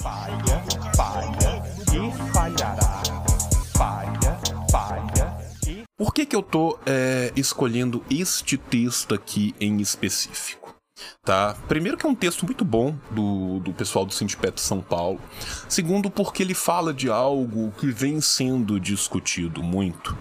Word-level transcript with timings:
Falha, 0.00 0.64
falha 0.96 1.62
e 1.92 2.32
falhará. 2.32 3.02
Falha, 3.76 4.40
falha 4.70 5.38
e. 5.66 5.84
Por 5.94 6.14
que, 6.14 6.24
que 6.24 6.34
eu 6.34 6.42
tô 6.42 6.78
é, 6.86 7.30
escolhendo 7.36 8.02
este 8.08 8.56
texto 8.56 9.14
aqui 9.14 9.54
em 9.60 9.78
específico? 9.82 10.74
Tá? 11.22 11.54
Primeiro 11.68 11.98
que 11.98 12.06
é 12.06 12.08
um 12.08 12.14
texto 12.14 12.46
muito 12.46 12.64
bom 12.64 12.96
do, 13.10 13.60
do 13.60 13.74
pessoal 13.74 14.06
do 14.06 14.14
Sindipet 14.14 14.58
São 14.58 14.80
Paulo. 14.80 15.20
Segundo, 15.68 16.10
porque 16.10 16.42
ele 16.42 16.54
fala 16.54 16.94
de 16.94 17.10
algo 17.10 17.70
que 17.72 17.88
vem 17.88 18.22
sendo 18.22 18.80
discutido 18.80 19.62
muito 19.62 20.16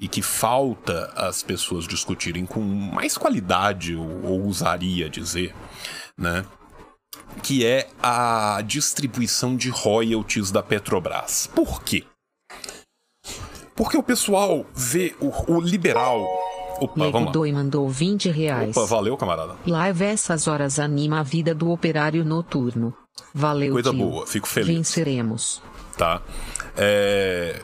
e 0.00 0.06
que 0.06 0.22
falta 0.22 1.12
as 1.16 1.42
pessoas 1.42 1.84
discutirem 1.88 2.46
com 2.46 2.60
mais 2.60 3.18
qualidade, 3.18 3.96
ou 3.96 4.44
ousaria 4.44 5.10
dizer, 5.10 5.52
né? 6.16 6.44
Que 7.42 7.64
é 7.66 7.88
a 8.02 8.62
distribuição 8.66 9.56
de 9.56 9.68
royalties 9.70 10.50
da 10.50 10.62
Petrobras. 10.62 11.48
Por 11.54 11.82
quê? 11.82 12.04
Porque 13.74 13.96
o 13.96 14.02
pessoal 14.02 14.64
vê 14.74 15.14
o, 15.20 15.52
o 15.52 15.60
liberal. 15.60 16.22
Opa, 16.80 16.94
Nego 16.96 17.12
vamos 17.12 17.26
lá. 17.28 17.32
Doi 17.32 17.52
mandou 17.52 17.88
20 17.88 18.30
reais. 18.30 18.76
Opa, 18.76 18.86
valeu, 18.86 19.16
camarada. 19.16 19.56
Live 19.66 20.04
essas 20.04 20.46
horas 20.46 20.78
anima 20.78 21.20
a 21.20 21.22
vida 21.22 21.54
do 21.54 21.70
operário 21.70 22.24
noturno. 22.24 22.94
Valeu, 23.34 23.72
Coisa 23.72 23.90
tio. 23.90 23.98
boa, 23.98 24.26
fico 24.26 24.46
feliz. 24.48 24.68
Venceremos. 24.74 25.62
tá? 25.96 26.22
É... 26.76 27.62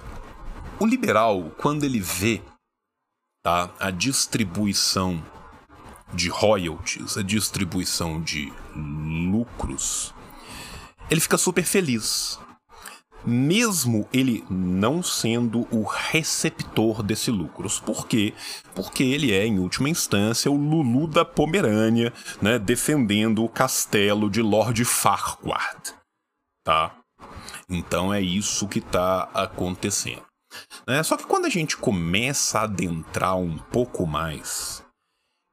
O 0.79 0.87
liberal, 0.87 1.51
quando 1.59 1.85
ele 1.85 2.01
vê 2.01 2.43
tá, 3.43 3.71
a 3.79 3.91
distribuição 3.91 5.23
de 6.13 6.29
royalties, 6.29 7.17
a 7.17 7.23
distribuição 7.23 8.21
de 8.21 8.53
lucros, 8.75 10.15
ele 11.11 11.21
fica 11.21 11.37
super 11.37 11.65
feliz. 11.65 12.39
Mesmo 13.25 14.09
ele 14.13 14.45
não 14.51 15.01
sendo 15.01 15.69
o 15.71 15.85
receptor 15.85 17.03
desse 17.05 17.31
lucros. 17.31 17.79
Por 17.79 18.07
quê? 18.09 18.35
Porque 18.75 19.05
ele 19.05 19.33
é, 19.33 19.47
em 19.47 19.61
última 19.61 19.89
instância, 19.89 20.51
o 20.51 20.57
Lulu 20.57 21.07
da 21.07 21.25
Pomerânia, 21.25 22.13
né, 22.41 22.59
defendendo 22.59 23.45
o 23.45 23.49
castelo 23.49 24.29
de 24.29 24.43
Lord 24.43 24.85
Farquaad. 24.85 25.95
Tá? 26.65 26.97
Então 27.69 28.13
é 28.13 28.21
isso 28.21 28.69
que 28.69 28.81
está 28.81 29.29
acontecendo. 29.35 30.23
né? 30.87 31.03
Só 31.03 31.17
que 31.17 31.25
quando 31.27 31.45
a 31.47 31.51
gente 31.51 31.77
começa 31.77 32.59
a 32.59 32.65
adentrar 32.65 33.37
um 33.37 33.57
pouco 33.57 34.07
mais, 34.07 34.82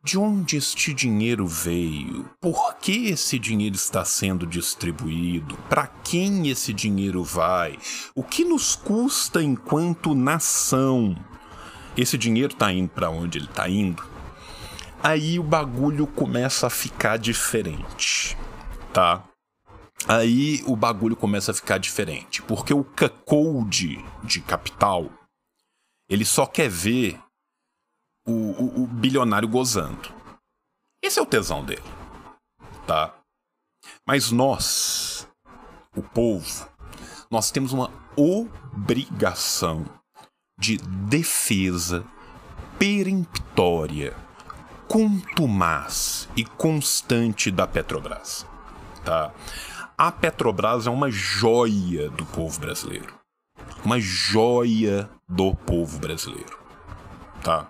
de 0.04 0.18
onde 0.18 0.56
este 0.56 0.94
dinheiro 0.94 1.46
veio? 1.46 2.30
Por 2.40 2.76
que 2.76 3.10
esse 3.10 3.38
dinheiro 3.38 3.76
está 3.76 4.06
sendo 4.06 4.48
distribuído? 4.48 5.58
Para 5.70 5.88
quem 5.88 6.48
esse 6.50 6.74
dinheiro 6.74 7.24
vai? 7.24 7.78
O 8.16 8.24
que 8.24 8.46
nos 8.46 8.76
custa 8.76 9.44
enquanto 9.44 10.16
nação? 10.16 11.16
Esse 11.98 12.18
dinheiro 12.18 12.54
está 12.54 12.72
indo 12.72 12.90
para 12.90 13.10
onde 13.10 13.38
ele 13.38 13.48
está 13.48 13.68
indo? 13.68 14.04
Aí 15.04 15.38
o 15.38 15.44
bagulho 15.44 16.08
começa 16.08 16.68
a 16.68 16.70
ficar 16.70 17.18
diferente, 17.18 18.38
tá? 18.94 19.24
Aí 20.08 20.64
o 20.66 20.76
bagulho 20.78 21.16
começa 21.16 21.52
a 21.52 21.54
ficar 21.54 21.78
diferente, 21.78 22.42
porque 22.42 22.74
o 22.74 22.84
cuckold 22.84 24.04
de 24.24 24.42
capital, 24.42 25.10
ele 26.10 26.24
só 26.24 26.46
quer 26.46 26.70
ver 26.70 27.20
o, 28.26 28.32
o- 28.32 28.84
o 28.84 28.88
bilionário 28.88 29.48
gozando. 29.48 30.14
Esse 31.04 31.20
é 31.20 31.22
o 31.22 31.26
tesão 31.26 31.64
dele, 31.64 31.84
tá? 32.86 33.14
Mas 34.06 34.32
nós, 34.32 35.28
o 35.96 36.02
povo, 36.04 36.68
nós 37.32 37.52
temos 37.52 37.72
uma 37.74 37.90
obrigação 38.16 39.86
de 40.60 40.78
defesa 40.78 42.06
peremptória, 42.78 44.16
contumaz 44.88 46.28
e 46.36 46.44
constante 46.44 47.50
da 47.52 47.66
Petrobras, 47.66 48.46
tá? 49.06 49.32
A 49.98 50.12
Petrobras 50.12 50.88
é 50.88 50.90
uma 50.90 51.10
joia 51.12 52.10
do 52.10 52.26
povo 52.26 52.60
brasileiro. 52.60 53.14
Uma 53.84 54.00
joia 54.00 55.10
do 55.28 55.54
povo 55.54 56.00
brasileiro. 56.00 56.58
Tá? 57.44 57.70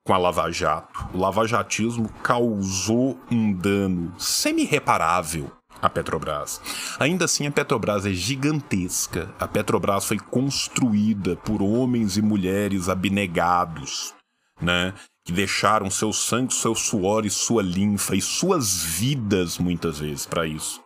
com 0.10 0.14
a 0.14 0.18
Lava 0.18 0.52
Jato. 0.52 1.08
O 1.14 1.20
lavajatismo 1.20 2.10
causou 2.24 3.20
um 3.30 3.54
dano 3.54 4.12
semi-reparável 4.18 5.52
à 5.80 5.90
Petrobras. 5.90 6.60
Ainda 7.00 7.26
assim, 7.26 7.46
a 7.46 7.52
Petrobras 7.52 8.08
é 8.08 8.12
gigantesca. 8.12 9.34
A 9.40 9.48
Petrobras 9.48 10.06
foi 10.06 10.18
construída 10.18 11.36
por 11.36 11.62
homens 11.62 12.18
e 12.18 12.24
mulheres 12.24 12.90
abnegados, 12.90 14.14
né? 14.60 14.94
Que 15.24 15.32
deixaram 15.32 15.92
seu 15.92 16.12
sangue, 16.12 16.56
seu 16.56 16.74
suor 16.74 17.26
e 17.26 17.30
sua 17.30 17.62
linfa 17.62 18.16
e 18.16 18.22
suas 18.22 18.82
vidas 18.82 19.60
muitas 19.60 20.00
vezes 20.00 20.26
para 20.26 20.48
isso. 20.48 20.82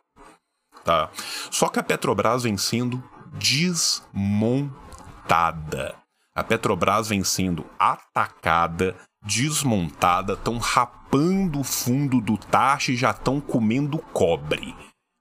Tá? 0.84 1.10
Só 1.50 1.70
que 1.70 1.80
a 1.80 1.84
Petrobras 1.84 2.44
vem 2.44 2.58
sendo 2.58 3.02
desmontada. 3.34 5.96
A 6.36 6.44
Petrobras 6.44 7.10
vem 7.10 7.24
sendo 7.24 7.66
atacada, 7.80 8.96
desmontada, 9.26 10.34
estão 10.34 10.58
rapando 10.58 11.60
o 11.60 11.64
fundo 11.64 12.20
do 12.20 12.38
tacho 12.38 12.92
e 12.92 12.98
já 12.98 13.12
estão 13.12 13.40
comendo 13.40 13.98
cobre. 13.98 14.76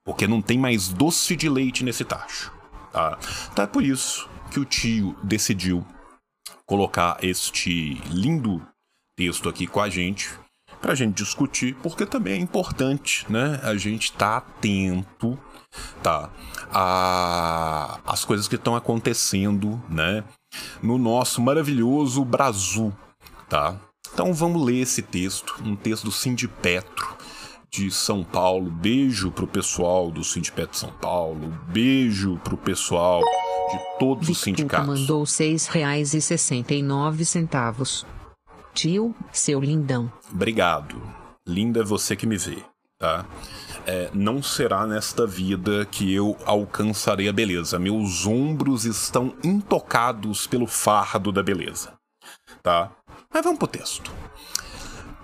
Porque 0.05 0.27
não 0.27 0.43
tem 0.43 0.59
mais 0.59 0.89
doce 0.89 1.37
de 1.37 1.49
leite 1.49 1.85
nesse 1.85 2.05
tacho. 2.05 2.53
Tá? 2.91 3.17
Então 3.53 3.65
é 3.65 3.69
por 3.69 3.85
isso 3.85 4.29
que 4.51 4.59
o 4.59 4.65
tio 4.65 5.17
decidiu 5.23 5.87
colocar 6.67 7.19
este 7.23 7.95
lindo 8.11 8.61
texto 9.17 9.49
aqui 9.49 9.67
com 9.67 9.81
a 9.81 9.89
gente 9.89 10.31
pra 10.81 10.95
gente 10.95 11.15
discutir, 11.15 11.77
porque 11.77 12.05
também 12.05 12.35
é 12.35 12.37
importante, 12.37 13.25
né? 13.31 13.61
A 13.63 13.77
gente 13.77 14.13
tá 14.13 14.39
atento, 14.39 15.39
tá? 16.03 16.31
A 16.73 18.01
as 18.07 18.25
coisas 18.25 18.49
que 18.49 18.57
estão 18.57 18.75
acontecendo, 18.75 19.83
né? 19.89 20.25
No 20.83 20.99
nosso 20.99 21.41
maravilhoso 21.41 22.25
Brasil, 22.25 22.93
tá? 23.49 23.77
Então 24.13 24.33
vamos 24.35 24.63
ler 24.65 24.81
esse 24.81 25.01
texto, 25.03 25.55
um 25.65 25.75
texto 25.75 26.05
do 26.05 26.13
Sindipetro 26.13 27.17
de 27.71 27.91
São 27.91 28.23
Paulo. 28.23 28.71
Beijo 28.71 29.31
pro 29.31 29.47
pessoal 29.47 30.11
do 30.11 30.23
Sindipetro 30.23 30.77
São 30.77 30.91
Paulo, 30.93 31.49
beijo 31.69 32.39
pro 32.45 32.57
pessoal 32.57 33.23
de 33.71 33.99
todos 33.99 34.29
os 34.29 34.39
sindicatos. 34.39 34.87
mandou 34.87 35.25
seis 35.25 35.67
reais 35.67 36.13
e 36.13 36.21
sessenta 36.21 36.75
e 36.75 36.83
nove 36.83 37.25
centavos. 37.25 38.05
Tio, 38.75 39.15
seu 39.33 39.61
lindão. 39.61 40.13
Obrigado. 40.31 41.01
Linda 41.47 41.81
é 41.81 41.85
você 41.85 42.15
que 42.15 42.27
me 42.27 42.37
vê, 42.37 42.63
tá? 43.03 43.27
É, 43.85 44.09
não 44.15 44.41
será 44.41 44.87
nesta 44.87 45.27
vida 45.27 45.85
que 45.87 46.15
eu 46.15 46.37
alcançarei 46.47 47.29
a 47.29 47.33
beleza. 47.33 47.81
Meus 47.81 48.25
ombros 48.25 48.85
estão 48.85 49.35
intocados 49.43 50.47
pelo 50.47 50.69
fardo 50.69 51.33
da 51.33 51.43
beleza, 51.43 51.95
tá? 52.63 52.93
Mas 53.35 53.43
vamos 53.43 53.59
pro 53.59 53.67
texto. 53.67 54.13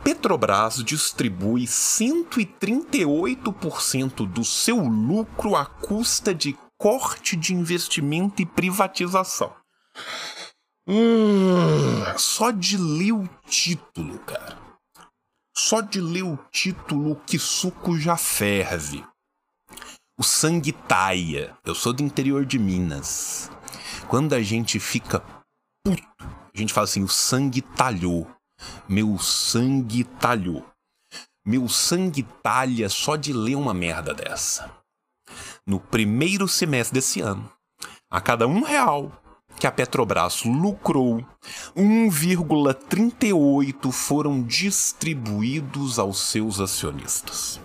Petrobras 0.03 0.83
distribui 0.83 1.67
138% 1.67 4.27
do 4.27 4.45
seu 4.45 4.79
lucro 4.79 5.55
à 5.55 5.65
custa 5.65 6.35
de 6.35 6.59
corte 6.77 7.37
de 7.37 7.55
investimento 7.55 8.43
e 8.43 8.47
privatização. 8.47 9.53
Hum, 10.89 12.03
só 12.17 12.51
de 12.51 12.77
ler 12.77 13.13
o 13.13 13.29
título, 13.47 14.19
cara. 14.21 14.68
Só 15.61 15.81
de 15.81 16.01
ler 16.01 16.23
o 16.23 16.39
título, 16.53 17.17
que 17.27 17.37
suco 17.37 17.99
já 17.99 18.17
ferve. 18.17 19.05
O 20.17 20.23
sangue 20.23 20.71
taia. 20.71 21.59
Eu 21.65 21.75
sou 21.75 21.93
do 21.93 22.01
interior 22.01 22.47
de 22.47 22.61
Minas. 22.61 23.51
Quando 24.07 24.35
a 24.35 24.41
gente 24.41 24.79
fica 24.79 25.19
puto, 25.85 26.07
a 26.21 26.57
gente 26.57 26.73
fala 26.73 26.85
assim: 26.85 27.03
o 27.03 27.09
sangue 27.09 27.61
talhou. 27.61 28.31
Meu 28.89 29.19
sangue 29.19 30.05
talhou. 30.05 30.65
Meu 31.45 31.69
sangue 31.69 32.23
talha 32.41 32.89
só 32.89 33.17
de 33.17 33.33
ler 33.33 33.57
uma 33.57 33.75
merda 33.75 34.15
dessa. 34.15 34.73
No 35.67 35.81
primeiro 35.81 36.47
semestre 36.47 36.95
desse 36.95 37.21
ano, 37.21 37.53
a 38.09 38.21
cada 38.21 38.47
um 38.47 38.63
real 38.63 39.18
que 39.59 39.67
a 39.67 39.73
Petrobras 39.73 40.45
lucrou, 40.45 41.25
1,38 41.77 43.93
foram 43.93 44.43
distribuídos 44.43 45.99
aos 45.99 46.21
seus 46.21 46.61
acionistas. 46.61 47.61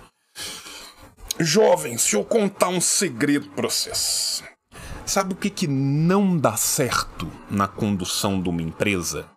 Jovens, 1.40 2.01
se 2.01 2.16
eu 2.16 2.24
contar 2.24 2.69
um 2.69 2.81
segredo 2.81 3.50
para 3.50 3.69
vocês. 3.69 4.44
Sabe 5.06 5.34
o 5.34 5.38
que, 5.38 5.50
que 5.50 5.68
não 5.68 6.38
dá 6.38 6.56
certo 6.56 7.30
na 7.50 7.68
condução 7.68 8.42
de 8.42 8.50
uma 8.50 8.62
empresa? 8.62 9.30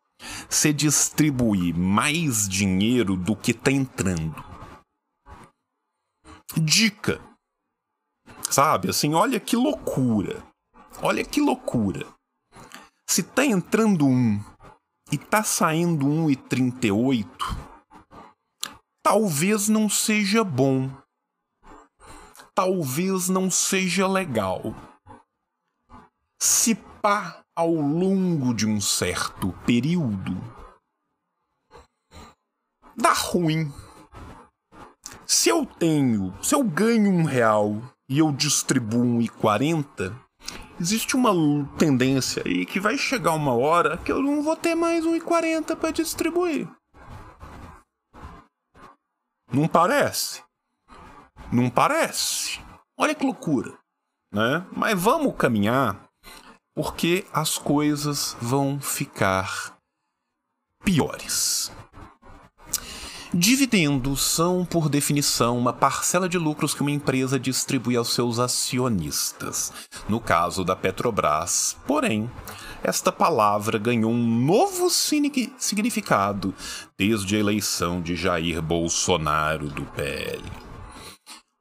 Você 0.49 0.73
distribuir 0.73 1.77
mais 1.77 2.49
dinheiro 2.49 3.17
do 3.17 3.35
que 3.35 3.53
tá 3.53 3.71
entrando. 3.71 4.45
Dica. 6.57 7.21
Sabe, 8.49 8.89
assim, 8.89 9.15
olha 9.15 9.41
que 9.41 9.57
loucura. 9.57 10.43
Olha 11.03 11.25
que 11.25 11.41
loucura. 11.41 12.07
Se 13.09 13.23
tá 13.23 13.45
entrando 13.45 14.07
um 14.07 14.43
e 15.13 15.17
tá 15.17 15.45
saindo 15.45 16.07
1,38, 16.07 17.27
talvez 19.03 19.69
não 19.69 19.89
seja 19.89 20.43
bom. 20.43 20.91
Talvez 22.53 23.29
não 23.29 23.51
seja 23.51 24.09
legal. 24.09 24.75
Se 26.43 26.75
pá 27.01 27.45
ao 27.55 27.73
longo 27.73 28.53
de 28.53 28.67
um 28.67 28.81
certo 28.81 29.53
período, 29.65 30.37
dá 32.97 33.13
ruim. 33.13 33.73
Se 35.25 35.49
eu 35.49 35.65
tenho, 35.65 36.35
se 36.43 36.55
eu 36.55 36.65
ganho 36.65 37.11
um 37.11 37.25
real 37.25 37.81
e 38.09 38.19
eu 38.19 38.33
distribuo 38.33 39.03
um 39.03 39.21
e 39.21 39.29
quarenta, 39.29 40.15
existe 40.81 41.17
uma 41.17 41.33
tendência 41.79 42.43
aí 42.45 42.67
que 42.67 42.81
vai 42.81 42.97
chegar 42.97 43.33
uma 43.33 43.55
hora 43.55 43.99
que 43.99 44.13
eu 44.13 44.23
não 44.23 44.43
vou 44.43 44.57
ter 44.57 44.75
mais 44.75 45.05
um 45.05 45.15
e 45.15 45.21
quarenta 45.21 45.75
para 45.77 45.91
distribuir. 45.91 46.69
Não 49.53 49.69
parece? 49.69 50.43
Não 51.53 51.71
parece? 51.71 52.61
Olha 52.99 53.15
que 53.15 53.25
loucura, 53.25 53.79
né? 54.33 54.67
Mas 54.73 55.01
vamos 55.01 55.35
caminhar 55.37 56.05
porque 56.75 57.27
as 57.33 57.57
coisas 57.57 58.37
vão 58.41 58.81
ficar 58.81 59.77
piores. 60.85 61.73
Dividendos 63.39 64.23
são, 64.23 64.65
por 64.65 64.89
definição, 64.89 65.59
uma 65.59 65.71
parcela 65.71 66.27
de 66.27 66.39
lucros 66.39 66.73
que 66.73 66.81
uma 66.81 66.91
empresa 66.91 67.39
distribui 67.39 67.95
aos 67.95 68.15
seus 68.15 68.39
acionistas. 68.39 69.75
No 70.09 70.19
caso 70.19 70.65
da 70.65 70.75
Petrobras, 70.75 71.77
porém, 71.87 72.31
esta 72.83 73.13
palavra 73.13 73.77
ganhou 73.77 74.11
um 74.11 74.27
novo 74.27 74.89
significado 74.89 76.55
desde 76.97 77.37
a 77.37 77.39
eleição 77.39 78.01
de 78.01 78.17
Jair 78.17 78.63
Bolsonaro 78.63 79.69
do 79.69 79.85
PL. 79.85 80.43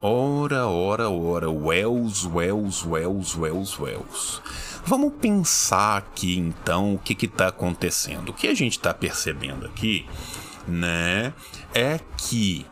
Ora, 0.01 0.67
ora, 0.67 1.09
ora, 1.09 1.49
Wells, 1.49 2.25
Wells, 2.25 2.87
Wells, 2.87 3.37
Wells, 3.37 3.81
Wells. 3.81 4.41
Vamos 4.85 5.11
pensar 5.19 5.97
aqui 5.97 6.37
então 6.37 6.93
o 6.93 6.99
que 6.99 7.25
está 7.25 7.49
acontecendo. 7.49 8.29
O 8.29 8.33
que 8.33 8.47
a 8.47 8.53
gente 8.53 8.77
está 8.77 8.93
percebendo 8.93 9.65
aqui, 9.65 10.05
né, 10.67 11.33
é 11.73 11.99
que 12.17 12.65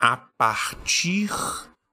a 0.00 0.16
partir, 0.16 1.30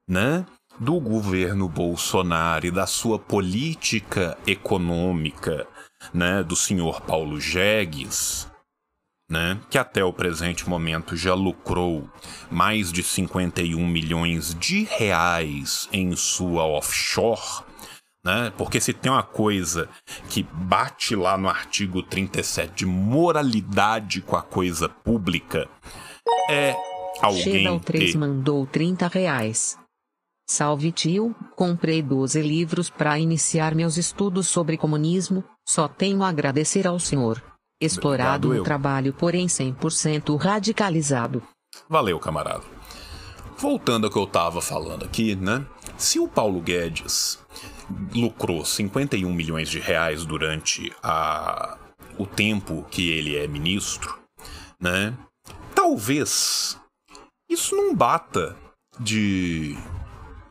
né, 0.08 0.46
do 0.80 1.00
governo 1.00 1.70
Bolsonaro 1.70 2.66
e 2.66 2.72
da 2.72 2.86
sua 2.86 3.20
política 3.20 4.38
econômica, 4.46 5.68
né, 6.14 6.44
do 6.44 6.56
senhor 6.56 7.02
Paulo 7.02 7.40
Jegues, 7.40 8.48
né, 9.30 9.60
que 9.70 9.78
até 9.78 10.04
o 10.04 10.14
presente 10.14 10.68
momento 10.70 11.16
já 11.16 11.34
lucrou 11.34 12.10
mais 12.52 12.92
de 12.92 13.02
51 13.02 13.88
milhões 13.88 14.54
de 14.56 14.84
reais 14.84 15.88
em 15.92 16.16
sua 16.16 16.66
offshore, 16.66 17.64
né? 18.24 18.54
Porque 18.58 18.80
se 18.80 18.94
tem 18.94 19.12
uma 19.12 19.24
coisa 19.24 19.90
que 20.30 20.44
bate 20.44 21.16
lá 21.16 21.38
no 21.38 21.50
artigo 21.50 22.02
37 22.02 22.74
de 22.74 22.86
moralidade 22.86 24.22
com 24.22 24.36
a 24.36 24.42
coisa 24.42 24.88
pública, 24.88 25.68
é 26.50 26.76
alguém 27.22 27.64
Chega 27.64 27.80
3 27.80 28.12
que... 28.12 28.18
mandou 28.18 28.66
30 28.66 29.08
reais. 29.08 29.78
Salve 30.50 30.92
tio, 30.92 31.36
comprei 31.56 32.02
12 32.02 32.42
livros 32.42 32.90
para 32.90 33.18
iniciar 33.18 33.74
meus 33.74 33.98
estudos 33.98 34.48
sobre 34.48 34.78
comunismo, 34.78 35.44
só 35.68 35.88
tenho 35.88 36.22
a 36.22 36.30
agradecer 36.30 36.86
ao 36.86 37.00
senhor. 37.00 37.42
Explorado 37.82 38.54
no 38.54 38.64
trabalho, 38.64 39.14
porém 39.14 39.48
100% 39.48 40.38
radicalizado. 40.38 41.42
Valeu, 41.90 42.20
camarada. 42.20 42.64
Voltando 43.58 44.06
ao 44.06 44.12
que 44.12 44.18
eu 44.18 44.28
tava 44.28 44.62
falando 44.62 45.04
aqui, 45.04 45.36
né? 45.36 45.66
Se 45.98 46.20
o 46.20 46.28
Paulo 46.28 46.62
Guedes 46.62 47.40
lucrou 48.14 48.66
51 48.66 49.32
milhões 49.34 49.70
de 49.70 49.80
reais 49.80 50.26
durante 50.26 50.92
a, 51.02 51.78
o 52.18 52.26
tempo 52.26 52.86
que 52.90 53.10
ele 53.12 53.36
é 53.36 53.48
ministro, 53.48 54.20
né? 54.80 55.14
Talvez 55.76 56.80
isso 57.50 57.76
não 57.76 57.96
bata 57.96 58.56
de 59.00 59.78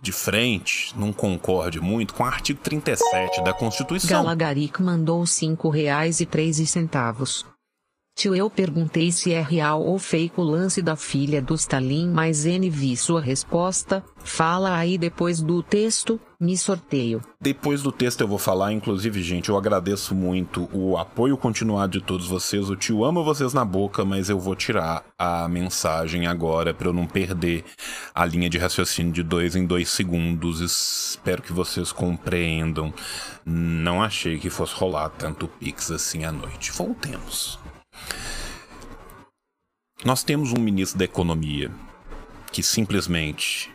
de 0.03 0.11
frente, 0.11 0.93
não 0.99 1.13
concorde 1.13 1.81
muito 1.81 2.13
com 2.13 2.25
o 2.25 2.27
artigo 2.27 2.61
37 2.61 3.41
da 3.45 3.53
Constituição. 3.53 4.25
Galagaric 4.25 4.83
mandou 4.83 5.25
cinco 5.25 5.69
reais 5.71 6.19
e 6.19 6.27
treze 6.27 6.67
centavos. 6.67 7.47
Tio, 8.15 8.37
eu 8.37 8.51
perguntei 8.51 9.11
se 9.11 9.33
é 9.33 9.41
real 9.41 9.83
ou 9.83 9.99
fake 9.99 10.39
o 10.39 10.45
lance 10.45 10.83
da 10.83 10.97
filha 10.97 11.41
do 11.41 11.55
Stalin, 11.55 12.11
mas 12.11 12.45
N 12.45 12.69
vi 12.69 12.95
sua 12.95 13.21
resposta. 13.21 14.05
Fala 14.19 14.77
aí 14.77 14.99
depois 14.99 15.41
do 15.41 15.63
texto, 15.63 16.21
me 16.39 16.57
sorteio. 16.57 17.23
Depois 17.41 17.83
do 17.83 17.91
texto 17.91 18.21
eu 18.21 18.29
vou 18.29 18.39
falar, 18.39 18.71
inclusive, 18.73 19.23
gente, 19.23 19.49
eu 19.49 19.57
agradeço 19.57 20.15
muito 20.15 20.69
o 20.73 20.99
apoio 20.99 21.39
continuado 21.39 21.99
de 21.99 22.05
todos 22.05 22.29
vocês. 22.29 22.69
O 22.69 22.77
tio 22.77 23.03
ama 23.03 23.23
vocês 23.23 23.55
na 23.55 23.65
boca, 23.65 24.05
mas 24.05 24.29
eu 24.29 24.39
vou 24.39 24.55
tirar 24.55 25.03
a 25.19 25.49
mensagem 25.49 26.27
agora 26.27 26.75
para 26.75 26.89
eu 26.89 26.93
não 26.93 27.07
perder 27.07 27.65
a 28.15 28.27
linha 28.27 28.51
de 28.51 28.59
raciocínio 28.59 29.13
de 29.13 29.23
dois 29.23 29.57
em 29.57 29.67
dois 29.67 29.89
segundos. 29.89 30.61
Espero 30.61 31.43
que 31.43 31.53
vocês 31.53 31.91
compreendam. 31.91 32.93
Não 33.45 34.03
achei 34.03 34.39
que 34.39 34.51
fosse 34.51 34.75
rolar 34.75 35.09
tanto 35.09 35.49
Pix 35.49 35.91
assim 35.91 36.25
à 36.25 36.31
noite. 36.31 36.71
Voltemos. 36.73 37.62
Nós 40.05 40.25
temos 40.25 40.53
um 40.53 40.59
ministro 40.59 40.99
da 40.99 41.05
Economia 41.05 41.71
que 42.51 42.61
simplesmente 42.63 43.71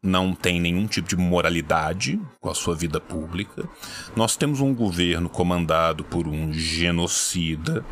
não 0.00 0.32
tem 0.32 0.60
nenhum 0.60 0.86
tipo 0.86 1.08
de 1.08 1.16
moralidade 1.16 2.20
com 2.40 2.48
a 2.48 2.54
sua 2.54 2.76
vida 2.76 3.00
pública. 3.00 3.68
Nós 4.14 4.36
temos 4.36 4.60
um 4.60 4.72
governo 4.72 5.28
comandado 5.28 6.04
por 6.04 6.28
um 6.28 6.52
genocida 6.52 7.84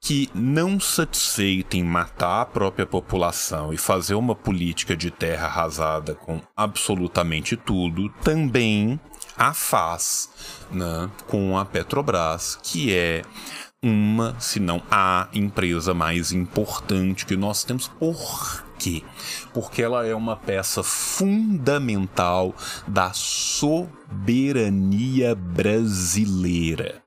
que, 0.00 0.28
não 0.34 0.80
satisfeito 0.80 1.76
em 1.76 1.84
matar 1.84 2.42
a 2.42 2.46
própria 2.46 2.86
população 2.86 3.72
e 3.72 3.76
fazer 3.76 4.14
uma 4.14 4.34
política 4.34 4.96
de 4.96 5.12
terra 5.12 5.46
arrasada 5.46 6.14
com 6.14 6.40
absolutamente 6.56 7.56
tudo, 7.56 8.08
também 8.24 8.98
a 9.36 9.54
faz 9.54 10.28
né, 10.72 11.08
com 11.28 11.56
a 11.56 11.64
Petrobras, 11.64 12.58
que 12.62 12.92
é 12.92 13.22
uma, 13.82 14.38
se 14.38 14.60
não 14.60 14.82
a 14.90 15.28
empresa 15.32 15.94
mais 15.94 16.32
importante 16.32 17.24
que 17.24 17.36
nós 17.36 17.64
temos. 17.64 17.88
Por 17.88 18.62
quê? 18.78 19.02
Porque 19.54 19.82
ela 19.82 20.06
é 20.06 20.14
uma 20.14 20.36
peça 20.36 20.82
fundamental 20.82 22.54
da 22.86 23.12
soberania 23.12 25.34
brasileira. 25.34 27.02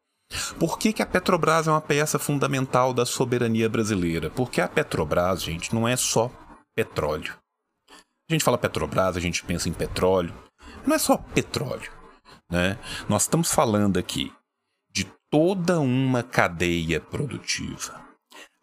Por 0.58 0.80
que, 0.80 0.92
que 0.92 1.04
a 1.04 1.06
Petrobras 1.06 1.68
é 1.68 1.72
uma 1.72 1.82
peça 1.82 2.18
fundamental 2.18 2.92
da 2.92 3.06
soberania 3.06 3.70
brasileira? 3.70 4.32
Porque 4.32 4.60
a 4.60 4.68
Petrobras, 4.68 5.44
gente, 5.44 5.76
não 5.76 5.88
é 5.88 5.96
só 5.96 6.32
petróleo. 6.76 7.36
A 8.28 8.34
gente 8.34 8.44
fala 8.44 8.58
Petrobras, 8.58 9.16
a 9.16 9.20
gente 9.20 9.44
pensa 9.44 9.70
em 9.70 9.74
petróleo. 9.74 10.34
Não 10.88 10.96
é 10.96 11.00
só 11.00 11.18
petróleo. 11.18 11.92
Né? 12.50 12.80
Nós 13.08 13.24
estamos 13.24 13.54
falando 13.54 14.00
aqui 14.00 14.34
toda 15.34 15.80
uma 15.80 16.22
cadeia 16.22 17.02
produtiva, 17.02 18.00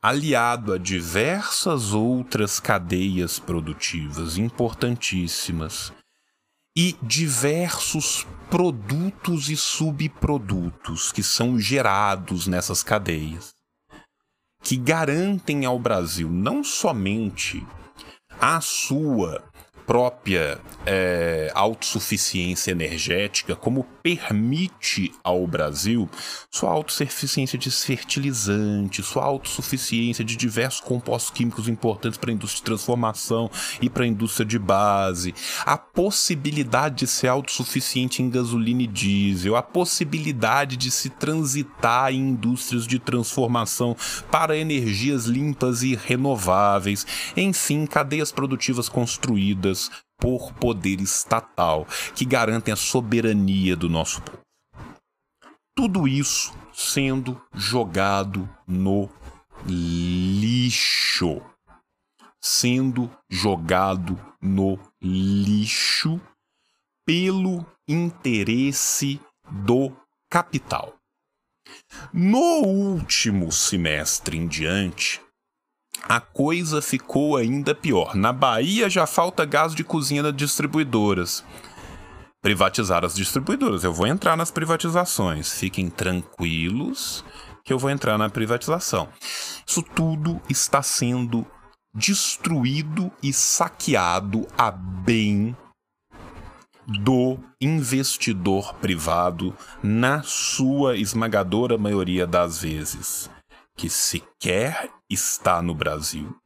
aliado 0.01 0.73
a 0.73 0.79
diversas 0.79 1.93
outras 1.93 2.61
cadeias 2.61 3.41
produtivas 3.41 4.39
importantíssimas 4.39 5.93
e 6.77 6.97
diversos 7.03 8.25
produtos 8.49 9.51
e 9.51 9.57
subprodutos 9.57 11.11
que 11.11 11.25
são 11.25 11.59
gerados 11.59 12.47
nessas 12.47 12.85
cadeias, 12.85 13.53
que 14.63 14.77
garantem 14.77 15.65
ao 15.65 15.77
Brasil 15.77 16.31
não 16.31 16.63
somente 16.63 17.67
a 18.41 18.61
sua 18.61 19.43
própria 19.91 20.61
é, 20.87 21.51
autossuficiência 21.53 22.71
energética, 22.71 23.57
como 23.57 23.83
permite 24.05 25.13
ao 25.25 25.45
Brasil 25.49 26.09
sua 26.49 26.71
autossuficiência 26.71 27.59
de 27.59 27.69
fertilizantes, 27.73 29.05
sua 29.05 29.25
autossuficiência 29.25 30.25
de 30.25 30.37
diversos 30.37 30.81
compostos 30.81 31.33
químicos 31.33 31.67
importantes 31.67 32.17
para 32.21 32.31
a 32.31 32.33
indústria 32.33 32.61
de 32.61 32.65
transformação 32.67 33.51
e 33.83 33.91
para 33.91 34.05
a 34.05 34.07
indústria 34.07 34.47
de 34.47 34.61
base, 34.61 35.35
a 35.67 35.77
possibilidade 35.77 36.99
de 36.99 37.07
ser 37.09 37.27
autossuficiente 37.27 38.23
em 38.23 38.31
gasolina 38.31 38.83
e 38.83 38.87
diesel, 38.87 39.57
a 39.57 39.63
possibilidade 39.63 40.77
de 40.77 40.89
se 40.89 41.11
transitar 41.11 42.13
em 42.13 42.29
indústrias 42.31 42.87
de 42.87 43.01
transformação 43.01 43.97
para 44.31 44.57
energias 44.57 45.25
limpas 45.25 45.83
e 45.83 45.97
renováveis, 45.97 47.05
enfim, 47.37 47.87
cadeias 47.87 48.31
produtivas 48.31 48.89
construídas 48.89 49.80
por 50.19 50.53
poder 50.55 51.01
estatal 51.01 51.87
que 52.15 52.25
garantem 52.25 52.73
a 52.73 52.77
soberania 52.77 53.77
do 53.77 53.89
nosso 53.89 54.21
povo. 54.23 54.41
Tudo 55.75 56.07
isso 56.07 56.53
sendo 56.73 57.41
jogado 57.55 58.49
no 58.67 59.09
lixo. 59.67 61.41
Sendo 62.43 63.11
jogado 63.29 64.19
no 64.41 64.79
lixo 65.01 66.21
pelo 67.07 67.67
interesse 67.89 69.21
do 69.51 69.93
capital. 70.31 70.95
No 72.13 72.63
último 72.63 73.53
semestre 73.53 74.37
em 74.37 74.47
diante, 74.47 75.21
a 76.09 76.21
coisa 76.21 76.83
ficou 76.83 77.37
ainda 77.37 77.75
pior. 77.75 78.15
Na 78.15 78.33
Bahia 78.33 78.89
já 78.89 79.07
falta 79.07 79.45
gás 79.45 79.75
de 79.75 79.85
cozinha 79.85 80.23
nas 80.23 80.35
distribuidoras. 80.35 81.45
Privatizar 82.43 83.05
as 83.05 83.15
distribuidoras. 83.15 83.85
Eu 83.85 83.93
vou 83.93 84.07
entrar 84.07 84.37
nas 84.37 84.51
privatizações. 84.51 85.53
Fiquem 85.53 85.91
tranquilos 85.91 87.25
que 87.65 87.73
eu 87.73 87.79
vou 87.79 87.91
entrar 87.91 88.17
na 88.17 88.31
privatização. 88.31 89.09
Isso 89.67 89.83
tudo 89.83 90.41
está 90.49 90.83
sendo 90.83 91.47
destruído 91.95 93.13
e 93.23 93.33
saqueado 93.33 94.47
a 94.57 94.71
bem 94.71 95.57
do 96.87 97.39
investidor 97.61 98.75
privado 98.75 99.55
na 99.83 100.23
sua 100.23 100.97
esmagadora 100.97 101.77
maioria 101.79 102.27
das 102.27 102.63
vezes 102.63 103.31
que 103.81 103.89
sequer 103.89 104.91
está 105.09 105.63
no 105.63 105.75
Brasil. 105.75 106.37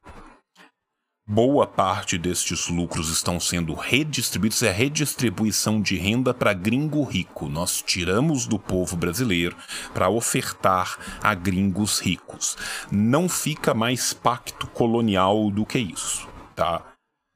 Boa 1.27 1.67
parte 1.67 2.17
destes 2.17 2.69
lucros 2.69 3.09
estão 3.09 3.41
sendo 3.41 3.75
redistribuídos, 3.75 4.63
é 4.63 4.71
redistribuição 4.71 5.83
de 5.83 5.97
renda 5.97 6.33
para 6.33 6.53
gringo 6.53 7.03
rico. 7.03 7.49
Nós 7.49 7.83
tiramos 7.83 8.47
do 8.47 8.57
povo 8.57 8.97
brasileiro 8.97 9.57
para 9.93 10.09
ofertar 10.09 10.97
a 11.21 11.35
gringos 11.35 11.99
ricos. 11.99 12.57
Não 12.93 13.29
fica 13.29 13.75
mais 13.75 14.13
pacto 14.13 14.69
colonial 14.69 15.51
do 15.51 15.67
que 15.67 15.81
isso, 15.81 16.29
tá? 16.55 16.85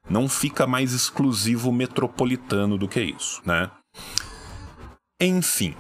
Não 0.08 0.28
fica 0.28 0.64
mais 0.64 0.92
exclusivo 0.92 1.72
metropolitano 1.72 2.78
do 2.78 2.86
que 2.86 3.00
isso, 3.00 3.42
né? 3.44 3.68
Enfim, 5.20 5.74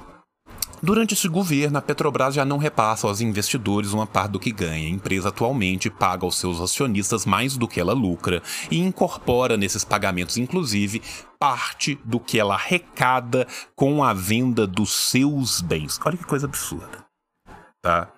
Durante 0.82 1.14
esse 1.14 1.28
governo, 1.28 1.78
a 1.78 1.82
Petrobras 1.82 2.34
já 2.34 2.44
não 2.44 2.56
repassa 2.56 3.06
aos 3.06 3.20
investidores 3.20 3.92
uma 3.92 4.06
parte 4.06 4.32
do 4.32 4.40
que 4.40 4.52
ganha. 4.52 4.86
A 4.86 4.90
empresa 4.90 5.28
atualmente 5.28 5.90
paga 5.90 6.24
aos 6.24 6.38
seus 6.38 6.60
acionistas 6.60 7.26
mais 7.26 7.56
do 7.56 7.66
que 7.66 7.80
ela 7.80 7.92
lucra 7.92 8.42
e 8.70 8.78
incorpora 8.78 9.56
nesses 9.56 9.84
pagamentos, 9.84 10.36
inclusive, 10.36 11.02
parte 11.38 11.98
do 12.04 12.20
que 12.20 12.38
ela 12.38 12.54
arrecada 12.54 13.46
com 13.74 14.04
a 14.04 14.12
venda 14.12 14.66
dos 14.66 14.92
seus 14.92 15.60
bens. 15.60 15.98
Olha 16.04 16.16
que 16.16 16.24
coisa 16.24 16.46
absurda. 16.46 17.04
Tá? 17.82 18.12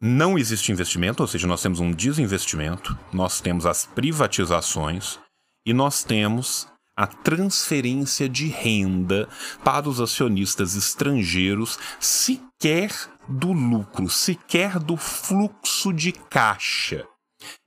Não 0.00 0.38
existe 0.38 0.72
investimento, 0.72 1.22
ou 1.22 1.26
seja, 1.26 1.46
nós 1.46 1.62
temos 1.62 1.80
um 1.80 1.90
desinvestimento, 1.90 2.96
nós 3.12 3.40
temos 3.40 3.64
as 3.64 3.86
privatizações 3.86 5.18
e 5.66 5.72
nós 5.72 6.04
temos 6.04 6.68
a 6.96 7.06
transferência 7.06 8.28
de 8.28 8.46
renda 8.46 9.28
para 9.64 9.88
os 9.88 10.00
acionistas 10.00 10.76
estrangeiros 10.76 11.78
sequer 11.98 12.92
do 13.28 13.52
lucro, 13.52 14.08
sequer 14.08 14.78
do 14.78 14.96
fluxo 14.96 15.92
de 15.92 16.12
caixa. 16.12 17.06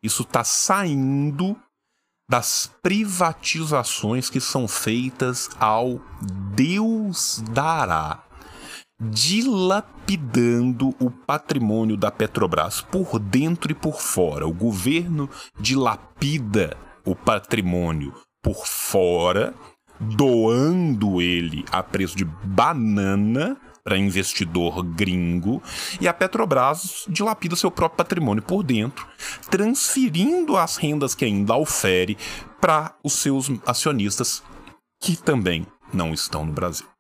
Isso 0.02 0.24
está 0.24 0.44
saindo 0.44 1.58
das 2.30 2.72
privatizações 2.82 4.30
que 4.30 4.42
são 4.42 4.68
feitas 4.68 5.50
ao 5.60 6.02
Deus 6.56 7.42
dará, 7.52 8.24
dilapidando 9.00 10.90
o 11.00 11.10
patrimônio 11.10 11.96
da 11.96 12.12
Petrobras 12.12 12.82
por 12.82 13.20
dentro 13.20 13.72
e 13.72 13.76
por 13.76 14.02
fora. 14.02 14.48
O 14.48 14.54
governo 14.54 15.30
dilapida 15.60 16.76
o 17.06 17.16
patrimônio 17.16 18.14
por 18.42 18.66
fora, 18.66 19.54
doando 20.00 21.22
ele 21.22 21.66
a 21.72 21.82
preço 21.82 22.16
de 22.16 22.26
banana 22.26 23.58
para 23.84 23.98
investidor 23.98 24.84
gringo 24.84 25.64
e 26.02 26.10
a 26.10 26.14
Petrobras 26.14 27.06
dilapida 27.08 27.56
seu 27.56 27.72
próprio 27.72 27.98
patrimônio 27.98 28.44
por 28.44 28.62
dentro, 28.62 29.08
transferindo 29.50 30.58
as 30.58 30.76
rendas 30.76 31.16
que 31.16 31.24
ainda 31.24 31.56
ofere 31.56 32.18
para 32.60 32.94
os 33.02 33.14
seus 33.14 33.50
acionistas 33.66 34.44
que 35.00 35.16
também 35.16 35.66
não 35.94 36.14
estão 36.14 36.46
no 36.46 36.52
Brasil. 36.52 36.97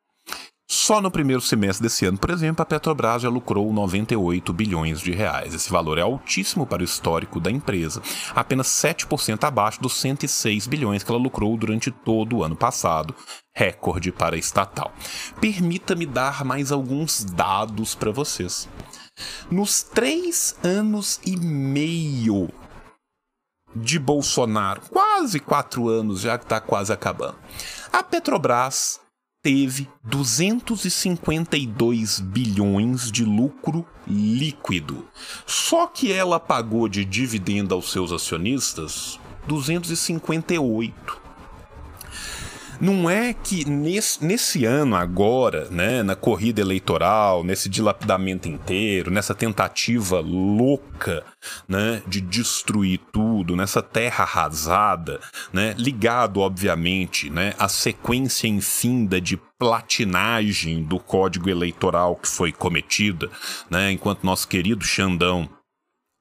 Só 0.69 0.99
no 0.99 1.09
primeiro 1.09 1.41
semestre 1.41 1.83
desse 1.83 2.05
ano, 2.05 2.17
por 2.17 2.29
exemplo, 2.29 2.61
a 2.61 2.65
Petrobras 2.65 3.21
já 3.21 3.29
lucrou 3.29 3.71
98 3.71 4.51
bilhões 4.51 4.99
de 4.99 5.11
reais. 5.11 5.53
Esse 5.53 5.69
valor 5.69 5.97
é 5.97 6.01
altíssimo 6.01 6.67
para 6.67 6.81
o 6.81 6.85
histórico 6.85 7.39
da 7.39 7.49
empresa, 7.49 8.01
apenas 8.35 8.67
7% 8.67 9.45
abaixo 9.45 9.81
dos 9.81 9.95
106 9.95 10.67
bilhões 10.67 11.03
que 11.03 11.09
ela 11.09 11.21
lucrou 11.21 11.55
durante 11.55 11.89
todo 11.89 12.37
o 12.37 12.43
ano 12.43 12.55
passado, 12.55 13.15
recorde 13.55 14.11
para 14.11 14.35
a 14.35 14.39
estatal. 14.39 14.91
Permita-me 15.39 16.05
dar 16.05 16.43
mais 16.43 16.69
alguns 16.69 17.23
dados 17.23 17.95
para 17.95 18.11
vocês. 18.11 18.67
Nos 19.49 19.83
três 19.83 20.53
anos 20.61 21.21
e 21.25 21.37
meio 21.37 22.49
de 23.73 23.97
Bolsonaro, 23.97 24.81
quase 24.89 25.39
quatro 25.39 25.87
anos 25.87 26.19
já 26.19 26.37
que 26.37 26.43
está 26.43 26.59
quase 26.59 26.91
acabando, 26.91 27.37
a 27.93 28.03
Petrobras 28.03 28.99
teve 29.41 29.89
252 30.03 32.19
bilhões 32.19 33.11
de 33.11 33.23
lucro 33.23 33.87
líquido. 34.07 35.07
Só 35.45 35.87
que 35.87 36.11
ela 36.11 36.39
pagou 36.39 36.89
de 36.89 37.05
dividendo 37.05 37.73
aos 37.73 37.91
seus 37.91 38.11
acionistas 38.11 39.19
258. 39.47 41.26
Não 42.79 43.09
é 43.09 43.33
que 43.33 43.67
nesse, 43.67 44.23
nesse 44.23 44.63
ano 44.63 44.95
agora, 44.95 45.67
né, 45.69 46.03
na 46.03 46.15
corrida 46.15 46.61
eleitoral, 46.61 47.43
nesse 47.43 47.67
dilapidamento 47.67 48.47
inteiro, 48.47 49.09
nessa 49.09 49.33
tentativa 49.33 50.19
louca, 50.19 51.25
né, 51.67 52.03
de 52.07 52.21
destruir 52.21 52.99
tudo, 53.11 53.55
nessa 53.55 53.81
terra 53.81 54.23
arrasada, 54.23 55.19
né, 55.51 55.73
ligado 55.75 56.39
obviamente, 56.39 57.31
né, 57.31 57.55
à 57.57 57.67
sequência 57.67 58.47
infinda 58.47 59.19
de 59.19 59.37
platinagem 59.57 60.83
do 60.83 60.99
código 60.99 61.49
eleitoral 61.49 62.15
que 62.15 62.27
foi 62.27 62.51
cometida, 62.51 63.27
né, 63.71 63.91
enquanto 63.91 64.23
nosso 64.23 64.47
querido 64.47 64.85
Xandão 64.85 65.49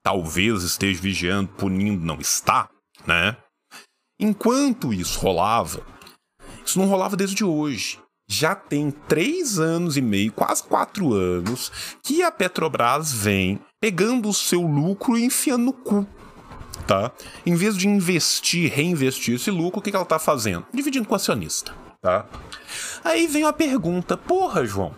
talvez 0.03 0.63
esteja 0.63 0.99
vigiando, 0.99 1.49
punindo, 1.49 2.03
não 2.03 2.17
está, 2.17 2.69
né? 3.05 3.35
Enquanto 4.19 4.93
isso 4.93 5.19
rolava, 5.19 5.85
isso 6.69 6.79
não 6.79 6.87
rolava 6.87 7.15
desde 7.15 7.43
hoje. 7.43 7.99
Já 8.29 8.53
tem 8.53 8.91
três 8.91 9.57
anos 9.57 9.95
e 9.95 10.01
meio, 10.01 10.33
quase 10.33 10.61
quatro 10.63 11.13
anos, 11.13 11.71
que 12.03 12.21
a 12.21 12.31
Petrobras 12.31 13.13
vem 13.13 13.59
pegando 13.79 14.27
o 14.27 14.33
seu 14.33 14.61
lucro 14.61 15.17
e 15.17 15.23
enfiando 15.23 15.65
no 15.65 15.73
cu. 15.73 16.05
Tá? 16.85 17.11
Em 17.45 17.55
vez 17.55 17.77
de 17.77 17.87
investir, 17.87 18.71
reinvestir 18.71 19.35
esse 19.35 19.49
lucro, 19.49 19.79
o 19.79 19.81
que, 19.81 19.91
que 19.91 19.95
ela 19.95 20.03
está 20.03 20.19
fazendo? 20.19 20.65
Dividindo 20.73 21.07
com 21.07 21.13
o 21.13 21.15
acionista. 21.15 21.73
Tá? 22.01 22.25
Aí 23.03 23.27
vem 23.27 23.43
a 23.43 23.53
pergunta: 23.53 24.17
porra, 24.17 24.65
João, 24.65 24.93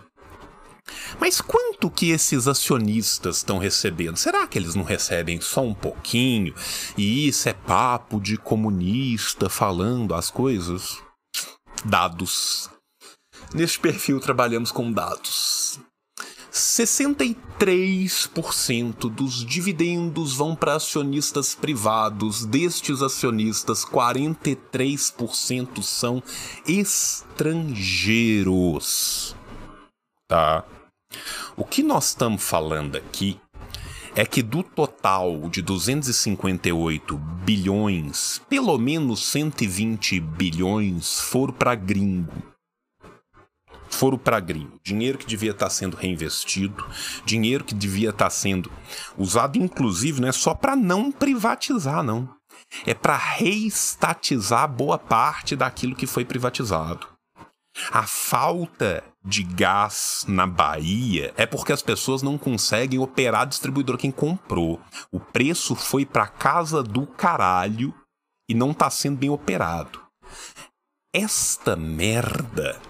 mas 1.18 1.40
quanto 1.40 1.90
que 1.90 2.10
esses 2.10 2.48
acionistas 2.48 3.38
estão 3.38 3.58
recebendo? 3.58 4.16
Será 4.16 4.46
que 4.46 4.58
eles 4.58 4.74
não 4.74 4.84
recebem 4.84 5.40
só 5.40 5.62
um 5.62 5.74
pouquinho? 5.74 6.54
E 6.96 7.28
isso 7.28 7.48
é 7.48 7.52
papo 7.52 8.20
de 8.20 8.36
comunista 8.36 9.48
falando 9.48 10.14
as 10.14 10.30
coisas? 10.30 10.98
Dados. 11.84 12.70
Neste 13.54 13.80
perfil 13.80 14.20
trabalhamos 14.20 14.70
com 14.70 14.92
dados. 14.92 15.80
63% 16.52 19.08
dos 19.08 19.44
dividendos 19.44 20.34
vão 20.34 20.56
para 20.56 20.74
acionistas 20.74 21.54
privados. 21.54 22.44
Destes 22.44 23.00
acionistas, 23.02 23.84
43% 23.84 25.80
são 25.82 26.20
estrangeiros. 26.66 29.36
Tá? 30.28 30.64
O 31.56 31.64
que 31.64 31.82
nós 31.82 32.08
estamos 32.08 32.42
falando 32.42 32.96
aqui 32.96 33.40
é 34.20 34.26
que 34.26 34.42
do 34.42 34.62
total 34.62 35.48
de 35.48 35.62
258 35.62 37.16
bilhões, 37.16 38.38
pelo 38.50 38.76
menos 38.76 39.24
120 39.24 40.20
bilhões 40.20 41.18
foram 41.18 41.54
para 41.54 41.74
gringo 41.74 42.30
foram 43.88 44.18
para 44.18 44.38
gringo. 44.38 44.78
Dinheiro 44.84 45.16
que 45.16 45.26
devia 45.26 45.52
estar 45.52 45.66
tá 45.66 45.70
sendo 45.70 45.96
reinvestido, 45.96 46.86
dinheiro 47.24 47.64
que 47.64 47.74
devia 47.74 48.10
estar 48.10 48.26
tá 48.26 48.30
sendo 48.30 48.70
usado, 49.16 49.58
inclusive, 49.58 50.20
não 50.20 50.28
é 50.28 50.32
só 50.32 50.54
para 50.54 50.76
não 50.76 51.10
privatizar, 51.10 52.02
não. 52.02 52.28
É 52.86 52.92
para 52.94 53.16
reestatizar 53.16 54.68
boa 54.68 54.98
parte 54.98 55.56
daquilo 55.56 55.96
que 55.96 56.06
foi 56.06 56.26
privatizado. 56.26 57.08
A 57.92 58.06
falta 58.06 59.02
de 59.24 59.42
gás 59.42 60.24
na 60.28 60.46
Bahia 60.46 61.34
é 61.36 61.44
porque 61.44 61.72
as 61.72 61.82
pessoas 61.82 62.22
não 62.22 62.38
conseguem 62.38 63.00
operar 63.00 63.42
a 63.42 63.46
distribuidora 63.46 63.98
quem 63.98 64.12
comprou. 64.12 64.80
O 65.10 65.18
preço 65.18 65.74
foi 65.74 66.06
para 66.06 66.28
casa 66.28 66.84
do 66.84 67.04
caralho 67.04 67.92
e 68.48 68.54
não 68.54 68.70
está 68.70 68.88
sendo 68.90 69.18
bem 69.18 69.28
operado. 69.28 70.00
Esta 71.12 71.74
merda 71.74 72.80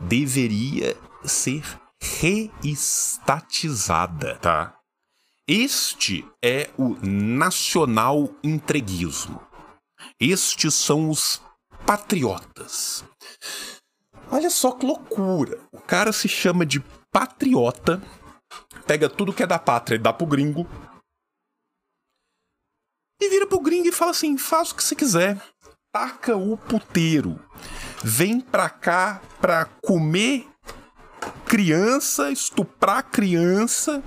deveria 0.00 0.96
ser 1.24 1.62
reestatizada, 2.02 4.34
tá? 4.38 4.76
Este 5.46 6.26
é 6.44 6.70
o 6.76 6.96
nacional 7.06 8.28
entreguismo. 8.42 9.40
Estes 10.18 10.74
são 10.74 11.08
os 11.08 11.40
patriotas. 11.86 13.04
Olha 14.30 14.50
só 14.50 14.72
que 14.72 14.86
loucura. 14.86 15.58
O 15.72 15.80
cara 15.80 16.12
se 16.12 16.28
chama 16.28 16.64
de 16.64 16.80
patriota, 17.10 18.00
pega 18.86 19.08
tudo 19.08 19.32
que 19.32 19.42
é 19.42 19.46
da 19.46 19.58
pátria 19.58 19.96
e 19.96 19.98
dá 19.98 20.12
pro 20.12 20.26
gringo. 20.26 20.66
E 23.20 23.28
vira 23.28 23.46
pro 23.46 23.60
gringo 23.60 23.88
e 23.88 23.92
fala 23.92 24.12
assim: 24.12 24.38
faz 24.38 24.70
o 24.70 24.74
que 24.76 24.84
você 24.84 24.94
quiser. 24.94 25.40
Taca 25.92 26.36
o 26.36 26.56
puteiro 26.56 27.40
vem 28.02 28.40
pra 28.40 28.68
cá 28.68 29.20
pra 29.40 29.66
comer 29.82 30.48
criança, 31.46 32.30
estuprar 32.30 33.10
criança, 33.10 34.02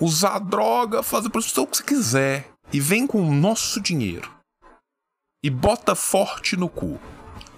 usar 0.00 0.38
droga, 0.38 1.02
fazer 1.02 1.30
prostituição, 1.30 1.64
o 1.64 1.66
que 1.66 1.76
você 1.76 1.82
quiser. 1.82 2.50
E 2.72 2.80
vem 2.80 3.06
com 3.06 3.20
o 3.20 3.34
nosso 3.34 3.80
dinheiro. 3.80 4.30
E 5.42 5.50
bota 5.50 5.94
forte 5.94 6.56
no 6.56 6.68
cu. 6.68 7.00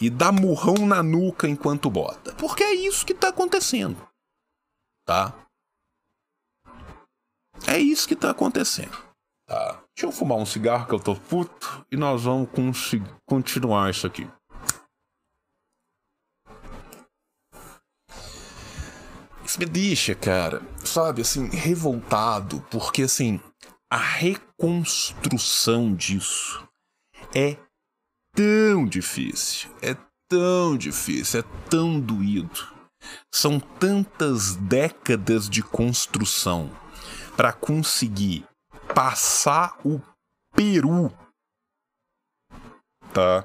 E 0.02 0.11
dá 0.11 0.32
murrão 0.32 0.85
na 0.85 1.00
nuca 1.00 1.49
enquanto 1.49 1.88
bota. 1.88 2.35
Porque 2.35 2.64
é 2.64 2.75
isso 2.75 3.06
que 3.06 3.14
tá 3.14 3.28
acontecendo. 3.28 3.97
Tá? 5.06 5.32
É 7.68 7.78
isso 7.78 8.09
que 8.09 8.16
tá 8.16 8.30
acontecendo. 8.30 8.90
Tá? 9.47 9.80
Deixa 9.94 10.06
eu 10.06 10.11
fumar 10.11 10.38
um 10.38 10.44
cigarro 10.44 10.88
que 10.88 10.94
eu 10.94 10.99
tô 10.99 11.14
puto 11.14 11.87
e 11.88 11.97
nós 11.97 12.25
vamos 12.25 12.50
continuar 13.25 13.90
isso 13.90 14.04
aqui. 14.04 14.28
Isso 19.44 19.61
me 19.61 19.66
deixa, 19.66 20.16
cara, 20.16 20.62
sabe, 20.85 21.23
assim, 21.23 21.47
revoltado, 21.49 22.61
porque 22.73 23.02
assim, 23.02 23.40
a 23.88 23.99
reconstrução 23.99 25.94
disso 25.94 26.68
é 27.32 27.56
tão 28.34 28.86
difícil, 28.86 29.71
é 29.80 29.97
tão 30.28 30.76
difícil, 30.76 31.40
é 31.40 31.42
tão 31.68 32.00
doído. 32.00 32.73
São 33.34 33.58
tantas 33.58 34.54
décadas 34.56 35.49
de 35.49 35.62
construção 35.62 36.71
para 37.36 37.52
conseguir 37.52 38.45
passar 38.95 39.76
o 39.84 40.00
Peru. 40.54 41.12
Tá? 43.12 43.45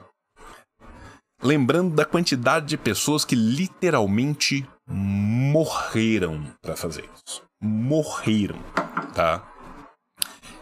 Lembrando 1.41 1.95
da 1.95 2.05
quantidade 2.05 2.65
de 2.65 2.77
pessoas 2.77 3.23
que 3.23 3.35
literalmente 3.35 4.67
morreram 4.87 6.43
para 6.61 6.75
fazer 6.75 7.09
isso. 7.25 7.43
Morreram, 7.61 8.59
tá? 9.13 9.45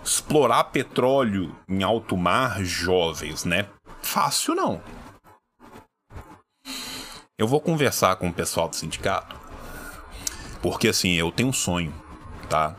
Explorar 0.03 0.65
petróleo 0.65 1.55
em 1.67 1.83
alto 1.83 2.17
mar, 2.17 2.63
jovens, 2.63 3.45
né? 3.45 3.69
Fácil 4.05 4.53
não. 4.55 4.81
Eu 7.37 7.47
vou 7.47 7.59
conversar 7.59 8.15
com 8.15 8.29
o 8.29 8.33
pessoal 8.33 8.69
do 8.69 8.75
sindicato, 8.75 9.35
porque 10.61 10.87
assim, 10.87 11.15
eu 11.15 11.31
tenho 11.31 11.49
um 11.49 11.53
sonho, 11.53 11.93
tá? 12.47 12.77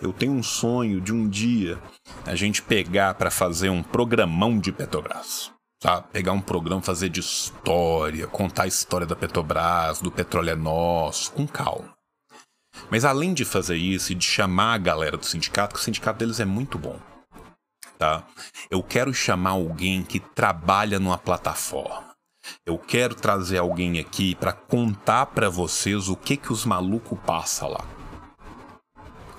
Eu 0.00 0.12
tenho 0.12 0.32
um 0.32 0.42
sonho 0.42 1.00
de 1.00 1.12
um 1.12 1.28
dia 1.28 1.82
a 2.24 2.34
gente 2.34 2.62
pegar 2.62 3.14
para 3.14 3.30
fazer 3.30 3.68
um 3.68 3.82
programão 3.82 4.58
de 4.58 4.72
Petrobras. 4.72 5.52
Tá? 5.80 6.00
Pegar 6.00 6.32
um 6.32 6.40
programa, 6.40 6.80
fazer 6.80 7.08
de 7.08 7.18
história, 7.18 8.28
contar 8.28 8.62
a 8.62 8.68
história 8.68 9.06
da 9.06 9.16
Petrobras, 9.16 10.00
do 10.00 10.12
petróleo 10.12 10.50
é 10.50 10.54
nosso, 10.54 11.32
com 11.32 11.46
calma. 11.46 11.92
Mas 12.88 13.04
além 13.04 13.34
de 13.34 13.44
fazer 13.44 13.76
isso 13.76 14.12
e 14.12 14.14
de 14.14 14.24
chamar 14.24 14.74
a 14.74 14.78
galera 14.78 15.16
do 15.16 15.26
sindicato, 15.26 15.74
que 15.74 15.80
o 15.80 15.84
sindicato 15.84 16.20
deles 16.20 16.38
é 16.38 16.44
muito 16.44 16.78
bom, 16.78 16.98
tá? 17.98 18.24
Eu 18.70 18.82
quero 18.82 19.12
chamar 19.12 19.50
alguém 19.50 20.02
que 20.02 20.20
trabalha 20.20 20.98
numa 20.98 21.18
plataforma. 21.18 22.12
Eu 22.66 22.76
quero 22.76 23.14
trazer 23.14 23.58
alguém 23.58 24.00
aqui 24.00 24.34
para 24.34 24.52
contar 24.52 25.26
para 25.26 25.48
vocês 25.48 26.08
o 26.08 26.16
que 26.16 26.36
que 26.36 26.52
os 26.52 26.64
malucos 26.64 27.18
passam 27.24 27.68
lá 27.68 27.84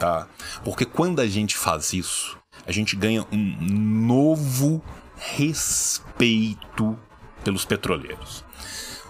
tá? 0.04 0.28
Porque 0.66 0.84
quando 0.84 1.22
a 1.22 1.28
gente 1.28 1.56
faz 1.58 1.94
isso, 1.94 2.38
a 2.68 2.72
gente 2.74 2.94
ganha 2.94 3.26
um 3.32 3.58
novo 4.06 4.84
respeito 5.16 7.00
pelos 7.42 7.64
petroleiros. 7.64 8.44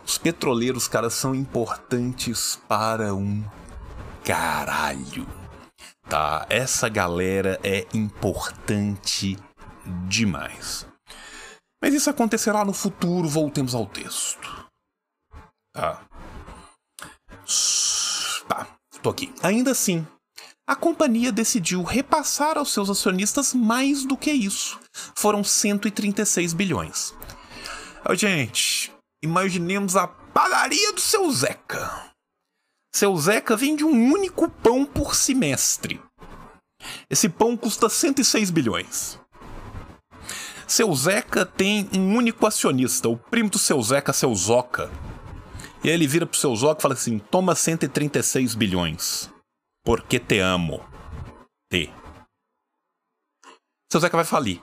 Os 0.06 0.20
petroleiros, 0.20 0.88
cara, 0.88 1.10
são 1.10 1.34
importantes 1.34 2.62
para 2.68 3.16
um 3.16 3.44
caralho. 4.24 5.26
Tá? 6.10 6.46
Essa 6.50 6.90
galera 6.90 7.60
é 7.64 7.88
importante 7.94 9.38
demais. 10.08 10.86
Mas 11.82 11.94
isso 11.94 12.10
acontecerá 12.10 12.64
no 12.64 12.74
futuro, 12.74 13.28
voltemos 13.28 13.76
ao 13.76 13.86
texto. 13.86 14.68
Tá. 15.74 16.02
Tá, 18.48 18.68
tô 19.02 19.10
aqui. 19.10 19.34
Ainda 19.42 19.72
assim, 19.72 20.08
a 20.66 20.76
companhia 20.76 21.32
decidiu 21.32 21.84
repassar 21.84 22.58
aos 22.58 22.72
seus 22.72 22.90
acionistas 22.90 23.54
mais 23.54 24.06
do 24.06 24.16
que 24.16 24.32
isso. 24.32 24.80
Foram 25.18 25.44
136 25.44 26.54
bilhões. 26.54 27.14
Gente, 28.14 28.94
imaginemos 29.22 29.96
a 29.98 30.08
padaria 30.08 30.94
do 30.94 31.02
seu 31.02 31.30
Zeca. 31.32 32.13
Seu 32.96 33.18
Zeca 33.18 33.56
vende 33.56 33.84
um 33.84 34.12
único 34.14 34.48
pão 34.48 34.86
por 34.86 35.16
semestre. 35.16 36.00
Esse 37.10 37.28
pão 37.28 37.58
custa 37.58 37.90
106 37.90 38.52
bilhões. 38.52 39.20
Seu 40.68 40.94
Zeca 40.94 41.44
tem 41.44 41.90
um 41.92 42.16
único 42.16 42.46
acionista, 42.46 43.10
o 43.10 43.18
primo 43.18 43.50
do 43.50 43.58
seu 43.58 43.82
Zeca, 43.82 44.14
seu 44.14 44.34
Zoca. 44.36 44.92
E 45.84 45.90
aí 45.90 45.96
ele 45.96 46.08
vira 46.08 46.28
pro 46.28 46.38
seu 46.38 46.56
Zoca 46.56 46.80
e 46.80 46.82
fala 46.84 46.94
assim: 46.94 47.18
toma 47.18 47.56
136 47.56 48.54
bilhões. 48.54 49.30
Porque 49.84 50.20
te 50.20 50.38
amo. 50.38 50.86
T. 51.72 51.90
Seu 53.92 54.02
Zeca 54.02 54.18
vai 54.18 54.26
falir. 54.26 54.62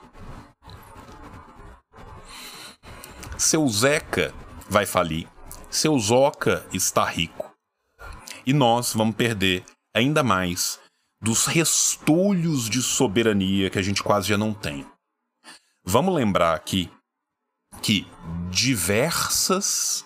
Seu 3.37 3.67
Zeca 3.67 4.33
vai 4.69 4.85
falir. 4.85 5.27
Seu 5.69 5.99
Zoca 5.99 6.65
está 6.71 7.03
rico. 7.03 7.50
E 8.45 8.53
nós 8.53 8.93
vamos 8.93 9.15
perder 9.15 9.63
ainda 9.93 10.23
mais 10.23 10.79
dos 11.21 11.45
restolhos 11.45 12.69
de 12.69 12.81
soberania 12.81 13.69
que 13.69 13.77
a 13.77 13.81
gente 13.81 14.01
quase 14.01 14.27
já 14.27 14.37
não 14.37 14.53
tem. 14.53 14.85
Vamos 15.83 16.15
lembrar 16.15 16.55
aqui 16.55 16.89
que 17.81 18.07
diversas 18.49 20.05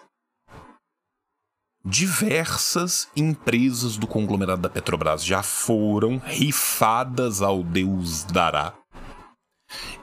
diversas 1.86 3.08
empresas 3.16 3.96
do 3.96 4.08
conglomerado 4.08 4.64
da 4.64 4.70
Petrobras 4.70 5.24
já 5.24 5.44
foram 5.44 6.18
rifadas 6.18 7.44
ao 7.44 7.64
Deus 7.64 8.24
dará. 8.24 8.74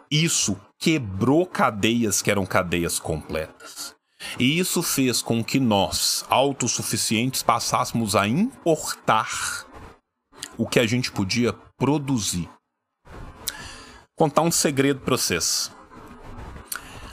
Isso 0.08 0.56
quebrou 0.78 1.44
cadeias 1.44 2.22
que 2.22 2.30
eram 2.30 2.46
cadeias 2.46 3.00
completas. 3.00 3.96
E 4.38 4.58
isso 4.58 4.82
fez 4.82 5.20
com 5.20 5.42
que 5.42 5.58
nós, 5.60 6.24
autossuficientes, 6.28 7.42
passássemos 7.42 8.16
a 8.16 8.26
importar 8.26 9.66
o 10.56 10.66
que 10.66 10.78
a 10.78 10.86
gente 10.86 11.10
podia 11.10 11.52
produzir. 11.76 12.48
Contar 14.16 14.42
um 14.42 14.52
segredo 14.52 15.00
para 15.00 15.16
vocês. 15.16 15.70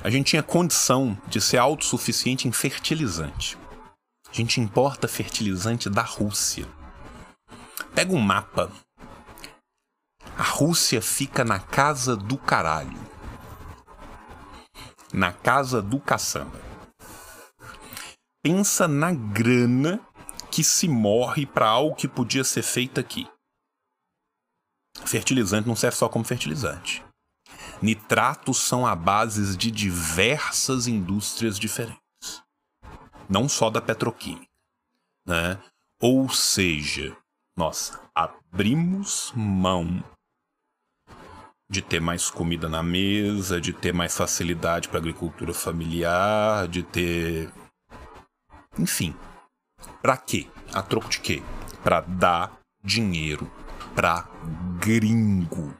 A 0.04 0.10
gente 0.10 0.28
tinha 0.28 0.44
condição 0.44 1.18
de 1.28 1.42
ser 1.42 1.58
autossuficiente 1.58 2.48
em 2.48 2.52
fertilizante. 2.52 3.58
A 4.30 4.34
gente 4.34 4.62
importa 4.62 5.08
fertilizante 5.08 5.90
da 5.90 6.04
Rússia. 6.04 6.68
Pega 7.94 8.14
um 8.14 8.20
mapa. 8.20 8.72
A 10.38 10.44
Rússia 10.44 11.02
fica 11.02 11.44
na 11.44 11.60
casa 11.60 12.16
do 12.16 12.38
caralho. 12.38 12.98
Na 15.12 15.34
casa 15.34 15.82
do 15.82 16.00
caçamba. 16.00 16.69
Pensa 18.42 18.88
na 18.88 19.12
grana 19.14 20.00
que 20.52 20.64
se 20.64 20.88
morre 20.88 21.46
para 21.46 21.68
algo 21.68 21.96
que 21.96 22.08
podia 22.08 22.44
ser 22.44 22.64
feito 22.64 23.00
aqui. 23.00 23.28
Fertilizante 25.06 25.68
não 25.68 25.76
serve 25.76 25.98
só 25.98 26.10
como 26.10 26.26
fertilizante. 26.26 27.04
Nitratos 27.82 28.58
são 28.60 28.86
a 28.86 28.96
base 28.96 29.56
de 29.58 29.72
diversas 29.72 30.88
indústrias 30.88 31.58
diferentes. 31.58 32.00
Não 33.30 33.48
só 33.48 33.70
da 33.70 33.82
petroquímica. 33.82 34.48
Né? 35.26 35.62
Ou 36.02 36.30
seja, 36.30 37.16
nós 37.58 37.98
abrimos 38.16 39.32
mão 39.36 40.04
de 41.70 41.82
ter 41.82 42.00
mais 42.00 42.30
comida 42.30 42.68
na 42.68 42.82
mesa, 42.82 43.62
de 43.62 43.72
ter 43.72 43.94
mais 43.94 44.18
facilidade 44.18 44.90
para 44.90 44.98
agricultura 44.98 45.54
familiar, 45.54 46.68
de 46.68 46.82
ter. 46.84 47.52
Enfim. 48.80 49.14
Para 50.02 50.18
quê? 50.18 50.48
A 50.74 50.82
troco 50.82 51.10
de 51.10 51.20
quê? 51.20 51.44
Para 51.84 52.02
dar 52.02 52.58
dinheiro 52.84 53.48
para 53.96 54.28
gringo. 54.80 55.74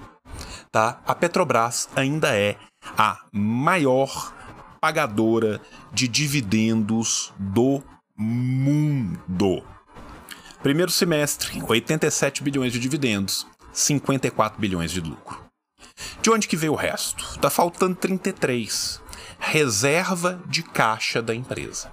tá? 0.71 1.01
A 1.07 1.15
Petrobras 1.15 1.89
ainda 1.95 2.37
é 2.37 2.57
a 2.97 3.25
maior 3.33 4.35
pagadora 4.81 5.61
de 5.93 6.09
dividendos 6.09 7.33
do 7.39 7.83
mundo. 8.17 9.63
Primeiro 10.63 10.91
semestre, 10.91 11.63
87 11.63 12.43
bilhões 12.43 12.73
de 12.73 12.79
dividendos, 12.79 13.47
54 13.73 14.61
bilhões 14.61 14.91
de 14.91 15.01
lucro. 15.01 15.43
De 16.21 16.31
onde 16.31 16.49
que 16.49 16.57
veio 16.57 16.73
o 16.73 16.77
resto? 16.77 17.39
Tá 17.41 17.51
faltando 17.51 17.97
33. 17.97 19.01
Reserva 19.39 20.41
de 20.47 20.63
caixa 20.63 21.21
da 21.21 21.35
empresa. 21.35 21.91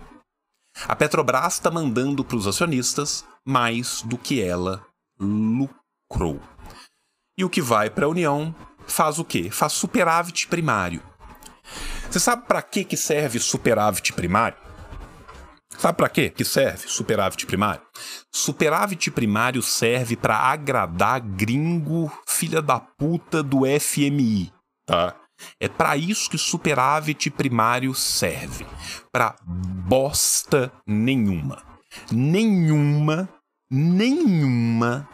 A 0.88 0.95
Petrobras 0.95 1.56
está 1.56 1.69
mandando 1.69 2.24
para 2.24 2.38
os 2.38 2.48
acionistas 2.48 3.26
mais 3.45 4.02
do 4.04 4.17
que 4.17 4.41
ela 4.41 4.86
lucrou. 6.10 6.39
E 7.38 7.45
o 7.45 7.50
que 7.50 7.62
vai 7.62 7.89
para 7.89 8.06
a 8.06 8.10
União 8.10 8.54
faz 8.88 9.19
o 9.19 9.26
quê? 9.26 9.50
Faz 9.52 9.74
superávit 9.74 10.48
primário. 10.48 11.02
Você 12.10 12.19
sabe 12.19 12.48
para 12.48 12.62
que 12.62 12.84
que 12.84 12.98
serve 12.98 13.39
superávit 13.39 14.13
primário? 14.13 14.58
Sabe 15.78 15.98
para 15.98 16.10
que 16.10 16.30
que 16.30 16.43
serve 16.43 16.88
superávit 16.88 17.45
primário? 17.45 17.82
Superávit 18.34 19.12
primário 19.12 19.62
serve 19.62 20.17
para 20.17 20.36
agradar 20.36 21.22
gringo 21.22 22.12
filha 22.28 22.62
da 22.62 22.80
puta 22.80 23.43
do 23.43 23.62
FMI, 23.80 24.52
tá? 24.86 25.15
É 25.58 25.69
para 25.69 25.95
isso 25.95 26.30
que 26.30 26.38
superávit 26.38 27.30
primário 27.30 27.93
serve. 27.93 28.65
Para 29.10 29.36
bosta 29.45 30.69
nenhuma. 30.86 31.63
Nenhuma, 32.12 33.30
nenhuma, 33.72 35.08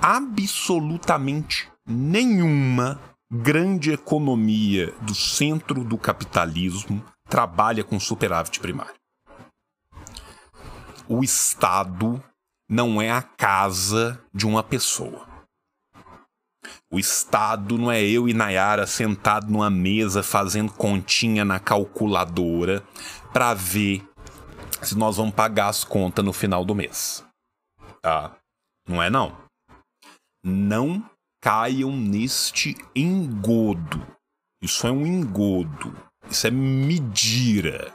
absolutamente 0.00 1.70
nenhuma 1.86 3.00
grande 3.30 3.92
economia 3.92 4.92
do 5.02 5.14
centro 5.14 5.84
do 5.84 5.98
capitalismo 5.98 7.04
trabalha 7.28 7.84
com 7.84 8.00
superávit 8.00 8.60
primário. 8.60 8.94
O 11.06 11.22
Estado 11.22 12.22
não 12.68 13.00
é 13.00 13.10
a 13.10 13.22
casa 13.22 14.22
de 14.32 14.46
uma 14.46 14.62
pessoa. 14.62 15.26
O 16.90 16.98
Estado 16.98 17.78
não 17.78 17.90
é 17.90 18.02
eu 18.02 18.28
e 18.28 18.34
Nayara 18.34 18.86
sentado 18.86 19.50
numa 19.50 19.70
mesa 19.70 20.22
fazendo 20.22 20.72
continha 20.72 21.44
na 21.44 21.58
calculadora 21.58 22.82
para 23.32 23.54
ver 23.54 24.06
se 24.82 24.96
nós 24.96 25.16
vamos 25.16 25.34
pagar 25.34 25.68
as 25.68 25.84
contas 25.84 26.24
no 26.24 26.32
final 26.32 26.64
do 26.64 26.74
mês. 26.74 27.24
Tá? 28.00 28.36
Não 28.86 29.02
é 29.02 29.10
não. 29.10 29.47
Não 30.44 31.08
caiam 31.40 31.96
neste 31.96 32.76
engodo. 32.94 34.06
Isso 34.62 34.86
é 34.86 34.90
um 34.90 35.06
engodo. 35.06 35.96
Isso 36.30 36.46
é 36.46 36.50
medira. 36.50 37.94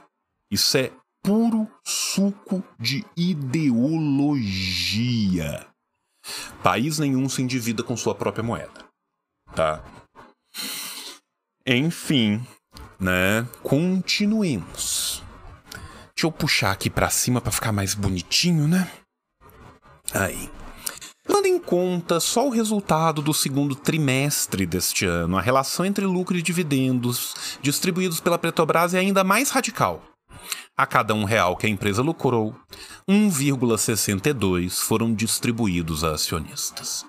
Isso 0.50 0.76
é 0.76 0.92
puro 1.22 1.70
suco 1.84 2.62
de 2.78 3.04
ideologia. 3.16 4.44
País 6.62 6.98
nenhum 6.98 7.28
se 7.28 7.42
endivida 7.42 7.82
com 7.82 7.96
sua 7.96 8.14
própria 8.14 8.42
moeda. 8.44 8.84
Tá? 9.54 9.84
Enfim, 11.66 12.46
né? 12.98 13.48
Continuemos. 13.62 15.22
Deixa 16.14 16.26
eu 16.26 16.32
puxar 16.32 16.72
aqui 16.72 16.88
para 16.88 17.10
cima 17.10 17.40
para 17.40 17.52
ficar 17.52 17.72
mais 17.72 17.94
bonitinho, 17.94 18.68
né? 18.68 18.90
Aí. 20.12 20.50
Levando 21.26 21.46
em 21.46 21.58
conta 21.58 22.20
só 22.20 22.46
o 22.46 22.50
resultado 22.50 23.22
do 23.22 23.32
segundo 23.32 23.74
trimestre 23.74 24.66
deste 24.66 25.06
ano, 25.06 25.38
a 25.38 25.40
relação 25.40 25.86
entre 25.86 26.04
lucro 26.04 26.36
e 26.36 26.42
dividendos 26.42 27.58
distribuídos 27.62 28.20
pela 28.20 28.38
Petrobras 28.38 28.92
é 28.92 28.98
ainda 28.98 29.24
mais 29.24 29.50
radical. 29.50 30.02
A 30.76 30.86
cada 30.86 31.14
um 31.14 31.24
real 31.24 31.56
que 31.56 31.66
a 31.66 31.70
empresa 31.70 32.02
lucrou, 32.02 32.54
1,62 33.08 34.80
foram 34.80 35.14
distribuídos 35.14 36.04
a 36.04 36.12
acionistas. 36.12 37.06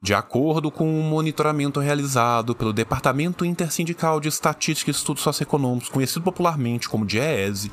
De 0.00 0.14
acordo 0.14 0.70
com 0.70 0.84
o 0.84 1.00
um 1.00 1.02
monitoramento 1.02 1.80
realizado 1.80 2.54
pelo 2.54 2.72
Departamento 2.72 3.44
Intersindical 3.44 4.20
de 4.20 4.28
Estatística 4.28 4.90
e 4.90 4.94
Estudos 4.94 5.22
Socioeconômicos, 5.22 5.88
conhecido 5.88 6.22
popularmente 6.22 6.88
como 6.88 7.04
DIEESE, 7.04 7.70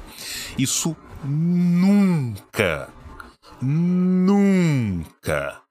isso 0.57 0.95
nunca 1.23 2.89
nunca 3.65 5.61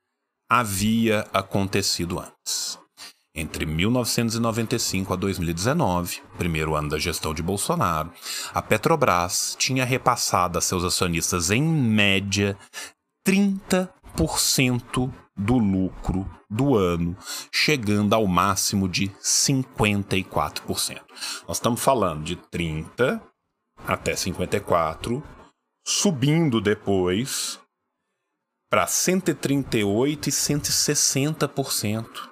havia 0.50 1.26
acontecido 1.32 2.18
antes. 2.18 2.78
Entre 3.36 3.66
1995 3.66 5.12
a 5.12 5.16
2019, 5.16 6.22
primeiro 6.38 6.76
ano 6.76 6.90
da 6.90 6.98
gestão 6.98 7.34
de 7.34 7.42
Bolsonaro, 7.42 8.12
a 8.52 8.62
Petrobras 8.62 9.56
tinha 9.58 9.84
repassado 9.84 10.56
a 10.56 10.60
seus 10.60 10.84
acionistas 10.84 11.50
em 11.50 11.62
média 11.62 12.56
30% 13.26 15.12
do 15.36 15.58
lucro 15.58 16.30
do 16.48 16.76
ano, 16.76 17.16
chegando 17.52 18.14
ao 18.14 18.24
máximo 18.26 18.88
de 18.88 19.08
54%. 19.20 21.00
Nós 21.48 21.56
estamos 21.56 21.82
falando 21.82 22.22
de 22.22 22.36
30 22.36 23.20
até 23.84 24.14
54, 24.14 25.20
subindo 25.84 26.60
depois 26.60 27.58
para 28.74 28.88
138 28.88 30.28
e 30.28 30.32
160%. 30.32 32.30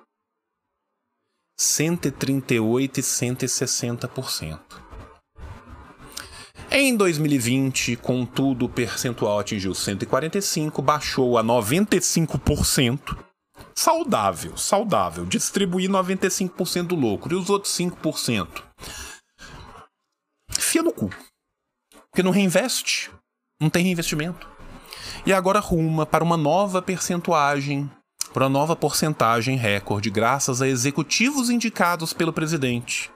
138 1.56 2.98
e 2.98 3.02
160%. 3.02 4.60
Em 6.68 6.96
2020, 6.96 7.94
contudo, 7.94 8.64
o 8.64 8.68
percentual 8.68 9.38
atingiu 9.38 9.72
145, 9.72 10.82
baixou 10.82 11.38
a 11.38 11.44
95%. 11.44 13.16
Saudável, 13.72 14.56
saudável. 14.56 15.24
Distribuir 15.24 15.88
95% 15.88 16.88
do 16.88 16.96
lucro 16.96 17.36
e 17.36 17.38
os 17.38 17.50
outros 17.50 17.72
5%. 17.72 18.64
Fia 20.50 20.82
no 20.82 20.92
cu. 20.92 21.08
Porque 22.10 22.24
não 22.24 22.32
reinveste. 22.32 23.12
Não 23.60 23.70
tem 23.70 23.84
reinvestimento. 23.84 24.51
E 25.24 25.32
agora 25.32 25.60
ruma 25.60 26.04
para 26.04 26.24
uma 26.24 26.36
nova 26.36 26.82
percentuagem 26.82 27.90
para 28.32 28.44
uma 28.44 28.50
nova 28.50 28.74
porcentagem 28.74 29.56
recorde 29.56 30.10
graças 30.10 30.62
a 30.62 30.68
executivos 30.68 31.50
indicados 31.50 32.12
pelo 32.12 32.32
presidente. 32.32 33.10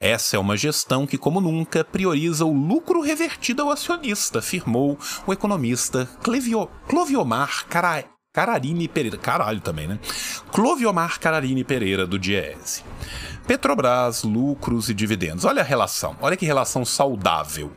Essa 0.00 0.36
é 0.36 0.38
uma 0.38 0.56
gestão 0.56 1.06
que, 1.06 1.18
como 1.18 1.40
nunca, 1.40 1.84
prioriza 1.84 2.44
o 2.44 2.52
lucro 2.52 3.02
revertido 3.02 3.62
ao 3.62 3.70
acionista, 3.70 4.38
afirmou 4.38 4.98
o 5.26 5.32
economista 5.32 6.08
Clevio, 6.22 6.70
Cloviomar 6.88 7.66
Cara, 7.66 8.04
Cararini 8.32 8.88
Pereira. 8.88 9.18
Caralho 9.18 9.60
também, 9.60 9.88
né? 9.88 9.98
Cloviomar 10.52 11.20
Cararini 11.20 11.64
Pereira, 11.64 12.06
do 12.06 12.18
Diese. 12.18 12.82
Petrobras, 13.46 14.22
lucros 14.22 14.88
e 14.88 14.94
dividendos. 14.94 15.44
Olha 15.44 15.60
a 15.60 15.64
relação. 15.64 16.16
Olha 16.20 16.36
que 16.36 16.46
relação 16.46 16.84
saudável. 16.84 17.72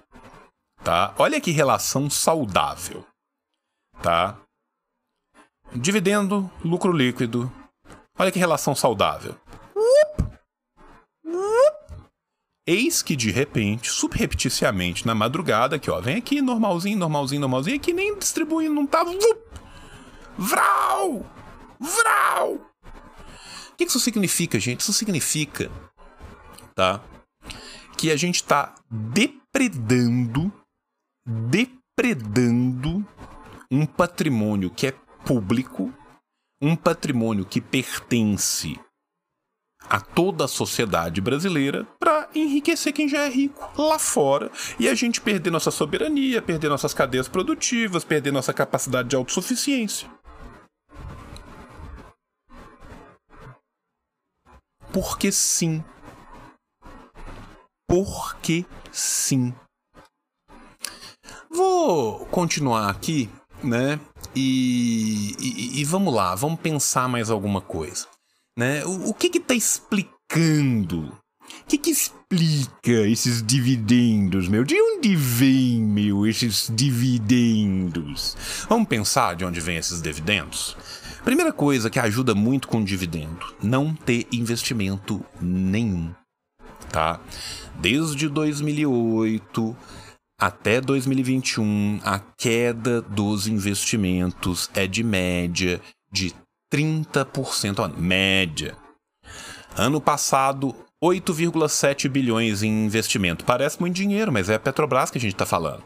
Tá? 0.84 1.14
Olha 1.18 1.42
que 1.42 1.52
relação 1.52 2.10
saudável. 2.10 3.06
Tá? 4.02 4.38
Dividendo, 5.74 6.50
lucro 6.64 6.92
líquido. 6.92 7.52
Olha 8.18 8.32
que 8.32 8.40
relação 8.40 8.76
saudável. 8.76 9.36
Eis 12.68 13.02
que 13.02 13.16
de 13.16 13.32
repente, 13.32 13.90
subrepticiamente, 13.90 15.06
na 15.06 15.16
madrugada, 15.16 15.76
aqui 15.76 15.90
ó, 15.90 16.00
vem 16.00 16.18
aqui 16.18 16.42
normalzinho, 16.42 16.98
normalzinho, 16.98 17.42
normalzinho, 17.42 17.76
aqui 17.76 17.92
nem 17.92 18.18
distribuindo, 18.18 18.74
não 18.74 18.86
tá. 18.86 19.04
Vral! 20.38 21.26
Vral! 21.80 22.54
O 22.54 23.76
que 23.76 23.86
isso 23.86 24.00
significa, 24.00 24.60
gente? 24.60 24.82
Isso 24.82 24.94
significa, 24.94 25.72
tá? 26.76 27.02
Que 27.98 28.12
a 28.12 28.16
gente 28.16 28.44
tá 28.44 28.76
depredando, 28.90 30.52
depredando 31.26 33.06
um 33.72 33.86
patrimônio 33.86 34.70
que 34.70 34.88
é 34.88 34.92
público, 35.26 35.94
um 36.62 36.76
patrimônio 36.76 37.46
que 37.46 37.62
pertence 37.62 38.78
a 39.90 40.00
toda 40.02 40.46
a 40.46 40.48
sociedade 40.48 41.22
brasileira 41.22 41.88
para 41.98 42.30
enriquecer 42.36 42.92
quem 42.94 43.08
já 43.08 43.20
é 43.20 43.30
rico 43.30 43.82
lá 43.82 43.98
fora 43.98 44.52
e 44.78 44.90
a 44.90 44.94
gente 44.94 45.22
perder 45.22 45.50
nossa 45.50 45.72
soberania, 45.72 46.42
perder 46.42 46.70
nossas 46.70 46.94
cadeias 46.94 47.30
produtivas, 47.30 48.04
perder 48.04 48.32
nossa 48.32 48.54
capacidade 48.54 49.08
de 49.08 49.16
autossuficiência. 49.16 50.10
Porque 54.92 55.32
sim. 55.32 55.84
Porque 57.88 58.66
sim. 58.92 59.54
Vou 61.50 62.26
continuar 62.28 62.90
aqui, 62.90 63.30
né? 63.64 64.00
E, 64.36 65.36
e, 65.40 65.82
e, 65.82 65.86
vamos 65.86 66.14
lá, 66.14 66.36
vamos 66.36 66.60
pensar 66.60 67.08
mais 67.08 67.30
alguma 67.30 67.62
coisa. 67.62 68.08
Né? 68.58 68.86
O, 68.86 69.10
o 69.10 69.14
que 69.14 69.30
que 69.30 69.40
tá 69.40 69.54
explicando? 69.54 71.18
O 71.44 71.66
que 71.68 71.78
que 71.78 71.92
explica 71.92 72.92
esses 73.08 73.44
dividendos, 73.44 74.48
meu? 74.48 74.64
De 74.64 74.80
onde 74.80 75.16
vem, 75.16 75.82
meu, 75.82 76.26
esses 76.26 76.72
dividendos? 76.74 78.38
Vamos 78.70 78.88
pensar 78.88 79.36
de 79.36 79.44
onde 79.44 79.60
vem 79.60 79.78
esses 79.78 80.02
dividendos? 80.02 80.78
Primeira 81.24 81.52
coisa 81.52 81.90
que 81.90 82.00
ajuda 82.00 82.34
muito 82.34 82.68
com 82.68 82.84
dividendo, 82.84 83.54
não 83.62 83.94
ter 83.94 84.28
investimento 84.32 85.24
nenhum, 85.40 86.12
tá? 86.90 87.20
Desde 87.76 88.28
2008 88.28 89.76
até 90.42 90.82
2021, 90.82 92.02
a 92.04 92.18
queda 92.18 93.00
dos 93.04 93.46
investimentos 93.46 94.72
é 94.74 94.88
de 94.88 95.04
média 95.04 95.80
de 96.12 96.34
30%. 96.74 97.96
Média. 97.96 98.76
Ano 99.78 100.02
passado, 100.02 100.76
8,7 101.04 102.10
bilhões 102.10 102.64
em 102.64 102.86
investimento. 102.86 103.46
Parece 103.46 103.80
muito 103.80 103.94
dinheiro, 103.94 104.32
mas 104.32 104.50
é 104.50 104.56
a 104.56 104.60
Petrobras 104.60 105.12
que 105.12 105.20
a 105.20 105.22
gente 105.22 105.34
está 105.34 105.46
falando. 105.46 105.84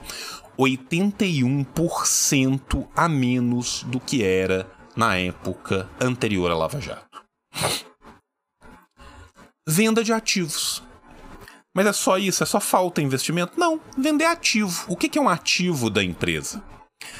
81% 0.57 2.87
a 2.95 3.09
menos 3.09 3.83
do 3.83 3.99
que 3.99 4.23
era 4.23 4.71
na 4.95 5.17
época 5.17 5.89
anterior 5.99 6.49
à 6.49 6.55
Lava 6.55 6.79
Jato. 6.79 7.25
Venda 9.67 10.01
de 10.01 10.13
ativos. 10.13 10.81
Mas 11.75 11.85
é 11.85 11.91
só 11.91 12.17
isso? 12.17 12.41
É 12.41 12.45
só 12.45 12.61
falta 12.61 13.01
investimento? 13.01 13.59
Não, 13.59 13.81
vender 13.97 14.23
ativo. 14.23 14.85
O 14.87 14.95
que 14.95 15.19
é 15.19 15.21
um 15.21 15.27
ativo 15.27 15.89
da 15.89 16.01
empresa? 16.01 16.63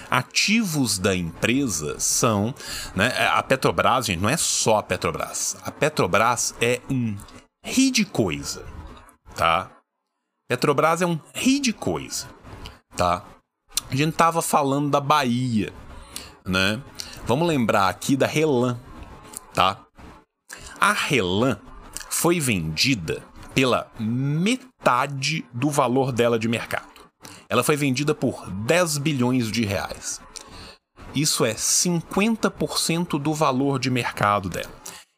Ativos 0.10 0.98
da 0.98 1.14
empresa 1.14 2.00
são. 2.00 2.56
Né, 2.96 3.12
a 3.28 3.44
Petrobras, 3.44 4.06
gente, 4.06 4.22
não 4.22 4.30
é 4.30 4.38
só 4.38 4.78
a 4.78 4.84
Petrobras. 4.84 5.58
A 5.62 5.72
Petrobras 5.72 6.56
é 6.62 6.80
um 6.90 7.18
ri 7.66 7.92
de 7.92 8.06
coisa. 8.06 8.66
Tá? 9.36 9.70
Petrobras 10.48 11.02
é 11.02 11.06
um 11.06 11.20
ri 11.34 11.60
de 11.60 11.74
coisa. 11.74 12.30
Tá? 12.96 13.26
A 13.92 13.96
gente 13.96 14.16
tava 14.16 14.42
falando 14.42 14.90
da 14.90 15.02
Bahia. 15.02 15.74
Né? 16.46 16.82
Vamos 17.26 17.46
lembrar 17.46 17.90
aqui 17.90 18.16
da 18.16 18.26
Relan. 18.26 18.80
Tá? 19.54 19.82
A 20.80 20.94
Relan 20.94 21.60
foi 22.10 22.40
vendida 22.40 23.22
pela 23.56 23.90
metade 23.98 25.46
do 25.54 25.70
valor 25.70 26.12
dela 26.12 26.38
de 26.38 26.48
mercado. 26.48 26.94
Ela 27.48 27.64
foi 27.64 27.78
vendida 27.78 28.14
por 28.14 28.48
10 28.52 28.98
bilhões 28.98 29.50
de 29.50 29.64
reais. 29.64 30.22
Isso 31.16 31.46
é 31.46 31.54
50% 31.54 33.18
do 33.18 33.34
valor 33.34 33.80
de 33.80 33.90
mercado 33.90 34.50
dela. 34.50 34.70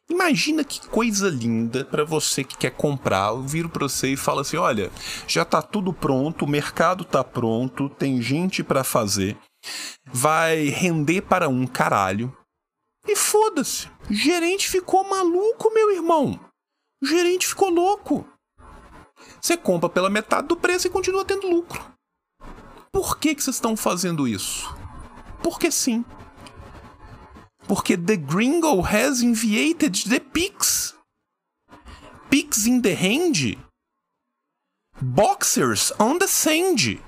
Imagina 0.08 0.64
que 0.64 0.86
coisa 0.86 1.28
linda 1.28 1.84
para 1.84 2.04
você 2.04 2.44
que 2.44 2.56
quer 2.56 2.70
comprar. 2.70 3.28
Eu 3.28 3.42
viro 3.42 3.68
para 3.68 3.86
você 3.86 4.12
e 4.12 4.16
falo 4.16 4.40
assim: 4.40 4.56
olha, 4.56 4.90
já 5.26 5.44
tá 5.44 5.60
tudo 5.60 5.92
pronto, 5.92 6.44
o 6.44 6.48
mercado 6.48 7.04
tá 7.04 7.24
pronto, 7.24 7.90
tem 7.90 8.22
gente 8.22 8.62
para 8.62 8.84
fazer, 8.84 9.36
vai 10.06 10.68
render 10.68 11.22
para 11.22 11.48
um 11.48 11.66
caralho. 11.66 12.34
E 13.06 13.16
foda-se, 13.16 13.88
gerente 14.08 14.68
ficou 14.68 15.02
maluco, 15.02 15.72
meu 15.74 15.90
irmão. 15.90 16.38
O 17.02 17.06
gerente 17.06 17.46
ficou 17.46 17.70
louco. 17.70 18.26
Você 19.40 19.56
compra 19.56 19.88
pela 19.88 20.10
metade 20.10 20.48
do 20.48 20.56
preço 20.56 20.86
e 20.86 20.90
continua 20.90 21.24
tendo 21.24 21.48
lucro. 21.48 21.80
Por 22.92 23.18
que, 23.18 23.34
que 23.34 23.42
vocês 23.42 23.56
estão 23.56 23.76
fazendo 23.76 24.26
isso? 24.26 24.66
Porque 25.42 25.70
sim. 25.70 26.04
Porque 27.66 27.96
The 27.96 28.16
Gringo 28.16 28.80
has 28.80 29.20
inviated 29.20 30.08
the 30.08 30.20
pigs. 30.20 30.94
Pigs 32.30 32.66
in 32.66 32.80
the 32.80 32.94
hand. 32.94 33.56
Boxers 35.00 35.92
on 36.00 36.18
the 36.18 36.26
sand. 36.26 37.00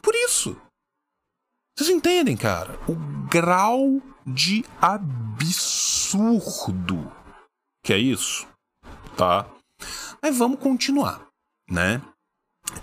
Por 0.00 0.14
isso. 0.14 0.56
Vocês 1.76 1.90
entendem, 1.90 2.36
cara? 2.36 2.78
O 2.88 2.94
grau 3.28 4.00
de 4.26 4.64
absurdo 4.80 6.16
que 7.86 7.92
é 7.92 7.98
isso, 7.98 8.46
tá? 9.16 9.46
Mas 10.20 10.36
vamos 10.36 10.58
continuar, 10.58 11.24
né? 11.70 12.02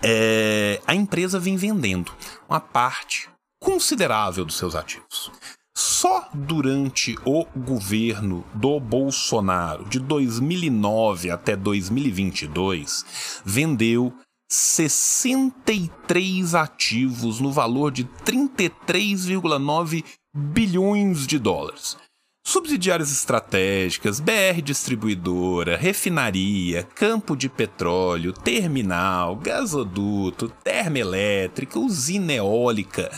É, 0.02 0.82
a 0.88 0.96
empresa 0.96 1.38
vem 1.38 1.58
vendendo 1.58 2.10
uma 2.48 2.62
parte 2.62 3.30
considerável 3.62 4.46
dos 4.46 4.56
seus 4.56 4.76
ativos. 4.76 5.30
Só 5.76 6.30
durante 6.34 7.18
o 7.26 7.44
governo 7.54 8.46
do 8.54 8.80
Bolsonaro, 8.80 9.84
de 9.90 10.00
2009 10.00 11.32
até 11.32 11.58
2022, 11.58 13.42
vendeu 13.44 14.18
63 14.50 16.56
ativos 16.56 17.42
no 17.42 17.52
valor 17.52 17.92
de 17.92 18.06
33,9 18.06 20.06
bilhões 20.34 21.28
de 21.28 21.38
dólares. 21.38 21.98
Subsidiárias 22.46 23.12
estratégicas, 23.12 24.20
BR 24.20 24.62
distribuidora, 24.62 25.78
refinaria, 25.78 26.84
campo 26.84 27.36
de 27.36 27.50
petróleo, 27.50 28.34
terminal, 28.34 29.36
gasoduto, 29.38 30.50
termoelétrica, 30.64 31.80
usina 31.80 32.34
eólica. 32.34 33.10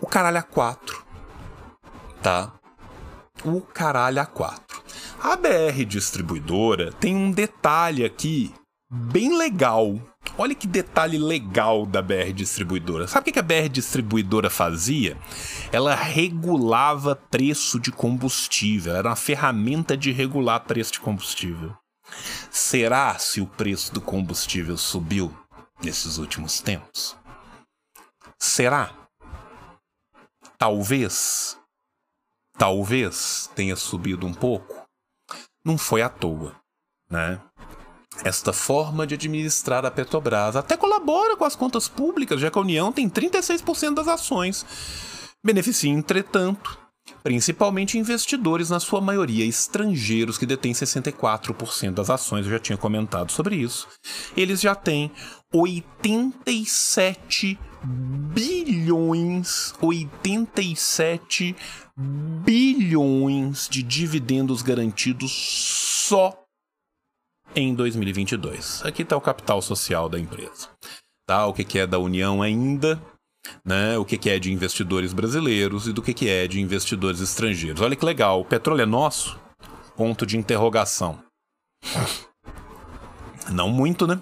O 0.00 0.06
caralho 0.06 0.38
a 0.38 0.42
quatro 0.42 1.08
tá? 2.22 2.52
O 3.44 3.60
caralho 3.60 4.20
a 4.20 4.26
quatro. 4.26 4.82
A 5.20 5.36
BR 5.36 5.84
distribuidora 5.86 6.92
tem 6.92 7.14
um 7.16 7.30
detalhe 7.30 8.04
aqui 8.04 8.52
bem 8.90 9.36
legal. 9.36 9.98
Olha 10.36 10.54
que 10.54 10.66
detalhe 10.66 11.18
legal 11.18 11.84
da 11.84 12.00
BR 12.00 12.32
distribuidora. 12.32 13.08
Sabe 13.08 13.30
o 13.30 13.32
que 13.32 13.38
a 13.38 13.42
BR 13.42 13.68
distribuidora 13.70 14.48
fazia? 14.48 15.16
Ela 15.72 15.94
regulava 15.94 17.16
preço 17.16 17.80
de 17.80 17.90
combustível. 17.90 18.94
Era 18.94 19.08
uma 19.08 19.16
ferramenta 19.16 19.96
de 19.96 20.12
regular 20.12 20.60
preço 20.60 20.92
de 20.92 21.00
combustível. 21.00 21.76
Será 22.50 23.18
se 23.18 23.40
o 23.40 23.46
preço 23.46 23.92
do 23.92 24.00
combustível 24.00 24.76
subiu 24.78 25.36
nesses 25.82 26.18
últimos 26.18 26.60
tempos? 26.60 27.16
Será? 28.38 28.92
Talvez 30.56 31.58
talvez 32.58 33.48
tenha 33.54 33.76
subido 33.76 34.26
um 34.26 34.34
pouco, 34.34 34.84
não 35.64 35.78
foi 35.78 36.02
à 36.02 36.08
toa, 36.08 36.60
né? 37.08 37.40
Esta 38.24 38.52
forma 38.52 39.06
de 39.06 39.14
administrar 39.14 39.86
a 39.86 39.90
Petrobras 39.90 40.56
até 40.56 40.76
colabora 40.76 41.36
com 41.36 41.44
as 41.44 41.54
contas 41.54 41.88
públicas, 41.88 42.40
já 42.40 42.50
que 42.50 42.58
a 42.58 42.62
União 42.62 42.92
tem 42.92 43.08
36% 43.08 43.94
das 43.94 44.08
ações. 44.08 44.66
Beneficia, 45.44 45.90
entretanto, 45.90 46.76
principalmente 47.22 47.96
investidores, 47.96 48.70
na 48.70 48.80
sua 48.80 49.00
maioria 49.00 49.44
estrangeiros, 49.44 50.36
que 50.36 50.46
detêm 50.46 50.72
64% 50.72 51.92
das 51.92 52.10
ações, 52.10 52.44
eu 52.44 52.52
já 52.52 52.58
tinha 52.58 52.76
comentado 52.76 53.30
sobre 53.30 53.54
isso. 53.56 53.86
Eles 54.36 54.60
já 54.60 54.74
têm 54.74 55.12
87 55.54 57.56
bilhões, 58.34 59.72
87 59.80 61.54
bilhões 62.44 63.68
de 63.70 63.82
dividendos 63.82 64.60
garantidos 64.60 65.30
só 65.30 66.47
em 67.54 67.74
2022. 67.74 68.84
Aqui 68.84 69.02
está 69.02 69.16
o 69.16 69.20
capital 69.20 69.60
social 69.62 70.08
da 70.08 70.18
empresa. 70.18 70.68
Tá? 71.26 71.46
O 71.46 71.52
que, 71.52 71.64
que 71.64 71.78
é 71.78 71.86
da 71.86 71.98
União 71.98 72.40
ainda, 72.42 73.00
né? 73.64 73.98
o 73.98 74.04
que, 74.04 74.16
que 74.16 74.30
é 74.30 74.38
de 74.38 74.52
investidores 74.52 75.12
brasileiros 75.12 75.86
e 75.86 75.92
do 75.92 76.02
que, 76.02 76.14
que 76.14 76.28
é 76.28 76.46
de 76.46 76.60
investidores 76.60 77.20
estrangeiros. 77.20 77.80
Olha 77.80 77.96
que 77.96 78.04
legal, 78.04 78.40
o 78.40 78.44
petróleo 78.44 78.82
é 78.82 78.86
nosso? 78.86 79.38
Ponto 79.96 80.24
de 80.24 80.36
interrogação. 80.36 81.22
Não 83.50 83.68
muito, 83.68 84.06
né? 84.06 84.20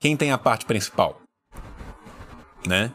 Quem 0.00 0.16
tem 0.16 0.32
a 0.32 0.38
parte 0.38 0.66
principal? 0.66 1.20
Né? 2.66 2.92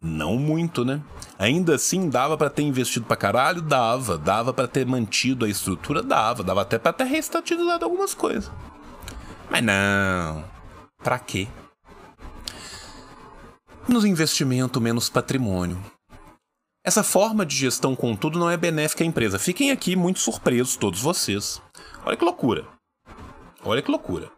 Não 0.00 0.36
muito, 0.36 0.84
né? 0.84 1.02
Ainda 1.38 1.74
assim, 1.74 2.08
dava 2.08 2.36
para 2.36 2.48
ter 2.48 2.62
investido 2.62 3.04
pra 3.04 3.16
caralho? 3.16 3.60
Dava. 3.60 4.16
Dava 4.16 4.52
para 4.52 4.68
ter 4.68 4.86
mantido 4.86 5.44
a 5.44 5.48
estrutura? 5.48 6.02
Dava. 6.02 6.44
Dava 6.44 6.62
até 6.62 6.78
pra 6.78 6.92
ter 6.92 7.04
reestatizado 7.04 7.84
algumas 7.84 8.14
coisas. 8.14 8.50
Mas 9.50 9.62
não. 9.62 10.44
Pra 11.02 11.18
quê? 11.18 11.48
Nos 13.88 14.04
investimento, 14.04 14.80
menos 14.80 15.08
patrimônio. 15.08 15.82
Essa 16.84 17.02
forma 17.02 17.44
de 17.44 17.56
gestão, 17.56 17.96
contudo, 17.96 18.38
não 18.38 18.48
é 18.48 18.56
benéfica 18.56 19.02
à 19.02 19.06
empresa. 19.06 19.38
Fiquem 19.38 19.70
aqui 19.70 19.96
muito 19.96 20.20
surpresos, 20.20 20.76
todos 20.76 21.00
vocês. 21.00 21.60
Olha 22.04 22.16
que 22.16 22.24
loucura. 22.24 22.66
Olha 23.64 23.82
que 23.82 23.90
loucura. 23.90 24.30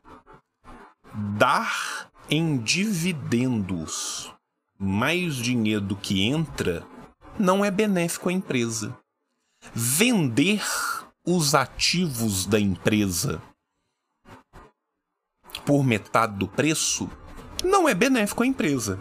Dar 1.37 2.11
em 2.31 2.59
dividendos 2.59 4.33
mais 4.83 5.37
dinheiro 5.37 5.83
do 5.83 5.95
que 5.95 6.27
entra 6.27 6.83
não 7.39 7.63
é 7.63 7.71
benéfico 7.71 8.31
à 8.31 8.33
empresa. 8.33 8.97
Vender 9.75 10.63
os 11.27 11.55
ativos 11.55 12.47
da 12.47 12.59
empresa 12.59 13.43
por 15.67 15.85
metade 15.85 16.39
do 16.39 16.49
preço 16.49 17.11
não 17.63 17.87
é 17.87 17.93
benéfico 17.93 18.43
à 18.43 18.47
empresa. 18.47 18.99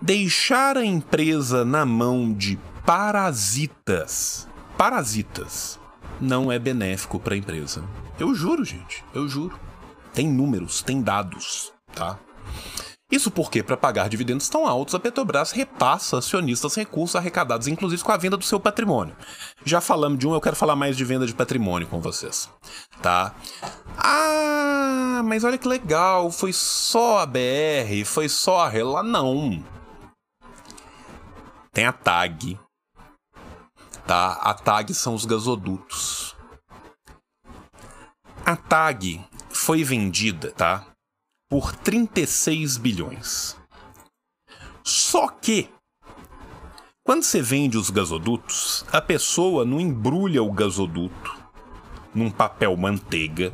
Deixar 0.00 0.76
a 0.76 0.84
empresa 0.84 1.64
na 1.64 1.84
mão 1.84 2.32
de 2.32 2.56
parasitas, 2.86 4.48
parasitas, 4.78 5.80
não 6.20 6.50
é 6.50 6.60
benéfico 6.60 7.18
para 7.18 7.34
a 7.34 7.36
empresa. 7.36 7.84
Eu 8.18 8.34
juro, 8.36 8.64
gente, 8.64 9.04
eu 9.12 9.28
juro. 9.28 9.58
Tem 10.14 10.28
números, 10.28 10.80
tem 10.80 11.02
dados, 11.02 11.72
tá? 11.92 12.18
Isso 13.10 13.30
porque, 13.30 13.62
para 13.62 13.76
pagar 13.76 14.08
dividendos 14.08 14.48
tão 14.48 14.66
altos, 14.66 14.94
a 14.94 15.00
Petrobras 15.00 15.50
repassa 15.50 16.18
acionistas 16.18 16.76
recursos 16.76 17.16
arrecadados, 17.16 17.66
inclusive 17.66 18.04
com 18.04 18.12
a 18.12 18.16
venda 18.16 18.36
do 18.36 18.44
seu 18.44 18.60
patrimônio. 18.60 19.16
Já 19.64 19.80
falamos 19.80 20.18
de 20.18 20.28
um, 20.28 20.32
eu 20.32 20.40
quero 20.40 20.54
falar 20.54 20.76
mais 20.76 20.96
de 20.96 21.04
venda 21.04 21.26
de 21.26 21.34
patrimônio 21.34 21.88
com 21.88 22.00
vocês. 22.00 22.48
Tá? 23.02 23.34
Ah, 23.98 25.22
mas 25.24 25.42
olha 25.42 25.58
que 25.58 25.66
legal, 25.66 26.30
foi 26.30 26.52
só 26.52 27.18
a 27.18 27.26
BR, 27.26 28.04
foi 28.04 28.28
só 28.28 28.60
a 28.60 28.68
Rela. 28.68 29.02
Não. 29.02 29.64
Tem 31.72 31.86
a 31.86 31.92
TAG. 31.92 32.58
Tá? 34.06 34.32
A 34.34 34.54
TAG 34.54 34.94
são 34.94 35.14
os 35.14 35.24
gasodutos. 35.24 36.36
A 38.44 38.56
TAG 38.56 39.20
foi 39.48 39.82
vendida, 39.82 40.52
tá? 40.52 40.89
Por 41.50 41.74
36 41.74 42.78
bilhões. 42.78 43.56
Só 44.84 45.28
que, 45.28 45.68
quando 47.04 47.24
você 47.24 47.42
vende 47.42 47.76
os 47.76 47.90
gasodutos, 47.90 48.84
a 48.92 49.02
pessoa 49.02 49.64
não 49.64 49.80
embrulha 49.80 50.42
o 50.42 50.52
gasoduto 50.52 51.38
num 52.14 52.30
papel 52.30 52.76
manteiga, 52.76 53.52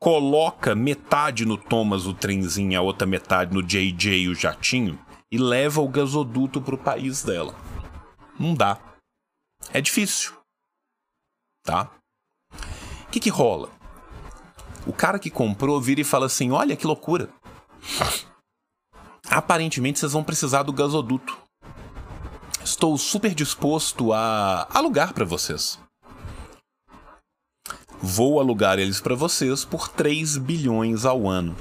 coloca 0.00 0.74
metade 0.74 1.44
no 1.44 1.58
Thomas 1.58 2.06
o 2.06 2.14
trenzinho, 2.14 2.78
a 2.78 2.82
outra 2.82 3.06
metade 3.06 3.52
no 3.52 3.62
JJ 3.62 4.28
o 4.28 4.34
jatinho 4.34 4.98
e 5.30 5.36
leva 5.36 5.82
o 5.82 5.88
gasoduto 5.88 6.60
para 6.60 6.74
o 6.74 6.78
país 6.78 7.22
dela. 7.22 7.54
Não 8.38 8.54
dá. 8.54 8.80
É 9.72 9.80
difícil. 9.80 10.32
Tá? 11.62 11.90
O 13.06 13.10
que, 13.10 13.20
que 13.20 13.28
rola? 13.28 13.79
O 14.86 14.92
cara 14.92 15.18
que 15.18 15.30
comprou 15.30 15.80
vira 15.80 16.00
e 16.00 16.04
fala 16.04 16.26
assim: 16.26 16.50
Olha 16.50 16.76
que 16.76 16.86
loucura. 16.86 17.28
Aparentemente 19.28 19.98
vocês 19.98 20.12
vão 20.12 20.24
precisar 20.24 20.62
do 20.62 20.72
gasoduto. 20.72 21.38
Estou 22.64 22.96
super 22.98 23.34
disposto 23.34 24.12
a 24.12 24.66
alugar 24.72 25.12
para 25.12 25.24
vocês. 25.24 25.78
Vou 28.02 28.40
alugar 28.40 28.78
eles 28.78 29.00
para 29.00 29.14
vocês 29.14 29.64
por 29.64 29.88
3 29.88 30.38
bilhões 30.38 31.04
ao 31.04 31.28
ano. 31.28 31.54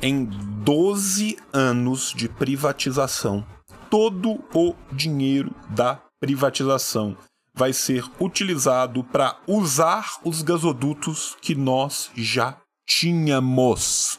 Em 0.00 0.24
12 0.24 1.38
anos 1.52 2.12
de 2.14 2.28
privatização, 2.28 3.46
todo 3.88 4.44
o 4.52 4.74
dinheiro 4.92 5.54
da 5.70 6.00
privatização 6.20 7.16
vai 7.54 7.72
ser 7.72 8.04
utilizado 8.20 9.04
para 9.04 9.38
usar 9.46 10.18
os 10.24 10.42
gasodutos 10.42 11.36
que 11.40 11.54
nós 11.54 12.10
já 12.14 12.60
tínhamos. 12.86 14.18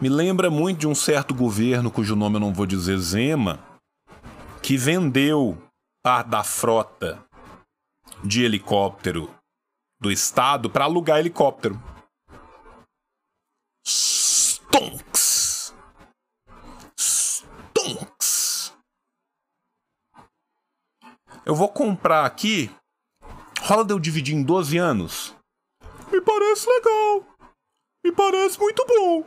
Me 0.00 0.08
lembra 0.08 0.50
muito 0.50 0.80
de 0.80 0.88
um 0.88 0.94
certo 0.94 1.34
governo, 1.34 1.90
cujo 1.90 2.14
nome 2.14 2.36
eu 2.36 2.40
não 2.40 2.52
vou 2.52 2.66
dizer 2.66 2.98
Zema, 2.98 3.58
que 4.62 4.76
vendeu 4.76 5.56
parte 6.02 6.28
da 6.28 6.44
frota 6.44 7.24
de 8.22 8.42
helicóptero 8.42 9.30
do 10.00 10.10
estado 10.10 10.68
para 10.68 10.84
alugar 10.84 11.18
helicóptero. 11.18 11.80
Stonks! 13.86 15.05
Eu 21.46 21.54
vou 21.54 21.68
comprar 21.68 22.26
aqui. 22.26 22.68
Rola 23.60 23.84
de 23.84 23.92
eu 23.92 24.00
dividir 24.00 24.34
em 24.34 24.42
12 24.42 24.76
anos? 24.78 25.32
Me 26.10 26.20
parece 26.20 26.68
legal. 26.68 27.24
Me 28.04 28.10
parece 28.10 28.58
muito 28.58 28.84
bom. 28.84 29.24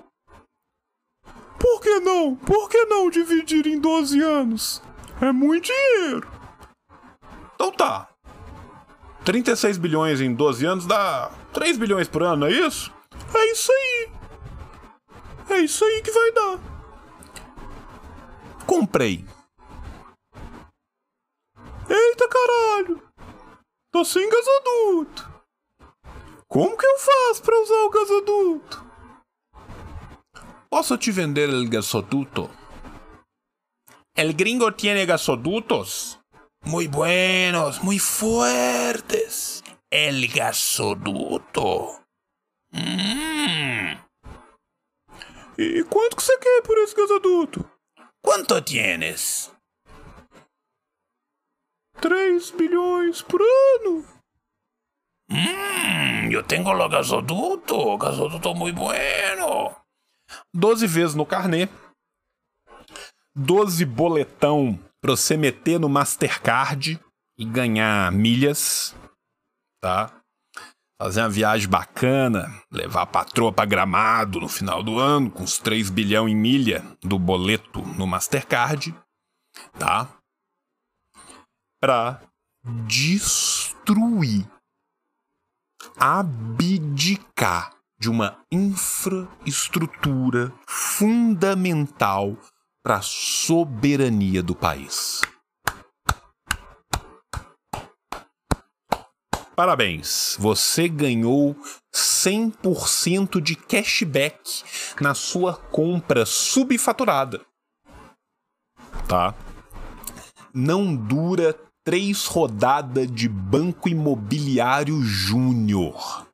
Por 1.57 1.79
que 1.79 2.01
não? 2.01 2.35
Por 2.35 2.67
que 2.67 2.83
não 2.87 3.09
dividir 3.09 3.65
em 3.67 3.79
12 3.79 4.21
anos? 4.21 4.81
É 5.21 5.31
muito 5.31 5.67
dinheiro. 5.67 6.29
Então 7.55 7.71
tá. 7.71 8.09
36 9.23 9.77
bilhões 9.77 10.19
em 10.19 10.33
12 10.33 10.65
anos 10.65 10.85
dá 10.85 11.31
3 11.53 11.77
bilhões 11.77 12.09
por 12.09 12.21
ano, 12.21 12.47
é 12.47 12.51
isso? 12.51 12.93
É 13.33 13.51
isso 13.51 13.71
aí. 13.71 14.11
É 15.51 15.59
isso 15.59 15.85
aí 15.85 16.01
que 16.01 16.11
vai 16.11 16.31
dar. 16.33 16.59
Comprei. 18.65 19.25
Eita 21.89 22.27
caralho! 22.29 23.03
Tô 23.91 24.05
sem 24.05 24.29
gasoduto. 24.29 25.27
Como 26.47 26.77
que 26.77 26.85
eu 26.85 26.97
faço 26.97 27.41
para 27.43 27.59
usar 27.61 27.83
o 27.85 27.89
gasoduto? 27.89 28.85
Posso 30.69 30.97
te 30.97 31.11
vender 31.11 31.49
el 31.49 31.67
gasoduto? 31.67 32.49
El 34.15 34.33
gringo 34.33 34.71
tiene 34.71 35.05
gasodutos 35.05 36.19
muy 36.65 36.87
buenos, 36.87 37.81
muy 37.83 37.99
fuertes. 37.99 39.63
El 39.89 40.27
gasoduto. 40.27 42.03
Mm. 42.71 43.97
E 45.57 45.83
quanto 45.83 46.15
que 46.15 46.23
você 46.23 46.37
quer 46.37 46.61
por 46.61 46.77
esse 46.77 46.95
gasoduto? 46.95 47.69
Quanto 48.21 48.61
tienes? 48.61 49.51
3 52.01 52.51
bilhões 52.51 53.21
por 53.21 53.41
ano. 53.41 54.05
Hum, 55.31 56.31
eu 56.31 56.43
tenho 56.43 56.67
o 56.67 56.89
gasoduto, 56.89 57.97
gasoduto 57.97 58.55
muito 58.55 58.77
bueno. 58.77 59.75
12 60.53 60.87
vezes 60.87 61.15
no 61.15 61.25
carnê. 61.25 61.67
12 63.35 63.85
boletão 63.85 64.79
pra 65.01 65.11
você 65.11 65.37
meter 65.37 65.79
no 65.79 65.87
Mastercard 65.87 66.99
e 67.37 67.45
ganhar 67.45 68.11
milhas, 68.11 68.95
tá? 69.81 70.11
Fazer 71.01 71.21
uma 71.21 71.29
viagem 71.29 71.69
bacana, 71.69 72.51
levar 72.69 73.03
a 73.03 73.05
patroa 73.05 73.53
pra 73.53 73.65
Gramado 73.65 74.41
no 74.41 74.49
final 74.49 74.83
do 74.83 74.99
ano, 74.99 75.31
com 75.31 75.43
uns 75.43 75.57
3 75.57 75.89
bilhão 75.89 76.27
em 76.27 76.35
milha 76.35 76.83
do 77.01 77.17
boleto 77.17 77.81
no 77.81 78.05
Mastercard, 78.05 78.93
tá? 79.77 80.18
Para 81.79 82.21
destruir, 82.87 84.45
abdicar 85.97 87.73
de 87.99 88.09
uma 88.09 88.37
infraestrutura 88.51 90.53
fundamental 90.67 92.37
para 92.83 92.97
a 92.97 93.01
soberania 93.01 94.41
do 94.41 94.55
país. 94.55 95.21
Parabéns, 99.55 100.37
você 100.39 100.87
ganhou 100.87 101.53
100% 101.93 103.41
de 103.41 103.57
cashback 103.57 104.63
na 105.01 105.13
sua 105.13 105.53
compra 105.53 106.25
subfaturada. 106.25 107.45
Tá? 109.05 109.35
Não 110.53 110.95
dura 110.95 111.53
três 111.89 112.27
rodadas 112.27 113.11
de 113.11 113.27
Banco 113.27 113.89
Imobiliário 113.89 115.01
Júnior. 115.01 116.27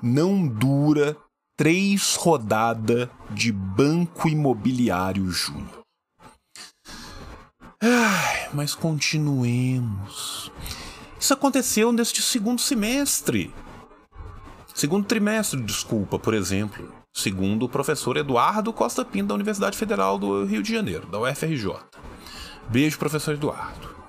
Não 0.00 0.46
dura 0.46 1.16
três 1.58 2.14
rodadas 2.14 3.08
de 3.32 3.50
Banco 3.50 4.28
Imobiliário 4.28 5.28
Júnior. 5.32 5.80
Mas 8.54 8.72
continuemos. 8.72 10.52
Isso 11.18 11.34
aconteceu 11.34 11.90
neste 11.90 12.22
segundo 12.22 12.60
semestre. 12.60 13.52
Segundo 14.72 15.06
trimestre, 15.06 15.60
desculpa, 15.60 16.20
por 16.20 16.34
exemplo. 16.34 16.94
Segundo 17.12 17.64
o 17.64 17.68
professor 17.68 18.16
Eduardo 18.16 18.72
Costa 18.72 19.04
Pinto, 19.04 19.26
da 19.26 19.34
Universidade 19.34 19.76
Federal 19.76 20.16
do 20.20 20.44
Rio 20.44 20.62
de 20.62 20.72
Janeiro, 20.72 21.08
da 21.08 21.18
UFRJ. 21.18 21.80
Beijo, 22.68 22.96
professor 22.96 23.34
Eduardo. 23.34 23.99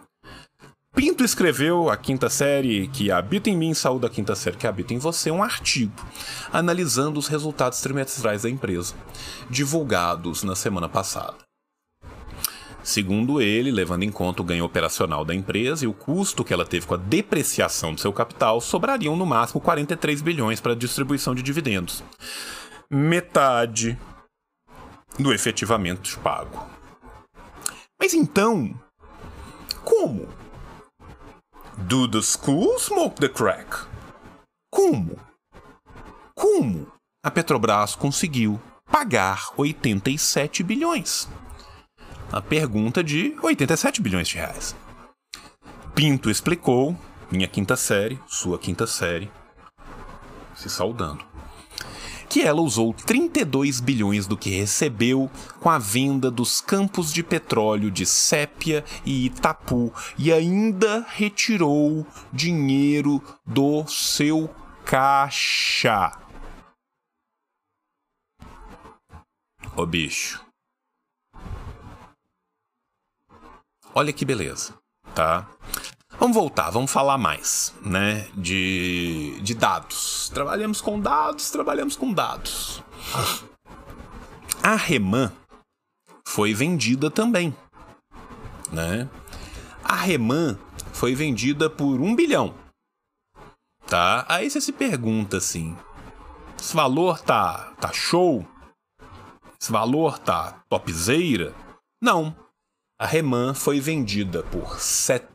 Pinto 0.94 1.24
escreveu 1.24 1.90
a 1.90 1.96
quinta 1.96 2.30
série 2.30 2.88
que 2.90 3.10
habita 3.10 3.50
em 3.50 3.56
mim, 3.56 3.74
saúde 3.74 4.02
da 4.02 4.10
quinta 4.10 4.36
série 4.36 4.58
que 4.58 4.68
habita 4.68 4.94
em 4.94 4.98
você, 4.98 5.32
um 5.32 5.42
artigo 5.42 5.94
analisando 6.52 7.18
os 7.18 7.28
resultados 7.28 7.80
trimestrais 7.80 8.42
da 8.42 8.50
empresa, 8.50 8.94
divulgados 9.50 10.44
na 10.44 10.54
semana 10.54 10.90
passada. 10.90 11.38
Segundo 12.84 13.42
ele, 13.42 13.72
levando 13.72 14.04
em 14.04 14.12
conta 14.12 14.42
o 14.42 14.46
ganho 14.46 14.66
operacional 14.66 15.24
da 15.24 15.34
empresa 15.34 15.86
e 15.86 15.88
o 15.88 15.94
custo 15.94 16.44
que 16.44 16.54
ela 16.54 16.66
teve 16.66 16.86
com 16.86 16.96
a 16.96 16.98
depreciação 16.98 17.94
do 17.94 18.02
seu 18.02 18.12
capital, 18.12 18.60
sobrariam 18.60 19.16
no 19.16 19.26
máximo 19.26 19.62
43 19.62 20.22
bilhões 20.22 20.60
para 20.60 20.76
distribuição 20.76 21.34
de 21.34 21.42
dividendos. 21.42 22.04
Metade 22.90 23.98
do 25.18 25.32
efetivamente 25.32 26.18
pago. 26.18 26.68
Mas 27.98 28.14
então, 28.14 28.74
como 29.84 30.28
Do 31.88 32.08
the 32.08 32.22
school 32.22 32.78
smoke 32.78 33.16
the 33.16 33.30
crack? 33.30 33.88
Como? 34.72 35.18
Como 36.36 36.88
a 37.24 37.32
Petrobras 37.32 37.96
conseguiu 37.96 38.60
pagar 38.92 39.52
87 39.58 40.64
bilhões? 40.64 41.28
A 42.32 42.42
pergunta 42.42 43.04
de 43.04 43.36
87 43.42 44.02
bilhões 44.02 44.28
de 44.28 44.36
reais. 44.36 44.76
Pinto 45.96 46.30
explicou, 46.30 46.96
minha 47.32 47.48
quinta 47.48 47.76
série, 47.76 48.20
sua 48.28 48.58
quinta 48.60 48.86
série, 48.86 49.32
se 50.56 50.70
saudando 50.70 51.31
que 52.32 52.42
ela 52.42 52.62
usou 52.62 52.94
32 52.94 53.82
bilhões 53.82 54.26
do 54.26 54.38
que 54.38 54.50
recebeu 54.50 55.30
com 55.60 55.70
a 55.70 55.78
venda 55.78 56.32
dos 56.32 56.62
campos 56.62 57.12
de 57.12 57.22
petróleo 57.22 57.92
de 57.92 58.06
Sépia 58.06 58.86
e 59.06 59.26
Itapu 59.26 59.94
e 60.18 60.32
ainda 60.32 61.06
retirou 61.10 62.08
dinheiro 62.32 63.22
do 63.46 63.86
seu 63.86 64.50
caixa. 64.86 66.18
Ô 69.76 69.86
bicho. 69.86 70.42
Olha 73.94 74.14
que 74.14 74.24
beleza, 74.24 74.74
tá? 75.14 75.50
Vamos 76.22 76.38
voltar, 76.38 76.70
vamos 76.70 76.92
falar 76.92 77.18
mais, 77.18 77.74
né? 77.82 78.28
De, 78.36 79.40
de 79.42 79.56
dados. 79.56 80.30
Trabalhamos 80.30 80.80
com 80.80 81.00
dados, 81.00 81.50
trabalhamos 81.50 81.96
com 81.96 82.14
dados. 82.14 82.84
A 84.62 84.76
Reman 84.76 85.32
foi 86.28 86.54
vendida 86.54 87.10
também, 87.10 87.58
né? 88.72 89.10
A 89.84 89.96
Reman 89.96 90.60
foi 90.94 91.16
vendida 91.16 91.72
por 91.72 92.00
um 92.00 92.16
bilhão, 92.16 92.54
tá? 93.88 94.24
Aí 94.30 94.48
você 94.48 94.62
se 94.62 94.72
pergunta 94.72 95.38
assim, 95.38 95.76
esse 96.56 96.76
valor 96.76 97.20
tá, 97.20 97.74
tá 97.82 97.92
show? 97.92 98.46
Esse 99.60 99.72
valor 99.72 100.20
tá 100.20 100.64
topzeira? 100.70 101.52
Não. 102.00 102.36
A 103.00 103.08
Reman 103.08 103.56
foi 103.56 103.80
vendida 103.80 104.44
por 104.44 104.78
70% 104.78 105.32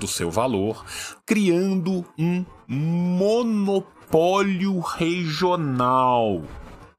do 0.00 0.06
seu 0.06 0.30
valor, 0.30 0.84
criando 1.26 2.04
um 2.18 2.44
monopólio 2.68 4.78
regional. 4.80 6.42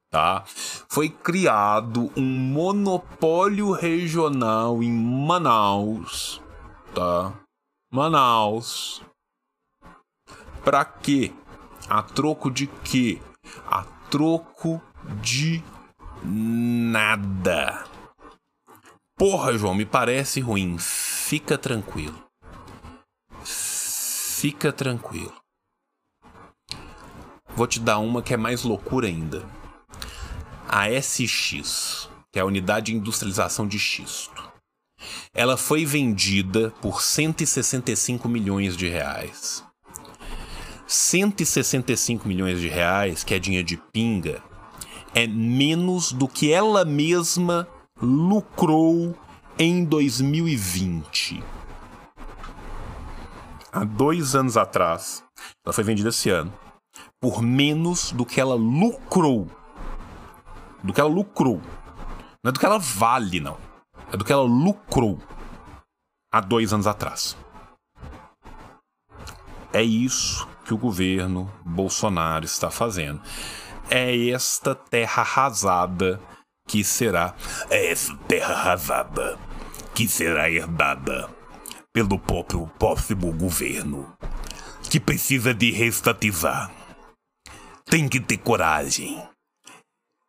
Tá? 0.09 0.43
Foi 0.47 1.09
criado 1.09 2.11
um 2.15 2.23
monopólio 2.23 3.71
regional 3.71 4.81
em 4.81 4.91
Manaus, 4.91 6.41
tá? 6.93 7.33
Manaus. 7.91 9.01
Para 10.63 10.85
quê? 10.85 11.33
A 11.89 12.01
troco 12.01 12.49
de 12.49 12.67
quê? 12.67 13.19
A 13.69 13.83
troco 14.09 14.81
de 15.21 15.61
nada. 16.23 17.94
Porra, 19.17 19.57
João, 19.57 19.73
me 19.73 19.85
parece 19.85 20.41
ruim. 20.41 20.75
Fica 20.77 21.57
tranquilo. 21.57 22.21
Fica 23.45 24.73
tranquilo. 24.73 25.33
Vou 27.55 27.65
te 27.65 27.79
dar 27.79 27.99
uma 27.99 28.21
que 28.21 28.33
é 28.33 28.37
mais 28.37 28.63
loucura 28.63 29.07
ainda. 29.07 29.47
A 30.67 30.89
SX, 30.89 32.09
que 32.29 32.39
é 32.39 32.41
a 32.41 32.45
unidade 32.45 32.87
de 32.87 32.97
industrialização 32.97 33.65
de 33.65 33.79
xisto. 33.79 34.51
Ela 35.33 35.55
foi 35.55 35.85
vendida 35.85 36.71
por 36.81 37.01
165 37.01 38.27
milhões 38.27 38.75
de 38.75 38.89
reais. 38.89 39.63
165 40.85 42.27
milhões 42.27 42.59
de 42.59 42.67
reais, 42.67 43.23
que 43.23 43.33
é 43.33 43.39
dinheiro 43.39 43.65
de 43.65 43.77
pinga, 43.93 44.43
é 45.13 45.25
menos 45.25 46.11
do 46.11 46.27
que 46.27 46.51
ela 46.51 46.83
mesma 46.83 47.65
lucrou 48.01 49.15
em 49.57 49.85
2020. 49.85 51.41
Há 53.71 53.83
dois 53.85 54.35
anos 54.35 54.57
atrás, 54.57 55.23
ela 55.65 55.73
foi 55.73 55.83
vendida 55.83 56.09
esse 56.09 56.29
ano 56.29 56.53
por 57.21 57.41
menos 57.41 58.11
do 58.11 58.25
que 58.25 58.39
ela 58.39 58.55
lucrou. 58.55 59.49
Do 60.83 60.93
que 60.93 60.99
ela 60.99 61.09
lucrou. 61.09 61.61
Não 62.43 62.49
é 62.49 62.51
do 62.51 62.59
que 62.59 62.65
ela 62.65 62.77
vale, 62.77 63.39
não. 63.39 63.57
É 64.11 64.17
do 64.17 64.23
que 64.23 64.31
ela 64.31 64.43
lucrou 64.43 65.17
há 66.31 66.41
dois 66.41 66.73
anos 66.73 66.85
atrás. 66.85 67.35
É 69.73 69.81
isso 69.81 70.47
que 70.65 70.73
o 70.73 70.77
governo 70.77 71.51
Bolsonaro 71.65 72.45
está 72.45 72.69
fazendo. 72.69 73.21
É 73.89 74.29
esta 74.29 74.75
terra 74.75 75.21
arrasada 75.21 76.21
que 76.67 76.83
será. 76.83 77.35
Essa 77.69 78.15
terra 78.27 78.53
arrasada 78.53 79.37
que 79.93 80.07
será 80.07 80.49
herdada 80.49 81.29
pelo 81.93 82.19
próprio 82.19 82.67
próximo 82.77 83.31
governo, 83.31 84.13
que 84.89 84.99
precisa 84.99 85.53
de 85.53 85.71
restatizar. 85.71 86.69
Tem 87.85 88.09
que 88.09 88.19
ter 88.19 88.37
coragem. 88.37 89.21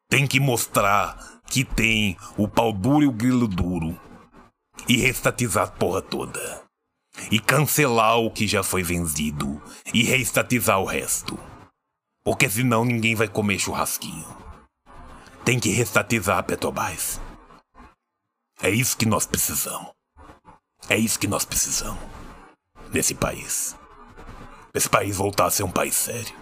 Tem 0.09 0.27
que 0.27 0.39
mostrar 0.39 1.41
que 1.51 1.65
tem 1.65 2.17
o 2.37 2.47
pau 2.47 2.73
duro 2.73 3.03
e 3.03 3.07
o 3.09 3.13
grilo 3.13 3.49
duro. 3.49 3.99
E 4.89 4.99
restatizar 4.99 5.65
a 5.65 5.71
porra 5.71 6.01
toda. 6.01 6.63
E 7.31 7.41
cancelar 7.41 8.19
o 8.19 8.31
que 8.31 8.47
já 8.47 8.63
foi 8.63 8.85
vendido. 8.85 9.61
E 9.93 10.05
restatizar 10.05 10.79
o 10.79 10.85
resto. 10.85 11.37
Porque 12.25 12.49
senão 12.49 12.85
ninguém 12.85 13.17
vai 13.17 13.27
comer 13.27 13.59
churrasquinho. 13.59 14.46
Tem 15.47 15.61
que 15.61 15.69
restatizar 15.69 16.39
a 16.39 16.43
Petrobras. 16.43 17.21
É 18.61 18.69
isso 18.69 18.97
que 18.97 19.07
nós 19.07 19.27
precisamos. 19.27 19.93
É 20.89 20.99
isso 20.99 21.21
que 21.21 21.29
nós 21.29 21.45
precisamos. 21.45 22.01
Nesse 22.93 23.15
país. 23.15 23.77
Esse 24.75 24.91
país 24.91 25.17
voltar 25.17 25.47
a 25.47 25.51
ser 25.53 25.63
um 25.63 25.71
país 25.71 25.95
sério. 25.95 26.35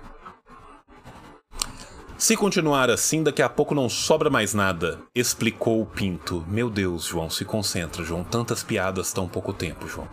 Se 2.17 2.35
continuar 2.35 2.89
assim, 2.89 3.23
daqui 3.23 3.43
a 3.43 3.49
pouco 3.51 3.75
não 3.75 3.91
sobra 3.91 4.31
mais 4.31 4.55
nada, 4.55 5.03
explicou 5.15 5.83
o 5.83 5.87
Pinto. 5.87 6.43
Meu 6.49 6.71
Deus, 6.71 7.05
João, 7.05 7.29
se 7.29 7.45
concentra, 7.45 8.03
João. 8.03 8.25
Tantas 8.25 8.63
piadas 8.63 9.13
tão 9.13 9.29
pouco 9.29 9.53
tempo, 9.53 9.87
João. 9.87 10.09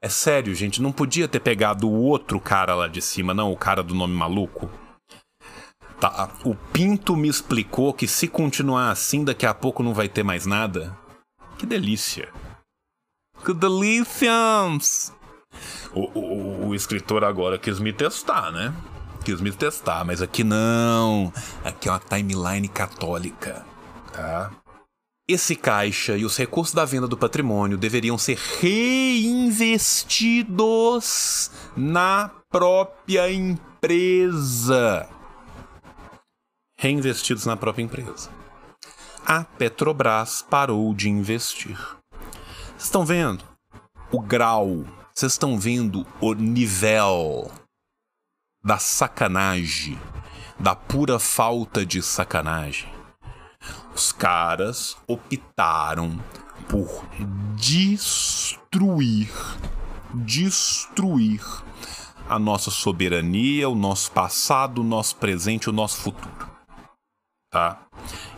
É 0.00 0.08
sério, 0.08 0.54
gente, 0.54 0.80
não 0.80 0.92
podia 0.92 1.26
ter 1.26 1.40
pegado 1.40 1.90
o 1.90 2.00
outro 2.00 2.38
cara 2.38 2.72
lá 2.76 2.86
de 2.86 3.02
cima, 3.02 3.34
não, 3.34 3.50
o 3.50 3.56
cara 3.56 3.82
do 3.82 3.96
nome 3.96 4.14
maluco. 4.14 4.70
Tá, 6.02 6.28
o 6.44 6.54
Pinto 6.56 7.14
me 7.14 7.28
explicou 7.28 7.94
que 7.94 8.08
se 8.08 8.26
continuar 8.26 8.90
assim, 8.90 9.22
daqui 9.22 9.46
a 9.46 9.54
pouco 9.54 9.84
não 9.84 9.94
vai 9.94 10.08
ter 10.08 10.24
mais 10.24 10.44
nada. 10.44 10.98
Que 11.56 11.64
delícia. 11.64 12.28
Que 13.44 13.54
delícias! 13.54 15.12
O, 15.94 16.00
o, 16.18 16.66
o 16.66 16.74
escritor 16.74 17.22
agora 17.22 17.56
quis 17.56 17.78
me 17.78 17.92
testar, 17.92 18.50
né? 18.50 18.74
Quis 19.24 19.40
me 19.40 19.52
testar, 19.52 20.04
mas 20.04 20.20
aqui 20.20 20.42
não. 20.42 21.32
Aqui 21.62 21.88
é 21.88 21.92
uma 21.92 22.00
timeline 22.00 22.66
católica, 22.66 23.64
tá? 24.12 24.50
Esse 25.28 25.54
caixa 25.54 26.16
e 26.16 26.24
os 26.24 26.36
recursos 26.36 26.74
da 26.74 26.84
venda 26.84 27.06
do 27.06 27.16
patrimônio 27.16 27.78
deveriam 27.78 28.18
ser 28.18 28.40
reinvestidos 28.60 31.52
na 31.76 32.28
própria 32.50 33.32
empresa. 33.32 35.08
Reinvestidos 36.82 37.46
na 37.46 37.56
própria 37.56 37.84
empresa 37.84 38.28
a 39.24 39.44
Petrobras 39.44 40.44
parou 40.50 40.92
de 40.92 41.08
investir. 41.08 41.78
Vocês 42.70 42.86
estão 42.86 43.06
vendo 43.06 43.44
o 44.10 44.20
grau, 44.20 44.84
vocês 45.14 45.30
estão 45.30 45.56
vendo 45.56 46.04
o 46.20 46.34
nível 46.34 47.52
da 48.64 48.78
sacanagem, 48.78 49.96
da 50.58 50.74
pura 50.74 51.20
falta 51.20 51.86
de 51.86 52.02
sacanagem. 52.02 52.92
Os 53.94 54.10
caras 54.10 54.96
optaram 55.06 56.18
por 56.68 57.06
destruir, 57.54 59.30
destruir 60.12 61.44
a 62.28 62.40
nossa 62.40 62.72
soberania, 62.72 63.68
o 63.68 63.74
nosso 63.76 64.10
passado, 64.10 64.80
o 64.80 64.84
nosso 64.84 65.14
presente, 65.14 65.70
o 65.70 65.72
nosso 65.72 66.00
futuro. 66.00 66.51
Tá? 67.52 67.86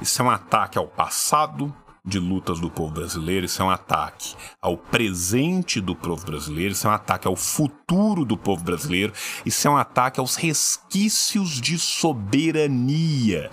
Isso 0.03 0.21
é 0.21 0.25
um 0.25 0.31
ataque 0.31 0.77
ao 0.77 0.89
passado 0.89 1.73
de 2.05 2.19
lutas 2.19 2.59
do 2.59 2.69
povo 2.69 2.93
brasileiro, 2.93 3.47
isso 3.47 3.63
é 3.63 3.65
um 3.65 3.71
ataque 3.71 4.35
ao 4.61 4.77
presente 4.77 5.81
do 5.81 5.95
povo 5.95 6.27
brasileiro, 6.27 6.73
isso 6.73 6.89
é 6.89 6.91
um 6.91 6.95
ataque 6.95 7.29
ao 7.29 7.37
futuro 7.37 8.25
do 8.25 8.37
povo 8.37 8.65
brasileiro, 8.65 9.13
isso 9.47 9.69
é 9.69 9.71
um 9.71 9.77
ataque 9.77 10.19
aos 10.19 10.35
resquícios 10.35 11.61
de 11.61 11.79
soberania 11.79 13.53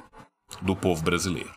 do 0.64 0.76
povo 0.76 1.03
brasileiro. 1.03 1.53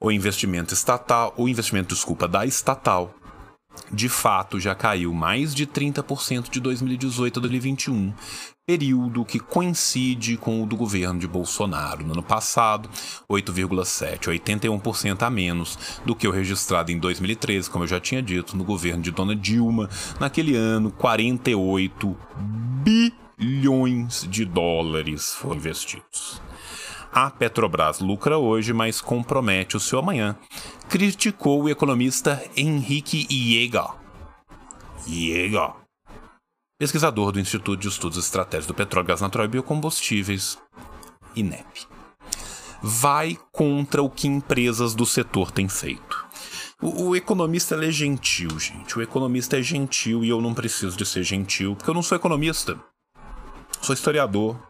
O 0.00 0.12
investimento 0.12 0.72
estatal, 0.72 1.34
o 1.36 1.48
investimento, 1.48 1.94
desculpa, 1.94 2.28
da 2.28 2.46
estatal, 2.46 3.12
de 3.92 4.08
fato 4.08 4.60
já 4.60 4.74
caiu 4.74 5.12
mais 5.12 5.52
de 5.52 5.66
30% 5.66 6.48
de 6.48 6.60
2018 6.60 7.38
a 7.38 7.42
2021, 7.42 8.14
período 8.66 9.26
que 9.26 9.38
coincide 9.38 10.38
com 10.38 10.62
o 10.62 10.66
do 10.66 10.74
governo 10.74 11.20
de 11.20 11.28
Bolsonaro. 11.28 12.04
No 12.04 12.14
ano 12.14 12.22
passado, 12.22 12.88
8,7, 13.28 14.28
81% 14.40 15.22
a 15.22 15.30
menos 15.30 16.00
do 16.04 16.16
que 16.16 16.26
o 16.26 16.30
registrado 16.30 16.90
em 16.90 16.98
2013, 16.98 17.68
como 17.68 17.84
eu 17.84 17.88
já 17.88 18.00
tinha 18.00 18.22
dito, 18.22 18.56
no 18.56 18.64
governo 18.64 19.02
de 19.02 19.10
Dona 19.10 19.36
Dilma. 19.36 19.90
Naquele 20.18 20.56
ano, 20.56 20.90
48 20.90 22.16
bilhões 23.38 24.26
de 24.30 24.46
dólares 24.46 25.34
foram 25.34 25.56
investidos. 25.56 26.40
A 27.12 27.30
Petrobras 27.30 28.00
lucra 28.00 28.38
hoje, 28.38 28.72
mas 28.72 29.00
compromete 29.00 29.76
o 29.76 29.80
seu 29.80 29.98
amanhã, 29.98 30.36
criticou 30.88 31.64
o 31.64 31.68
economista 31.68 32.42
Henrique 32.56 33.26
Iega. 33.30 33.90
Iega 35.06 35.83
pesquisador 36.78 37.32
do 37.32 37.40
Instituto 37.40 37.80
de 37.80 37.88
Estudos 37.88 38.18
Estratégicos 38.18 38.66
do 38.66 38.74
Petróleo, 38.74 39.06
Gás 39.06 39.20
Natural 39.20 39.46
e 39.46 39.50
Biocombustíveis, 39.50 40.58
INEP. 41.36 41.86
Vai 42.82 43.38
contra 43.52 44.02
o 44.02 44.10
que 44.10 44.26
empresas 44.26 44.94
do 44.94 45.06
setor 45.06 45.50
têm 45.50 45.68
feito. 45.68 46.26
O, 46.82 47.08
o 47.08 47.16
economista 47.16 47.76
é 47.76 47.90
gentil, 47.90 48.58
gente. 48.58 48.98
O 48.98 49.02
economista 49.02 49.58
é 49.58 49.62
gentil 49.62 50.24
e 50.24 50.28
eu 50.28 50.40
não 50.40 50.52
preciso 50.52 50.96
de 50.96 51.06
ser 51.06 51.22
gentil, 51.22 51.74
porque 51.74 51.88
eu 51.88 51.94
não 51.94 52.02
sou 52.02 52.16
economista. 52.16 52.78
Sou 53.80 53.94
historiador. 53.94 54.60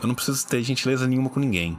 Eu 0.00 0.06
não 0.06 0.14
preciso 0.14 0.46
ter 0.46 0.62
gentileza 0.62 1.06
nenhuma 1.06 1.28
com 1.28 1.40
ninguém. 1.40 1.78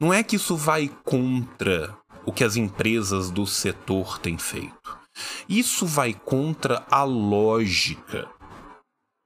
Não 0.00 0.12
é 0.12 0.22
que 0.22 0.36
isso 0.36 0.56
vai 0.56 0.88
contra 1.04 1.96
o 2.26 2.32
que 2.32 2.42
as 2.42 2.56
empresas 2.56 3.30
do 3.30 3.46
setor 3.46 4.18
têm 4.18 4.38
feito. 4.38 5.03
Isso 5.48 5.86
vai 5.86 6.12
contra 6.14 6.84
a 6.90 7.04
lógica. 7.04 8.28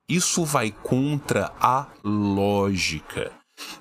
Isso 0.08 0.44
vai 0.44 0.70
contra 0.70 1.52
a 1.60 1.86
lógica. 2.02 3.32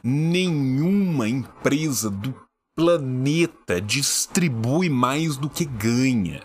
Nenhuma 0.04 1.30
empresa 1.30 2.10
do 2.10 2.34
planeta 2.76 3.80
distribui 3.82 4.90
mais 4.90 5.38
do 5.38 5.50
que 5.50 5.66
ganha. 5.66 6.44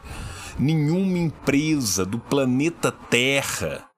Nenhuma 0.59 1.19
empresa 1.19 2.07
do 2.07 2.19
planeta 2.19 2.93
Terra 2.93 3.91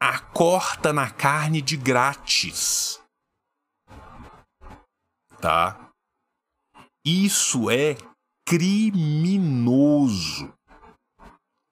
acorta 0.00 0.92
na 0.92 1.10
carne 1.10 1.60
de 1.60 1.76
grátis. 1.76 3.02
Tá? 5.40 5.90
Isso 7.04 7.68
é 7.70 7.96
criminoso. 8.46 10.54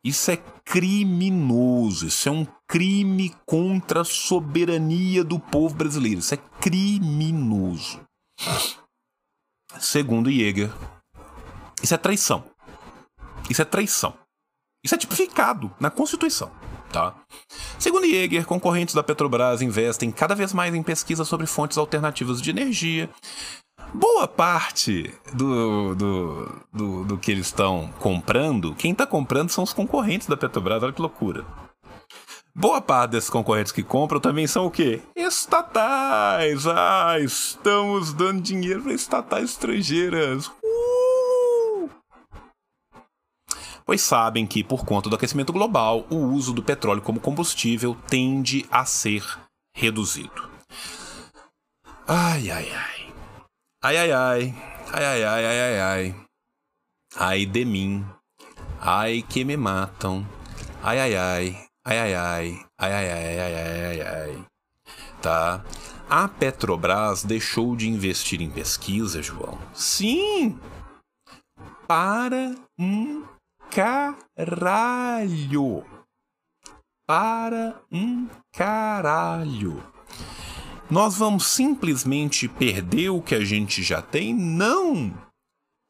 Isso 0.04 0.30
é 0.30 0.36
criminoso. 0.64 2.06
Isso 2.06 2.28
é 2.28 2.32
um 2.32 2.46
crime 2.66 3.34
contra 3.44 4.02
a 4.02 4.04
soberania 4.04 5.24
do 5.24 5.38
povo 5.38 5.74
brasileiro. 5.74 6.20
Isso 6.20 6.34
é 6.34 6.38
criminoso. 6.60 8.00
Segundo 9.80 10.30
Jäger, 10.30 10.70
isso 11.82 11.94
é 11.94 11.98
traição. 11.98 12.44
Isso 13.50 13.62
é 13.62 13.64
traição. 13.64 14.14
Isso 14.84 14.94
é 14.94 14.98
tipificado 14.98 15.74
na 15.80 15.90
Constituição. 15.90 16.50
Tá? 16.92 17.14
Segundo 17.78 18.06
Jäger, 18.06 18.46
concorrentes 18.46 18.94
da 18.94 19.02
Petrobras 19.02 19.60
investem 19.60 20.10
cada 20.10 20.34
vez 20.34 20.52
mais 20.52 20.74
em 20.74 20.82
pesquisa 20.82 21.24
sobre 21.24 21.46
fontes 21.46 21.76
alternativas 21.76 22.40
de 22.40 22.50
energia, 22.50 23.10
boa 23.92 24.26
parte 24.26 25.12
do, 25.32 25.94
do, 25.94 26.62
do, 26.72 27.04
do 27.04 27.18
que 27.18 27.30
eles 27.30 27.46
estão 27.46 27.90
comprando, 27.98 28.74
quem 28.74 28.92
está 28.92 29.06
comprando 29.06 29.50
são 29.50 29.64
os 29.64 29.72
concorrentes 29.72 30.26
da 30.26 30.36
Petrobras. 30.36 30.82
Olha 30.82 30.92
que 30.92 31.02
loucura. 31.02 31.44
Boa 32.54 32.80
parte 32.80 33.12
desses 33.12 33.30
concorrentes 33.30 33.70
que 33.70 33.84
compram 33.84 34.18
também 34.18 34.46
são 34.48 34.66
o 34.66 34.70
quê? 34.70 35.00
Estatais! 35.14 36.66
Ah, 36.66 37.16
estamos 37.20 38.12
dando 38.12 38.42
dinheiro 38.42 38.82
para 38.82 38.92
estatais 38.92 39.50
estrangeiras. 39.50 40.50
Pois 43.88 44.02
sabem 44.02 44.46
que, 44.46 44.62
por 44.62 44.84
conta 44.84 45.08
do 45.08 45.16
aquecimento 45.16 45.50
global, 45.50 46.06
o 46.10 46.16
uso 46.16 46.52
do 46.52 46.62
petróleo 46.62 47.00
como 47.00 47.18
combustível 47.18 47.96
tende 48.06 48.66
a 48.70 48.84
ser 48.84 49.24
reduzido. 49.74 50.46
Ai, 52.06 52.50
ai, 52.50 52.70
ai. 52.70 53.14
Ai, 53.82 53.96
ai, 53.96 54.12
ai. 54.12 54.54
Ai, 54.92 55.04
ai, 55.06 55.24
ai, 55.24 55.44
ai, 55.46 55.60
ai, 55.60 55.80
ai. 55.80 56.14
Ai 57.16 57.46
de 57.46 57.64
mim. 57.64 58.04
Ai 58.78 59.22
que 59.22 59.42
me 59.42 59.56
matam. 59.56 60.28
Ai, 60.82 61.00
ai, 61.00 61.16
ai. 61.16 61.66
Ai, 61.82 61.98
ai, 61.98 62.14
ai. 62.14 62.66
Ai, 62.78 62.92
ai, 62.92 63.10
ai, 63.10 63.40
ai, 63.40 63.54
ai, 63.54 63.84
ai, 63.86 64.02
ai. 64.02 64.44
Tá? 65.22 65.64
A 66.10 66.28
Petrobras 66.28 67.24
deixou 67.24 67.74
de 67.74 67.88
investir 67.88 68.42
em 68.42 68.50
pesquisa, 68.50 69.22
João. 69.22 69.58
Sim! 69.72 70.60
Para 71.86 72.54
um 72.78 73.24
caralho! 73.70 75.24
Para 77.06 77.80
um 77.90 78.28
caralho! 78.52 79.82
Nós 80.90 81.18
vamos 81.18 81.46
simplesmente 81.46 82.48
perder 82.48 83.10
o 83.10 83.20
que 83.20 83.34
a 83.34 83.44
gente 83.44 83.82
já 83.82 84.00
tem? 84.00 84.34
Não! 84.34 85.12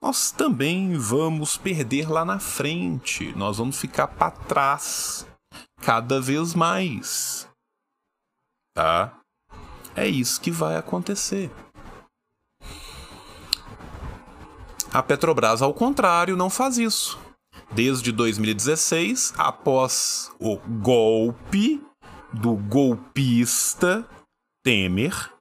Nós 0.03 0.31
também 0.31 0.97
vamos 0.97 1.57
perder 1.57 2.09
lá 2.09 2.25
na 2.25 2.39
frente. 2.39 3.33
Nós 3.35 3.59
vamos 3.59 3.79
ficar 3.79 4.07
para 4.09 4.31
trás 4.31 5.27
cada 5.83 6.21
vez 6.21 6.55
mais. 6.55 7.49
Tá? 8.75 9.21
É 9.97 10.07
isso 10.07 10.41
que 10.41 10.51
vai 10.51 10.77
acontecer. 10.77 11.51
A 14.93 15.03
Petrobras, 15.03 15.61
ao 15.61 15.75
contrário, 15.75 16.37
não 16.37 16.49
faz 16.49 16.79
isso. 16.79 17.19
Desde 17.73 18.11
2016, 18.13 19.35
após 19.37 20.33
o 20.41 20.57
golpe 20.57 21.83
do 22.33 22.55
golpista 22.55 24.09
Temer, 24.65 25.33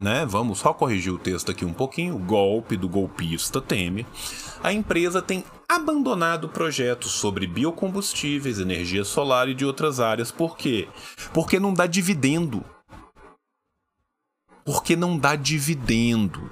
né? 0.00 0.26
Vamos 0.26 0.58
só 0.58 0.74
corrigir 0.74 1.12
o 1.12 1.18
texto 1.18 1.50
aqui 1.50 1.64
um 1.64 1.72
pouquinho. 1.72 2.16
O 2.16 2.18
golpe 2.18 2.76
do 2.76 2.88
golpista 2.88 3.60
Temer. 3.60 4.04
A 4.62 4.72
empresa 4.72 5.22
tem 5.22 5.44
abandonado 5.68 6.48
projetos 6.48 7.12
sobre 7.12 7.46
biocombustíveis, 7.46 8.58
energia 8.58 9.04
solar 9.04 9.48
e 9.48 9.54
de 9.54 9.64
outras 9.64 9.98
áreas. 9.98 10.30
Por 10.30 10.56
quê? 10.56 10.88
Porque 11.32 11.58
não 11.58 11.72
dá 11.72 11.86
dividendo. 11.86 12.64
Porque 14.64 14.96
não 14.96 15.16
dá 15.16 15.34
dividendo. 15.34 16.50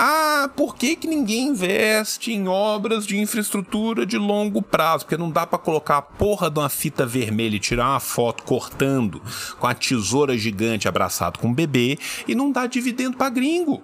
Ah, 0.00 0.48
por 0.54 0.76
que, 0.76 0.94
que 0.94 1.08
ninguém 1.08 1.48
investe 1.48 2.32
em 2.32 2.46
obras 2.46 3.04
de 3.04 3.18
infraestrutura 3.18 4.06
de 4.06 4.16
longo 4.16 4.62
prazo? 4.62 5.04
Porque 5.04 5.16
não 5.16 5.28
dá 5.28 5.44
para 5.44 5.58
colocar 5.58 5.96
a 5.96 6.02
porra 6.02 6.48
de 6.48 6.60
uma 6.60 6.68
fita 6.68 7.04
vermelha 7.04 7.56
e 7.56 7.58
tirar 7.58 7.90
uma 7.90 7.98
foto 7.98 8.44
cortando 8.44 9.20
com 9.58 9.66
a 9.66 9.74
tesoura 9.74 10.38
gigante 10.38 10.86
abraçado 10.86 11.40
com 11.40 11.48
um 11.48 11.52
bebê 11.52 11.98
e 12.28 12.34
não 12.36 12.52
dá 12.52 12.68
dividendo 12.68 13.16
para 13.16 13.28
gringo. 13.28 13.82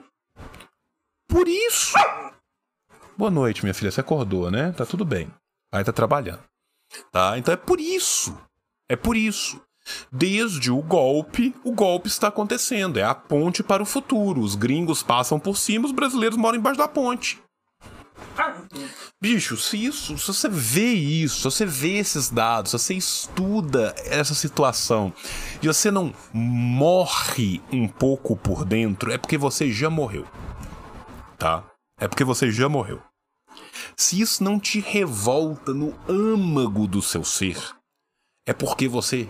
Por 1.28 1.48
isso. 1.48 1.94
Boa 3.18 3.30
noite, 3.32 3.64
minha 3.64 3.74
filha. 3.74 3.90
Você 3.90 4.00
acordou, 4.00 4.52
né? 4.52 4.70
Tá 4.70 4.86
tudo 4.86 5.04
bem. 5.04 5.28
Aí 5.72 5.82
tá 5.82 5.92
trabalhando. 5.92 6.44
Tá? 7.10 7.36
Então 7.38 7.52
é 7.52 7.56
por 7.56 7.80
isso. 7.80 8.38
É 8.88 8.94
por 8.94 9.16
isso. 9.16 9.60
Desde 10.10 10.70
o 10.70 10.80
golpe, 10.80 11.54
o 11.64 11.72
golpe 11.72 12.08
está 12.08 12.28
acontecendo. 12.28 12.98
É 12.98 13.02
a 13.02 13.14
ponte 13.14 13.62
para 13.62 13.82
o 13.82 13.86
futuro. 13.86 14.40
Os 14.40 14.54
gringos 14.54 15.02
passam 15.02 15.38
por 15.38 15.56
cima, 15.56 15.86
os 15.86 15.92
brasileiros 15.92 16.38
moram 16.38 16.58
embaixo 16.58 16.78
da 16.78 16.88
ponte. 16.88 17.42
Bicho, 19.20 19.56
se 19.56 19.84
isso, 19.84 20.18
se 20.18 20.26
você 20.26 20.48
vê 20.48 20.92
isso, 20.92 21.36
se 21.36 21.44
você 21.44 21.66
vê 21.66 21.98
esses 21.98 22.28
dados, 22.28 22.70
se 22.70 22.78
você 22.78 22.94
estuda 22.94 23.94
essa 24.04 24.34
situação 24.34 25.12
e 25.62 25.66
você 25.66 25.90
não 25.90 26.12
morre 26.32 27.60
um 27.72 27.88
pouco 27.88 28.36
por 28.36 28.64
dentro, 28.64 29.10
é 29.12 29.18
porque 29.18 29.38
você 29.38 29.70
já 29.70 29.88
morreu. 29.88 30.26
Tá? 31.38 31.64
É 31.98 32.08
porque 32.08 32.24
você 32.24 32.50
já 32.50 32.68
morreu. 32.68 33.00
Se 33.96 34.20
isso 34.20 34.42
não 34.42 34.58
te 34.58 34.80
revolta 34.80 35.72
no 35.72 35.94
âmago 36.08 36.86
do 36.86 37.00
seu 37.00 37.24
ser, 37.24 37.56
é 38.46 38.52
porque 38.52 38.86
você 38.88 39.28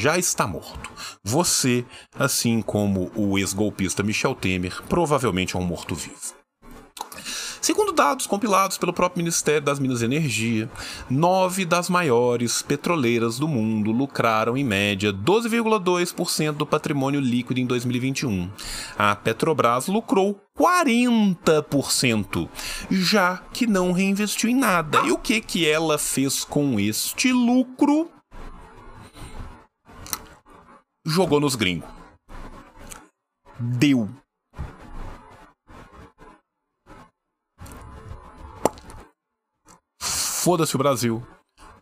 já 0.00 0.18
está 0.18 0.46
morto. 0.46 0.90
Você, 1.24 1.84
assim 2.18 2.60
como 2.60 3.10
o 3.14 3.38
ex-golpista 3.38 4.02
Michel 4.02 4.34
Temer, 4.34 4.82
provavelmente 4.88 5.56
é 5.56 5.58
um 5.58 5.64
morto-vivo. 5.64 6.40
Segundo 7.60 7.92
dados 7.92 8.26
compilados 8.26 8.78
pelo 8.78 8.92
próprio 8.92 9.22
Ministério 9.22 9.60
das 9.60 9.78
Minas 9.78 10.00
e 10.00 10.06
Energia, 10.06 10.70
nove 11.10 11.66
das 11.66 11.90
maiores 11.90 12.62
petroleiras 12.62 13.38
do 13.38 13.46
mundo 13.46 13.92
lucraram 13.92 14.56
em 14.56 14.64
média 14.64 15.12
12,2% 15.12 16.52
do 16.52 16.64
patrimônio 16.64 17.20
líquido 17.20 17.60
em 17.60 17.66
2021. 17.66 18.50
A 18.98 19.14
Petrobras 19.14 19.88
lucrou 19.88 20.40
40%, 20.58 22.48
já 22.90 23.42
que 23.52 23.66
não 23.66 23.92
reinvestiu 23.92 24.48
em 24.48 24.56
nada. 24.56 25.02
E 25.04 25.12
o 25.12 25.18
que 25.18 25.42
que 25.42 25.68
ela 25.68 25.98
fez 25.98 26.44
com 26.44 26.80
este 26.80 27.30
lucro? 27.30 28.10
Jogou 31.04 31.40
nos 31.40 31.54
gringos. 31.54 31.88
Deu. 33.58 34.08
Foda-se 40.00 40.74
o 40.74 40.78
Brasil. 40.78 41.26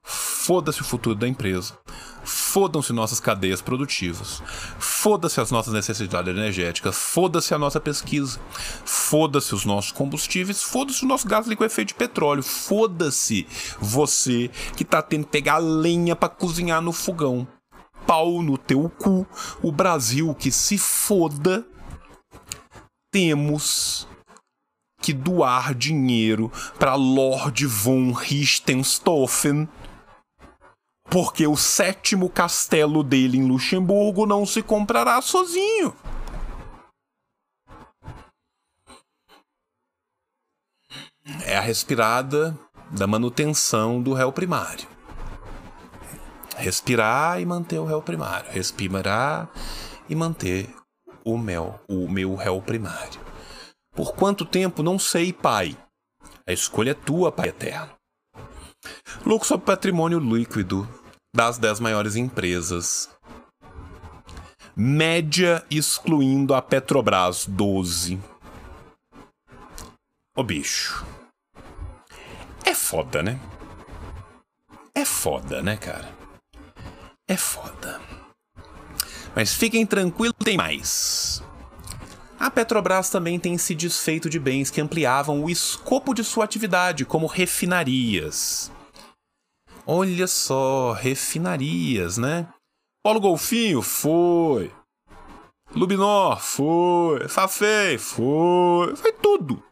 Foda-se 0.03 0.81
o 0.81 0.85
futuro 0.85 1.15
da 1.15 1.29
empresa. 1.29 1.79
Fodam-se 2.25 2.93
nossas 2.93 3.21
cadeias 3.21 3.63
produtivas. 3.63 4.43
Foda-se 4.79 5.41
as 5.41 5.51
nossas 5.51 5.73
necessidades 5.73 6.35
energéticas. 6.35 6.97
Foda-se 6.97 7.55
a 7.55 7.59
nossa 7.59 7.79
pesquisa. 7.79 8.41
Foda-se 8.85 9.55
os 9.55 9.65
nossos 9.65 9.93
combustíveis. 9.93 10.63
Foda-se 10.63 11.05
o 11.05 11.09
nosso 11.09 11.29
gás 11.29 11.47
com 11.55 11.65
efeito 11.65 11.89
de 11.89 11.95
petróleo. 11.95 12.43
Foda-se 12.43 13.47
você 13.79 14.51
que 14.77 14.85
tá 14.85 15.01
tendo 15.01 15.25
que 15.25 15.31
pegar 15.31 15.59
lenha 15.59 16.17
para 16.17 16.29
cozinhar 16.29 16.83
no 16.83 16.93
fogão 16.93 17.47
pau 18.09 18.43
no 18.43 18.57
teu 18.57 18.89
cu, 18.89 19.27
o 19.63 19.71
Brasil 19.71 20.35
que 20.35 20.51
se 20.51 20.79
foda, 20.79 21.67
temos 23.13 24.09
que 25.03 25.13
doar 25.13 25.75
dinheiro 25.75 26.51
para 26.79 26.95
Lord 26.95 27.67
von 27.67 28.13
Richthofen, 28.13 29.69
porque 31.05 31.47
o 31.47 31.55
sétimo 31.55 32.31
castelo 32.31 33.03
dele 33.03 33.37
em 33.37 33.47
Luxemburgo 33.47 34.25
não 34.25 34.47
se 34.47 34.63
comprará 34.63 35.21
sozinho. 35.21 35.95
É 41.45 41.59
a 41.59 41.61
respirada 41.61 42.59
da 42.91 43.07
manutenção 43.07 44.03
do 44.03 44.15
réu 44.15 44.33
primário. 44.33 44.98
Respirar 46.59 47.41
e 47.41 47.47
manter 47.47 47.79
o 47.79 47.85
réu 47.85 48.03
primário. 48.03 48.51
Respirar 48.51 49.49
e 50.09 50.15
manter 50.15 50.69
o 51.25 51.39
meu, 51.39 51.79
o 51.89 52.09
meu 52.09 52.35
réu 52.35 52.61
primário. 52.61 53.21
Por 53.95 54.15
quanto 54.15 54.45
tempo? 54.45 54.83
Não 54.83 54.99
sei, 54.99 55.33
pai. 55.33 55.77
A 56.47 56.53
escolha 56.53 56.93
é 56.93 56.95
tua, 56.95 57.31
pai 57.31 57.49
eterno. 57.49 57.93
Lucro 59.25 59.47
sobre 59.47 59.67
patrimônio 59.67 60.19
líquido 60.19 60.89
das 61.35 61.59
dez 61.59 61.81
maiores 61.81 62.17
empresas. 62.17 63.11
Média 64.75 65.65
excluindo 65.71 66.55
a 66.55 66.63
Petrobras, 66.63 67.47
12. 67.47 68.21
Ô 70.37 70.43
bicho. 70.43 71.05
É 72.65 72.75
foda, 72.75 73.23
né? 73.23 73.39
É 74.95 75.05
foda, 75.05 75.61
né, 75.63 75.77
cara? 75.77 76.09
É 77.29 77.37
foda. 77.37 78.01
Mas 79.37 79.55
fiquem 79.55 79.87
tranquilos, 79.87 80.35
tem 80.43 80.57
mais. 80.57 81.43
A 82.41 82.51
Petrobras 82.51 83.11
também 83.11 83.39
tem 83.39 83.59
se 83.59 83.75
desfeito 83.75 84.31
de 84.31 84.39
bens 84.39 84.71
que 84.71 84.81
ampliavam 84.81 85.45
o 85.45 85.51
escopo 85.51 86.15
de 86.15 86.25
sua 86.25 86.45
atividade, 86.45 87.05
como 87.05 87.27
refinarias. 87.27 88.73
Olha 89.87 90.27
só, 90.27 90.93
refinarias, 90.93 92.17
né? 92.17 92.49
Polo 93.03 93.21
Golfinho 93.21 93.83
foi. 93.83 94.73
Lubinor 95.75 96.41
foi. 96.41 97.29
Fafei 97.29 97.99
foi. 97.99 98.97
Foi 98.97 99.13
tudo. 99.13 99.63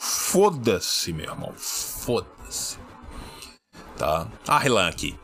Foda-se, 0.00 1.12
meu 1.12 1.30
irmão. 1.30 1.52
Foda-se. 1.56 2.78
Tá? 3.96 4.28
Arlan 4.48 4.88
aqui. 4.88 5.18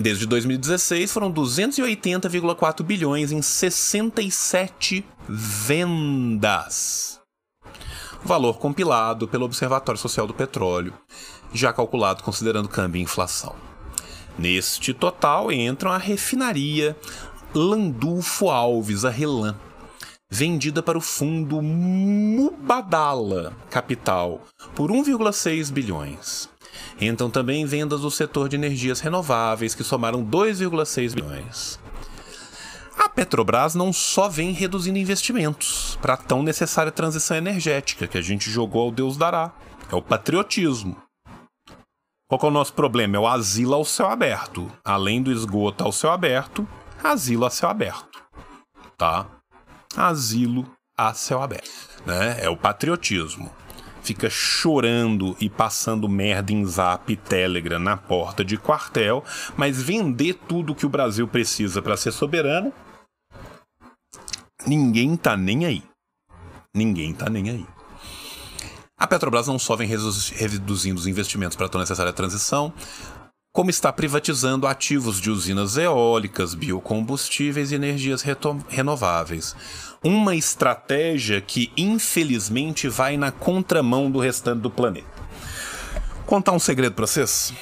Desde 0.00 0.24
2016 0.24 1.12
foram 1.12 1.30
280,4 1.30 2.82
bilhões 2.82 3.32
em 3.32 3.42
67 3.42 5.04
vendas. 5.28 7.20
Valor 8.24 8.56
compilado 8.58 9.28
pelo 9.28 9.44
Observatório 9.44 10.00
Social 10.00 10.26
do 10.26 10.32
Petróleo, 10.32 10.94
já 11.52 11.70
calculado 11.70 12.22
considerando 12.22 12.66
câmbio 12.66 12.98
e 12.98 13.02
inflação. 13.02 13.54
Neste 14.38 14.94
total 14.94 15.52
entram 15.52 15.92
a 15.92 15.98
refinaria 15.98 16.96
Landulfo 17.54 18.48
Alves, 18.48 19.04
a 19.04 19.10
Relan, 19.10 19.54
vendida 20.30 20.82
para 20.82 20.96
o 20.96 21.02
fundo 21.02 21.60
Mubadala 21.60 23.52
Capital 23.68 24.40
por 24.74 24.90
1,6 24.90 25.70
bilhões. 25.70 26.48
Entram 27.00 27.30
também 27.30 27.64
vendas 27.64 28.02
do 28.02 28.10
setor 28.10 28.48
de 28.48 28.56
energias 28.56 29.00
renováveis, 29.00 29.74
que 29.74 29.82
somaram 29.82 30.22
2,6 30.22 31.14
bilhões. 31.14 31.80
A 32.98 33.08
Petrobras 33.08 33.74
não 33.74 33.92
só 33.92 34.28
vem 34.28 34.52
reduzindo 34.52 34.98
investimentos 34.98 35.98
para 36.02 36.12
a 36.12 36.18
tão 36.18 36.42
necessária 36.42 36.92
transição 36.92 37.36
energética 37.38 38.06
que 38.06 38.18
a 38.18 38.20
gente 38.20 38.50
jogou 38.50 38.82
ao 38.82 38.90
Deus 38.90 39.16
dará. 39.16 39.52
É 39.90 39.96
o 39.96 40.02
patriotismo. 40.02 40.94
Qual 42.28 42.40
é 42.42 42.46
o 42.46 42.50
nosso 42.50 42.74
problema? 42.74 43.16
É 43.16 43.18
o 43.18 43.26
asilo 43.26 43.74
ao 43.74 43.84
céu 43.84 44.10
aberto. 44.10 44.70
Além 44.84 45.22
do 45.22 45.32
esgoto 45.32 45.82
ao 45.82 45.90
céu 45.90 46.12
aberto, 46.12 46.68
asilo 47.02 47.46
a 47.46 47.50
céu 47.50 47.70
aberto. 47.70 48.22
Tá? 48.98 49.26
Asilo 49.96 50.70
a 50.96 51.14
céu 51.14 51.42
aberto. 51.42 52.02
Né? 52.04 52.36
É 52.44 52.50
o 52.50 52.56
patriotismo 52.56 53.50
fica 54.10 54.28
chorando 54.28 55.36
e 55.40 55.48
passando 55.48 56.08
merda 56.08 56.52
em 56.52 56.64
zap 56.64 57.12
e 57.12 57.16
telegram 57.16 57.78
na 57.78 57.96
porta 57.96 58.44
de 58.44 58.56
quartel, 58.56 59.22
mas 59.56 59.80
vender 59.80 60.34
tudo 60.48 60.74
que 60.74 60.84
o 60.84 60.88
Brasil 60.88 61.28
precisa 61.28 61.80
para 61.80 61.96
ser 61.96 62.10
soberano, 62.10 62.72
ninguém 64.66 65.16
tá 65.16 65.36
nem 65.36 65.64
aí. 65.64 65.84
Ninguém 66.74 67.14
tá 67.14 67.30
nem 67.30 67.50
aí. 67.50 67.66
A 68.98 69.06
Petrobras 69.06 69.46
não 69.46 69.60
só 69.60 69.76
vem 69.76 69.86
reduzindo 69.86 70.98
os 70.98 71.06
investimentos 71.06 71.56
para 71.56 71.66
a 71.66 71.68
tão 71.68 71.80
necessária 71.80 72.12
transição, 72.12 72.72
como 73.52 73.70
está 73.70 73.92
privatizando 73.92 74.66
ativos 74.66 75.20
de 75.20 75.30
usinas 75.30 75.76
eólicas, 75.76 76.52
biocombustíveis 76.56 77.70
e 77.70 77.76
energias 77.76 78.24
renováveis 78.68 79.54
uma 80.02 80.34
estratégia 80.34 81.40
que 81.40 81.72
infelizmente 81.76 82.88
vai 82.88 83.16
na 83.16 83.30
contramão 83.30 84.10
do 84.10 84.18
restante 84.18 84.60
do 84.60 84.70
planeta. 84.70 85.08
Contar 86.26 86.52
um 86.52 86.58
segredo 86.58 86.94
para 86.94 87.06
vocês? 87.06 87.52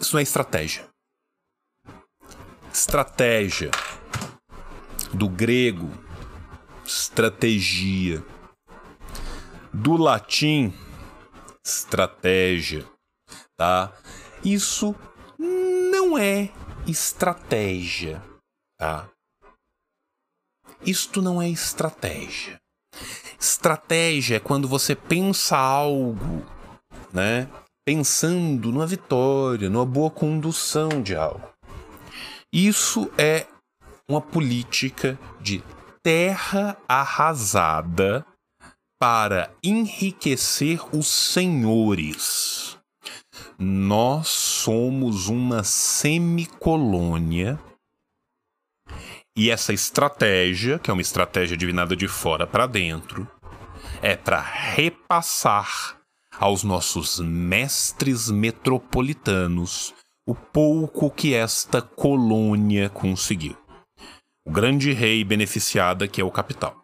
Isso 0.00 0.12
não 0.12 0.20
é 0.20 0.22
estratégia. 0.22 0.86
Estratégia 2.72 3.70
do 5.12 5.28
grego, 5.28 5.90
estratégia. 6.84 8.24
Do 9.72 9.96
latim, 9.96 10.72
estratégia, 11.64 12.86
tá? 13.56 13.92
Isso 14.42 14.96
não 15.38 16.16
é 16.16 16.50
estratégia, 16.86 18.22
tá? 18.78 19.08
Isto 20.84 21.20
não 21.20 21.40
é 21.42 21.48
estratégia. 21.48 22.60
Estratégia 23.38 24.36
é 24.36 24.40
quando 24.40 24.66
você 24.68 24.94
pensa 24.94 25.56
algo, 25.56 26.44
né? 27.12 27.48
Pensando 27.86 28.70
numa 28.72 28.86
vitória, 28.86 29.70
numa 29.70 29.86
boa 29.86 30.10
condução 30.10 31.02
de 31.02 31.14
algo. 31.14 31.48
Isso 32.52 33.10
é 33.18 33.46
uma 34.08 34.20
política 34.20 35.18
de 35.40 35.62
terra 36.02 36.76
arrasada 36.88 38.24
para 39.00 39.50
enriquecer 39.62 40.80
os 40.94 41.06
senhores. 41.06 42.78
Nós 43.58 44.28
somos 44.28 45.28
uma 45.28 45.62
semicolônia 45.62 47.58
e 49.38 49.52
essa 49.52 49.72
estratégia, 49.72 50.80
que 50.80 50.90
é 50.90 50.92
uma 50.92 51.00
estratégia 51.00 51.56
divinada 51.56 51.94
de 51.94 52.08
fora 52.08 52.44
para 52.44 52.66
dentro, 52.66 53.30
é 54.02 54.16
para 54.16 54.40
repassar 54.40 55.96
aos 56.40 56.64
nossos 56.64 57.20
mestres 57.20 58.32
metropolitanos 58.32 59.94
o 60.26 60.34
pouco 60.34 61.08
que 61.08 61.34
esta 61.34 61.80
colônia 61.80 62.90
conseguiu. 62.90 63.56
O 64.44 64.50
grande 64.50 64.92
rei 64.92 65.22
beneficiada 65.22 66.08
que 66.08 66.20
é 66.20 66.24
o 66.24 66.32
capital. 66.32 66.82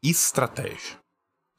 Estratégia. 0.00 0.96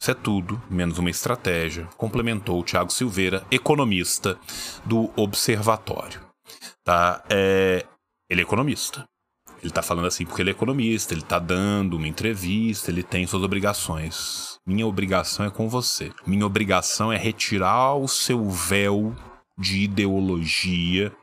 Isso 0.01 0.11
é 0.11 0.13
tudo, 0.13 0.63
menos 0.69 0.97
uma 0.97 1.09
estratégia, 1.09 1.89
complementou 1.97 2.61
o 2.61 2.63
Tiago 2.63 2.89
Silveira, 2.89 3.45
economista 3.51 4.39
do 4.85 5.11
Observatório. 5.17 6.25
Tá? 6.85 7.21
É... 7.29 7.85
Ele 8.29 8.39
é 8.39 8.43
economista. 8.43 9.05
Ele 9.61 9.71
tá 9.71 9.81
falando 9.81 10.07
assim 10.07 10.25
porque 10.25 10.41
ele 10.41 10.51
é 10.51 10.53
economista, 10.53 11.13
ele 11.13 11.21
tá 11.21 11.37
dando 11.37 11.97
uma 11.97 12.07
entrevista, 12.07 12.89
ele 12.89 13.03
tem 13.03 13.27
suas 13.27 13.43
obrigações. 13.43 14.57
Minha 14.65 14.87
obrigação 14.87 15.45
é 15.45 15.49
com 15.49 15.67
você. 15.67 16.11
Minha 16.25 16.45
obrigação 16.45 17.11
é 17.11 17.17
retirar 17.17 17.95
o 17.95 18.07
seu 18.07 18.49
véu 18.49 19.15
de 19.57 19.81
ideologia 19.81 21.13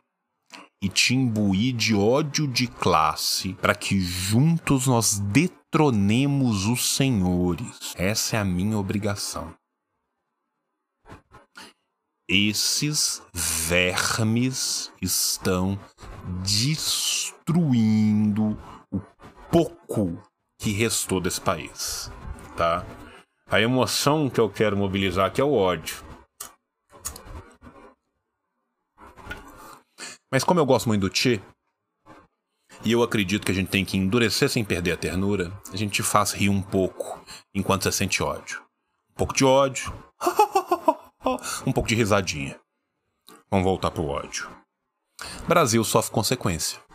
e 0.83 0.89
te 0.89 1.15
imbuir 1.15 1.75
de 1.75 1.95
ódio 1.95 2.47
de 2.47 2.67
classe 2.67 3.55
para 3.55 3.75
que 3.75 3.99
juntos 4.01 4.87
nós 4.87 5.19
detronemos 5.19 6.67
os 6.67 6.95
senhores. 6.95 7.95
Essa 7.97 8.37
é 8.37 8.41
a 8.41 8.45
minha 8.45 8.77
obrigação. 8.77 9.55
Esses 12.29 13.23
vermes 13.33 14.93
estão 15.01 15.79
destruindo 16.43 17.36
o 18.91 19.01
pouco 19.51 20.21
que 20.59 20.73
restou 20.73 21.21
desse 21.21 21.41
país, 21.41 22.11
tá? 22.57 22.85
A 23.49 23.61
emoção 23.61 24.29
que 24.29 24.41
eu 24.41 24.51
quero 24.51 24.77
mobilizar 24.77 25.27
aqui 25.27 25.41
é 25.41 25.45
o 25.45 25.53
ódio. 25.53 26.05
Mas 30.31 30.43
como 30.43 30.59
eu 30.59 30.67
gosto 30.67 30.89
muito 30.89 31.03
do 31.03 31.11
Tchê, 31.11 31.41
e 32.85 32.93
eu 32.93 33.03
acredito 33.03 33.45
que 33.45 33.53
a 33.53 33.55
gente 33.55 33.69
tem 33.69 33.85
que 33.85 33.97
endurecer 33.97 34.49
sem 34.51 34.65
perder 34.65 34.93
a 34.93 34.97
ternura, 34.97 35.53
a 35.73 35.77
gente 35.77 36.03
faz 36.03 36.33
rir 36.33 36.49
um 36.49 36.61
pouco 36.61 37.25
enquanto 37.55 37.85
você 37.85 37.93
sente 37.93 38.23
ódio. 38.23 38.61
Um 39.13 39.15
pouco 39.15 39.35
de 39.35 39.45
ódio, 39.45 39.93
um 41.67 41.73
pouco 41.73 41.89
de 41.89 41.95
risadinha. 41.95 42.59
Vamos 43.51 43.65
voltar 43.65 43.91
pro 43.91 44.07
ódio. 44.07 44.51
Brasil 45.47 45.83
sofre 45.85 46.13
consequência. 46.13 46.86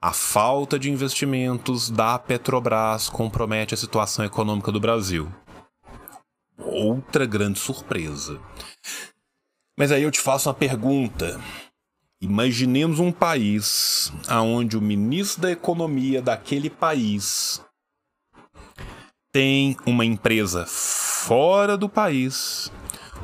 A 0.00 0.12
falta 0.12 0.78
de 0.78 0.90
investimentos 0.90 1.88
da 1.90 2.18
Petrobras 2.18 3.08
compromete 3.08 3.72
a 3.72 3.76
situação 3.76 4.24
econômica 4.24 4.70
do 4.70 4.78
Brasil. 4.78 5.32
Outra 6.58 7.24
grande 7.24 7.58
surpresa. 7.58 8.38
Mas 9.78 9.90
aí 9.90 10.02
eu 10.02 10.10
te 10.10 10.20
faço 10.20 10.48
uma 10.48 10.54
pergunta. 10.54 11.40
Imaginemos 12.20 12.98
um 12.98 13.10
país 13.10 14.12
onde 14.30 14.76
o 14.76 14.82
ministro 14.82 15.42
da 15.42 15.50
Economia 15.50 16.20
daquele 16.20 16.68
país 16.68 17.62
tem 19.32 19.76
uma 19.86 20.04
empresa 20.04 20.66
fora 20.66 21.76
do 21.76 21.88
país, 21.88 22.70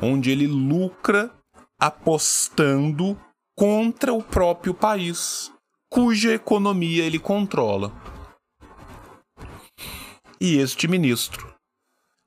onde 0.01 0.31
ele 0.31 0.47
lucra 0.47 1.31
apostando 1.79 3.19
contra 3.55 4.13
o 4.13 4.21
próprio 4.21 4.73
país, 4.73 5.51
cuja 5.93 6.33
economia 6.33 7.05
ele 7.05 7.19
controla. 7.19 7.93
E 10.41 10.57
este 10.57 10.87
ministro 10.87 11.53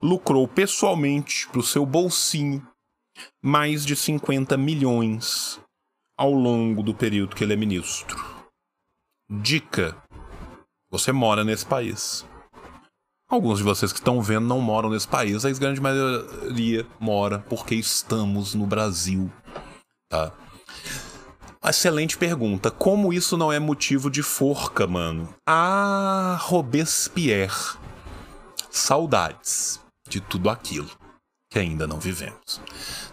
lucrou 0.00 0.46
pessoalmente 0.46 1.48
para 1.48 1.58
o 1.58 1.64
seu 1.64 1.84
bolsinho 1.84 2.64
mais 3.42 3.84
de 3.84 3.96
50 3.96 4.56
milhões 4.56 5.60
ao 6.16 6.30
longo 6.30 6.80
do 6.80 6.94
período 6.94 7.34
que 7.34 7.42
ele 7.42 7.54
é 7.54 7.56
ministro. 7.56 8.16
Dica: 9.28 10.00
você 10.88 11.10
mora 11.10 11.42
nesse 11.42 11.66
país. 11.66 12.24
Alguns 13.28 13.58
de 13.58 13.64
vocês 13.64 13.92
que 13.92 13.98
estão 13.98 14.22
vendo 14.22 14.46
não 14.46 14.60
moram 14.60 14.90
nesse 14.90 15.08
país, 15.08 15.44
a 15.44 15.50
grande 15.50 15.80
maioria 15.80 16.86
mora 17.00 17.40
porque 17.40 17.74
estamos 17.74 18.54
no 18.54 18.64
Brasil. 18.64 19.28
Tá? 20.08 20.32
Excelente 21.68 22.16
pergunta. 22.16 22.70
Como 22.70 23.12
isso 23.12 23.36
não 23.36 23.52
é 23.52 23.58
motivo 23.58 24.08
de 24.10 24.22
forca, 24.22 24.86
mano? 24.86 25.34
Ah, 25.46 26.38
Robespierre. 26.40 27.76
Saudades 28.70 29.80
de 30.08 30.20
tudo 30.20 30.48
aquilo. 30.48 30.90
que 31.50 31.58
ainda 31.58 31.86
não 31.86 31.98
vivemos. 31.98 32.60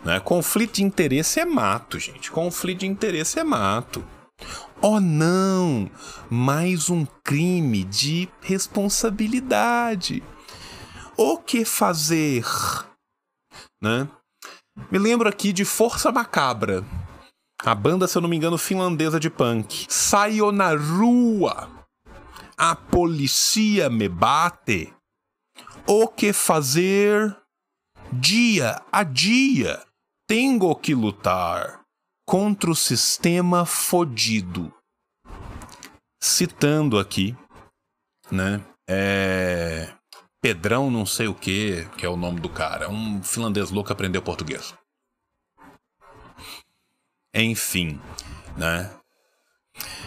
Né? 0.04 0.20
Conflito 0.20 0.74
de 0.74 0.84
interesse 0.84 1.40
é 1.40 1.46
mato, 1.46 1.98
gente. 2.00 2.32
Conflito 2.32 2.80
de 2.80 2.88
interesse 2.88 3.40
é 3.40 3.44
mato. 3.44 4.06
Oh 4.82 5.00
não! 5.00 5.90
Mais 6.30 6.90
um 6.90 7.06
crime 7.24 7.84
de 7.86 8.28
responsabilidade. 8.42 10.22
O 11.16 11.38
que 11.38 11.64
fazer? 11.64 12.44
Né? 13.82 14.10
Me 14.92 14.98
lembro 14.98 15.30
aqui 15.30 15.54
de 15.54 15.64
Força 15.64 16.12
Macabra. 16.12 16.84
A 17.66 17.74
banda, 17.74 18.10
se 18.10 18.18
eu 18.18 18.22
não 18.22 18.28
me 18.28 18.36
engano, 18.36 18.58
finlandesa 18.58 19.18
de 19.20 19.30
punk. 19.30 19.86
Saio 19.88 20.52
na 20.52 20.76
rua. 20.76 21.70
A 22.58 22.76
polícia 22.76 23.90
me 23.90 24.10
bate. 24.10 24.94
O 25.88 26.08
que 26.10 26.34
fazer? 26.34 27.36
Dia 28.12 28.82
a 28.92 29.04
dia. 29.04 29.82
Tenho 30.28 30.76
que 30.76 30.94
lutar 30.94 31.82
contra 32.28 32.70
o 32.70 32.76
sistema 32.76 33.66
fodido. 33.66 34.74
Citando 36.22 37.00
aqui, 37.00 37.36
né? 38.30 38.62
É. 38.90 39.94
Pedrão 40.42 40.92
não 40.92 41.06
sei 41.06 41.28
o 41.30 41.34
que, 41.34 41.86
que 41.98 42.06
é 42.06 42.10
o 42.10 42.18
nome 42.18 42.42
do 42.42 42.50
cara. 42.50 42.90
Um 42.90 43.24
finlandês 43.24 43.72
louco 43.72 43.94
aprendeu 43.94 44.22
português. 44.22 44.74
Enfim, 47.34 48.00
né? 48.56 48.92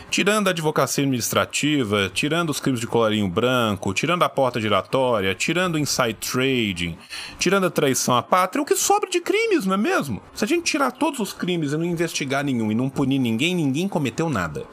Tirando 0.09 0.47
a 0.47 0.51
advocacia 0.51 1.03
administrativa, 1.03 2.09
tirando 2.09 2.51
os 2.51 2.61
crimes 2.61 2.81
de 2.81 2.87
colarinho 2.87 3.29
branco, 3.29 3.93
tirando 3.93 4.23
a 4.23 4.29
porta 4.29 4.61
giratória, 4.61 5.35
tirando 5.35 5.75
o 5.75 5.79
inside 5.79 6.15
trading, 6.15 6.97
tirando 7.39 7.67
a 7.67 7.71
traição 7.71 8.17
à 8.17 8.23
pátria, 8.23 8.63
o 8.63 8.65
que 8.65 8.77
sobra 8.77 9.11
de 9.11 9.21
crimes, 9.21 9.67
não 9.67 9.75
é 9.75 9.77
mesmo? 9.77 10.23
Se 10.33 10.45
a 10.45 10.49
gente 10.49 10.63
tirar 10.63 10.93
todos 10.93 11.19
os 11.19 11.33
crimes 11.33 11.73
e 11.73 11.77
não 11.77 11.85
investigar 11.85 12.45
nenhum 12.45 12.71
e 12.71 12.75
não 12.75 12.89
punir 12.89 13.19
ninguém, 13.19 13.55
ninguém 13.55 13.89
cometeu 13.89 14.31
nada. 14.31 14.65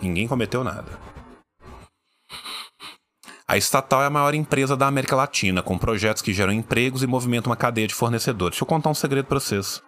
Ninguém 0.00 0.28
cometeu 0.28 0.62
nada. 0.62 0.92
A 3.48 3.56
estatal 3.56 4.02
é 4.02 4.06
a 4.06 4.10
maior 4.10 4.34
empresa 4.34 4.76
da 4.76 4.86
América 4.86 5.16
Latina, 5.16 5.62
com 5.62 5.78
projetos 5.78 6.20
que 6.20 6.34
geram 6.34 6.52
empregos 6.52 7.02
e 7.02 7.06
movimentam 7.06 7.50
uma 7.50 7.56
cadeia 7.56 7.86
de 7.86 7.94
fornecedores. 7.94 8.54
Deixa 8.54 8.64
eu 8.64 8.68
contar 8.68 8.90
um 8.90 8.94
segredo 8.94 9.26
para 9.26 9.40
vocês. 9.40 9.80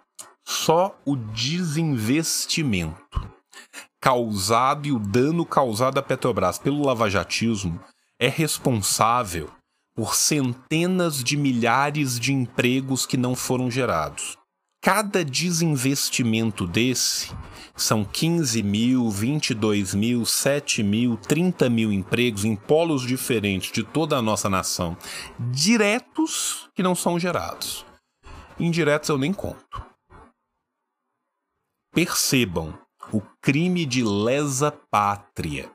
Só 0.49 0.99
o 1.05 1.15
desinvestimento 1.15 3.29
causado 4.01 4.87
e 4.87 4.91
o 4.91 4.97
dano 4.97 5.45
causado 5.45 5.99
à 5.99 6.01
Petrobras 6.01 6.57
pelo 6.57 6.83
lavajatismo 6.83 7.79
é 8.19 8.27
responsável 8.27 9.51
por 9.95 10.15
centenas 10.15 11.23
de 11.23 11.37
milhares 11.37 12.19
de 12.19 12.33
empregos 12.33 13.05
que 13.05 13.15
não 13.15 13.35
foram 13.35 13.69
gerados. 13.69 14.39
Cada 14.81 15.23
desinvestimento 15.23 16.65
desse 16.65 17.31
são 17.75 18.03
15 18.03 18.63
mil, 18.63 19.07
22 19.11 19.93
mil, 19.93 20.25
7 20.25 20.81
mil, 20.81 21.15
30 21.15 21.69
mil 21.69 21.93
empregos 21.93 22.43
em 22.43 22.55
polos 22.55 23.03
diferentes 23.03 23.71
de 23.71 23.83
toda 23.83 24.17
a 24.17 24.21
nossa 24.21 24.49
nação, 24.49 24.97
diretos 25.51 26.67
que 26.73 26.81
não 26.81 26.95
são 26.95 27.19
gerados. 27.19 27.85
Indiretos 28.59 29.09
eu 29.09 29.17
nem 29.19 29.31
conto. 29.31 29.88
Percebam, 31.91 32.79
o 33.11 33.21
crime 33.41 33.85
de 33.85 34.03
lesa 34.03 34.71
pátria. 34.71 35.71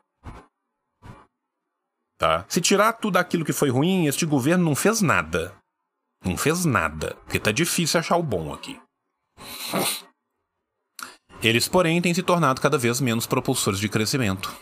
Tá? 2.18 2.44
Se 2.48 2.60
tirar 2.60 2.92
tudo 2.94 3.16
aquilo 3.16 3.44
que 3.44 3.52
foi 3.52 3.70
ruim, 3.70 4.06
este 4.06 4.24
governo 4.24 4.64
não 4.64 4.74
fez 4.74 5.00
nada. 5.00 5.56
Não 6.24 6.36
fez 6.36 6.64
nada, 6.64 7.16
porque 7.24 7.38
tá 7.38 7.52
difícil 7.52 8.00
achar 8.00 8.16
o 8.16 8.22
bom 8.22 8.52
aqui. 8.52 8.80
Eles, 11.42 11.68
porém, 11.68 12.00
têm 12.00 12.14
se 12.14 12.22
tornado 12.22 12.60
cada 12.60 12.78
vez 12.78 13.00
menos 13.00 13.26
propulsores 13.26 13.78
de 13.78 13.88
crescimento. 13.88 14.54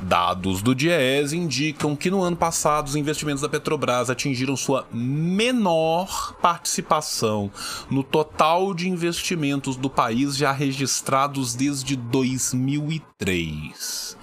Dados 0.00 0.62
do 0.62 0.74
DIES 0.74 1.32
indicam 1.32 1.94
que 1.96 2.10
no 2.10 2.22
ano 2.22 2.36
passado 2.36 2.88
os 2.88 2.96
investimentos 2.96 3.40
da 3.40 3.48
Petrobras 3.48 4.10
atingiram 4.10 4.54
sua 4.56 4.86
menor 4.92 6.34
participação 6.40 7.50
no 7.90 8.02
total 8.02 8.74
de 8.74 8.88
investimentos 8.88 9.76
do 9.76 9.88
país 9.88 10.36
já 10.36 10.50
registrados 10.52 11.54
desde 11.54 11.96
2003. 11.96 14.18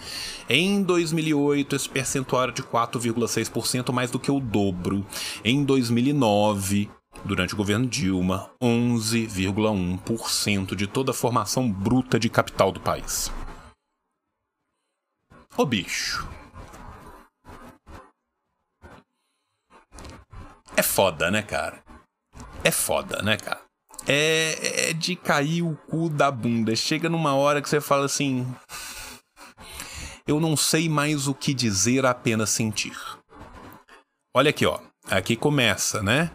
Em 0.49 0.83
2008, 0.83 1.75
esse 1.75 1.89
percentual 1.89 2.43
era 2.43 2.51
de 2.51 2.61
4,6%, 2.61 3.91
mais 3.91 4.11
do 4.11 4.19
que 4.19 4.29
o 4.29 4.39
dobro. 4.39 5.03
Em 5.43 5.63
2009, 5.63 6.87
durante 7.25 7.53
o 7.53 7.57
governo 7.57 7.87
Dilma, 7.87 8.51
11,1% 8.61 10.75
de 10.75 10.85
toda 10.85 11.09
a 11.11 11.13
formação 11.13 11.71
bruta 11.71 12.19
de 12.19 12.29
capital 12.29 12.71
do 12.71 12.79
país. 12.79 13.31
Ô 15.55 15.65
bicho. 15.65 16.27
É 20.75 20.81
foda, 20.81 21.29
né, 21.29 21.43
cara? 21.43 21.83
É 22.63 22.71
foda, 22.71 23.21
né, 23.21 23.37
cara? 23.37 23.61
É, 24.07 24.89
é 24.89 24.93
de 24.93 25.15
cair 25.15 25.61
o 25.61 25.75
cu 25.75 26.09
da 26.09 26.31
bunda. 26.31 26.75
Chega 26.75 27.07
numa 27.07 27.35
hora 27.35 27.61
que 27.61 27.69
você 27.69 27.79
fala 27.79 28.05
assim. 28.05 28.47
Eu 30.25 30.39
não 30.39 30.57
sei 30.57 30.89
mais 30.89 31.27
o 31.27 31.35
que 31.35 31.53
dizer, 31.53 32.03
apenas 32.05 32.49
sentir. 32.49 32.97
Olha 34.35 34.49
aqui, 34.49 34.65
ó. 34.65 34.79
Aqui 35.05 35.35
começa, 35.35 36.01
né? 36.01 36.31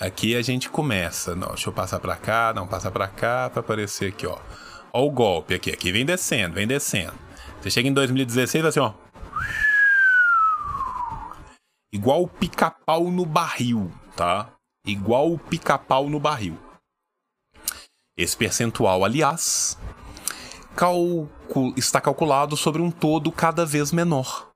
Aqui 0.00 0.34
a 0.34 0.42
gente 0.42 0.68
começa. 0.68 1.36
Não, 1.36 1.48
deixa 1.48 1.68
eu 1.68 1.72
passar 1.72 2.00
pra 2.00 2.16
cá, 2.16 2.52
não, 2.52 2.66
passar 2.66 2.90
pra 2.90 3.06
cá 3.06 3.48
pra 3.48 3.60
aparecer 3.60 4.12
aqui, 4.12 4.26
ó. 4.26 4.38
Ó 4.92 5.04
o 5.04 5.10
golpe 5.10 5.54
aqui. 5.54 5.70
Aqui 5.70 5.92
vem 5.92 6.04
descendo, 6.04 6.54
vem 6.54 6.66
descendo. 6.66 7.27
Você 7.68 7.72
chega 7.72 7.88
em 7.90 7.92
2016 7.92 8.64
assim, 8.64 8.80
ó. 8.80 8.94
Igual 11.92 12.22
o 12.22 12.28
pica-pau 12.28 13.10
no 13.10 13.26
barril, 13.26 13.92
tá? 14.16 14.50
Igual 14.86 15.34
o 15.34 15.38
pica-pau 15.38 16.08
no 16.08 16.18
barril. 16.18 16.56
Esse 18.16 18.34
percentual, 18.34 19.04
aliás, 19.04 19.78
calcul 20.74 21.74
está 21.76 22.00
calculado 22.00 22.56
sobre 22.56 22.80
um 22.80 22.90
todo 22.90 23.30
cada 23.30 23.66
vez 23.66 23.92
menor. 23.92 24.48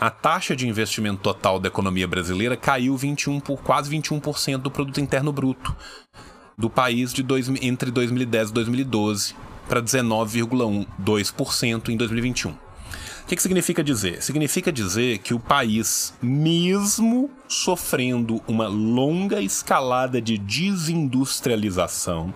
A 0.00 0.08
taxa 0.08 0.56
de 0.56 0.66
investimento 0.66 1.20
total 1.20 1.60
da 1.60 1.68
economia 1.68 2.08
brasileira 2.08 2.56
caiu 2.56 2.96
21 2.96 3.38
por 3.38 3.60
quase 3.62 3.90
21% 3.90 4.56
do 4.56 4.70
produto 4.70 4.98
interno 4.98 5.30
bruto 5.30 5.76
do 6.56 6.70
país 6.70 7.12
de 7.12 7.22
dois, 7.22 7.48
entre 7.60 7.90
2010 7.90 8.48
e 8.48 8.52
2012 8.54 9.47
para 9.68 9.82
19,2% 9.82 11.90
em 11.90 11.96
2021. 11.96 12.50
O 12.50 12.56
que, 13.28 13.36
que 13.36 13.42
significa 13.42 13.84
dizer? 13.84 14.22
Significa 14.22 14.72
dizer 14.72 15.18
que 15.18 15.34
o 15.34 15.38
país, 15.38 16.14
mesmo 16.22 17.30
sofrendo 17.46 18.40
uma 18.48 18.66
longa 18.66 19.42
escalada 19.42 20.18
de 20.18 20.38
desindustrialização, 20.38 22.32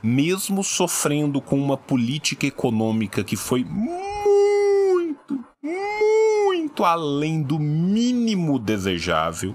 mesmo 0.00 0.62
sofrendo 0.62 1.40
com 1.40 1.58
uma 1.58 1.76
política 1.76 2.46
econômica 2.46 3.24
que 3.24 3.34
foi 3.34 3.64
muito, 3.64 5.44
muito 5.60 6.84
além 6.84 7.42
do 7.42 7.58
mínimo 7.58 8.60
desejável, 8.60 9.52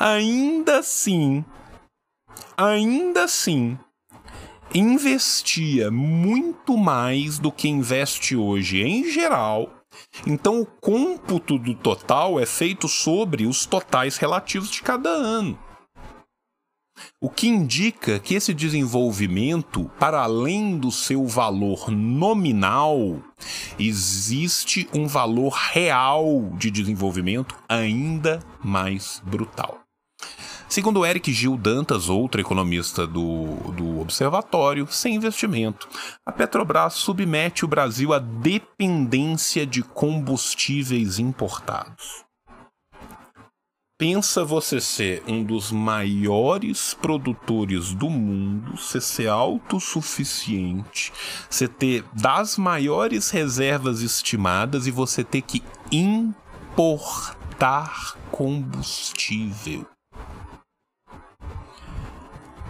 ainda 0.00 0.80
assim, 0.80 1.44
ainda 2.56 3.22
assim, 3.22 3.78
investia 4.74 5.90
muito 5.90 6.76
mais 6.76 7.38
do 7.38 7.52
que 7.52 7.68
investe 7.68 8.36
hoje 8.36 8.82
em 8.82 9.10
geral. 9.10 9.70
Então 10.26 10.60
o 10.60 10.66
cômputo 10.66 11.58
do 11.58 11.74
total 11.74 12.40
é 12.40 12.46
feito 12.46 12.88
sobre 12.88 13.46
os 13.46 13.66
totais 13.66 14.16
relativos 14.16 14.70
de 14.70 14.82
cada 14.82 15.10
ano. 15.10 15.58
O 17.20 17.28
que 17.28 17.48
indica 17.48 18.18
que 18.18 18.34
esse 18.34 18.52
desenvolvimento, 18.52 19.90
para 19.98 20.22
além 20.22 20.78
do 20.78 20.90
seu 20.90 21.26
valor 21.26 21.90
nominal, 21.90 23.20
existe 23.78 24.88
um 24.94 25.06
valor 25.06 25.52
real 25.52 26.50
de 26.56 26.70
desenvolvimento 26.70 27.56
ainda 27.68 28.40
mais 28.62 29.22
brutal. 29.24 29.81
Segundo 30.72 31.04
Eric 31.04 31.30
Gil 31.34 31.58
Dantas, 31.58 32.08
outro 32.08 32.40
economista 32.40 33.06
do, 33.06 33.44
do 33.76 34.00
Observatório, 34.00 34.88
sem 34.90 35.16
investimento, 35.16 35.86
a 36.24 36.32
Petrobras 36.32 36.94
submete 36.94 37.62
o 37.62 37.68
Brasil 37.68 38.14
à 38.14 38.18
dependência 38.18 39.66
de 39.66 39.82
combustíveis 39.82 41.18
importados. 41.18 42.24
Pensa 43.98 44.46
você 44.46 44.80
ser 44.80 45.22
um 45.28 45.44
dos 45.44 45.70
maiores 45.70 46.94
produtores 46.94 47.92
do 47.92 48.08
mundo, 48.08 48.78
você 48.78 48.98
ser 48.98 49.28
autossuficiente, 49.28 51.12
você 51.50 51.68
ter 51.68 52.02
das 52.14 52.56
maiores 52.56 53.28
reservas 53.28 54.00
estimadas 54.00 54.86
e 54.86 54.90
você 54.90 55.22
ter 55.22 55.42
que 55.42 55.62
importar 55.92 58.16
combustível. 58.30 59.91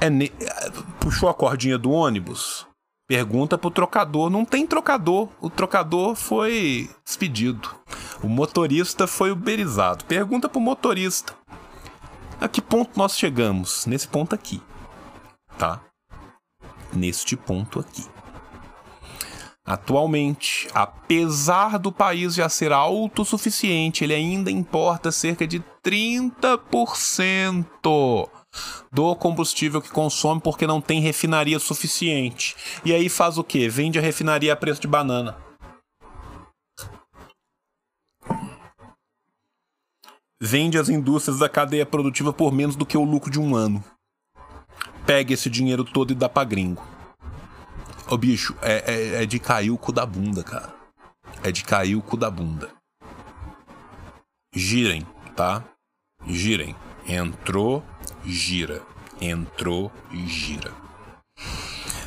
É 0.03 0.11
ne... 0.11 0.33
Puxou 0.99 1.29
a 1.29 1.35
cordinha 1.35 1.79
do 1.79 1.93
ônibus? 1.93 2.67
Pergunta 3.07 3.57
pro 3.57 3.71
trocador. 3.71 4.29
Não 4.29 4.45
tem 4.45 4.67
trocador. 4.67 5.29
O 5.41 5.49
trocador 5.49 6.17
foi 6.17 6.91
despedido. 7.05 7.73
O 8.21 8.27
motorista 8.29 9.07
foi 9.07 9.31
uberizado. 9.31 10.05
Pergunta 10.07 10.49
pro 10.49 10.61
motorista. 10.61 11.35
A 12.41 12.49
que 12.49 12.61
ponto 12.61 12.99
nós 12.99 13.17
chegamos? 13.17 13.87
Nesse 13.87 14.09
ponto 14.09 14.35
aqui. 14.35 14.61
Tá? 15.57 15.81
Neste 16.93 17.37
ponto 17.37 17.79
aqui. 17.79 18.05
Atualmente, 19.65 20.69
apesar 20.75 21.79
do 21.79 21.93
país 21.93 22.35
já 22.35 22.49
ser 22.49 22.73
autossuficiente, 22.73 24.03
ele 24.03 24.13
ainda 24.13 24.51
importa 24.51 25.13
cerca 25.13 25.47
de 25.47 25.63
30% 25.85 28.29
do 28.91 29.17
combustível 29.17 29.81
que 29.81 29.89
consome 29.89 30.41
porque 30.41 30.67
não 30.67 30.81
tem 30.81 31.01
refinaria 31.01 31.61
suficiente. 31.61 32.57
E 32.85 32.93
aí 32.93 33.09
faz 33.09 33.39
o 33.39 33.45
quê? 33.45 33.69
Vende 33.69 34.01
a 34.01 34.03
refinaria 34.03 34.53
a 34.53 34.57
preço 34.57 34.81
de 34.81 34.89
banana. 34.89 35.37
Vende 40.41 40.77
as 40.77 40.89
indústrias 40.89 41.39
da 41.39 41.49
cadeia 41.49 41.87
produtiva 41.87 42.33
por 42.33 42.53
menos 42.53 42.75
do 42.75 42.85
que 42.85 42.99
o 42.99 43.05
lucro 43.05 43.31
de 43.31 43.39
um 43.39 43.55
ano. 43.55 43.83
Pega 45.07 45.33
esse 45.33 45.49
dinheiro 45.49 45.85
todo 45.85 46.11
e 46.11 46.17
dá 46.17 46.29
pra 46.29 46.43
gringo. 46.43 46.92
Ô 48.13 48.17
bicho, 48.19 48.55
é, 48.61 48.85
é, 48.87 49.23
é 49.23 49.27
de 49.27 49.39
cair 49.39 49.71
o 49.71 49.79
cu 49.79 49.91
da 49.91 50.05
bunda, 50.05 50.45
cara. 50.45 50.75
É 51.43 51.51
de 51.51 51.65
cair 51.65 51.97
o 51.97 52.03
cu 52.03 52.15
da 52.15 52.31
bunda. 52.31 52.69
Girem, 54.55 55.07
tá? 55.35 55.65
Girem. 56.27 56.77
Entrou, 57.09 57.83
gira. 58.23 58.83
Entrou 59.19 59.91
gira. 60.27 60.75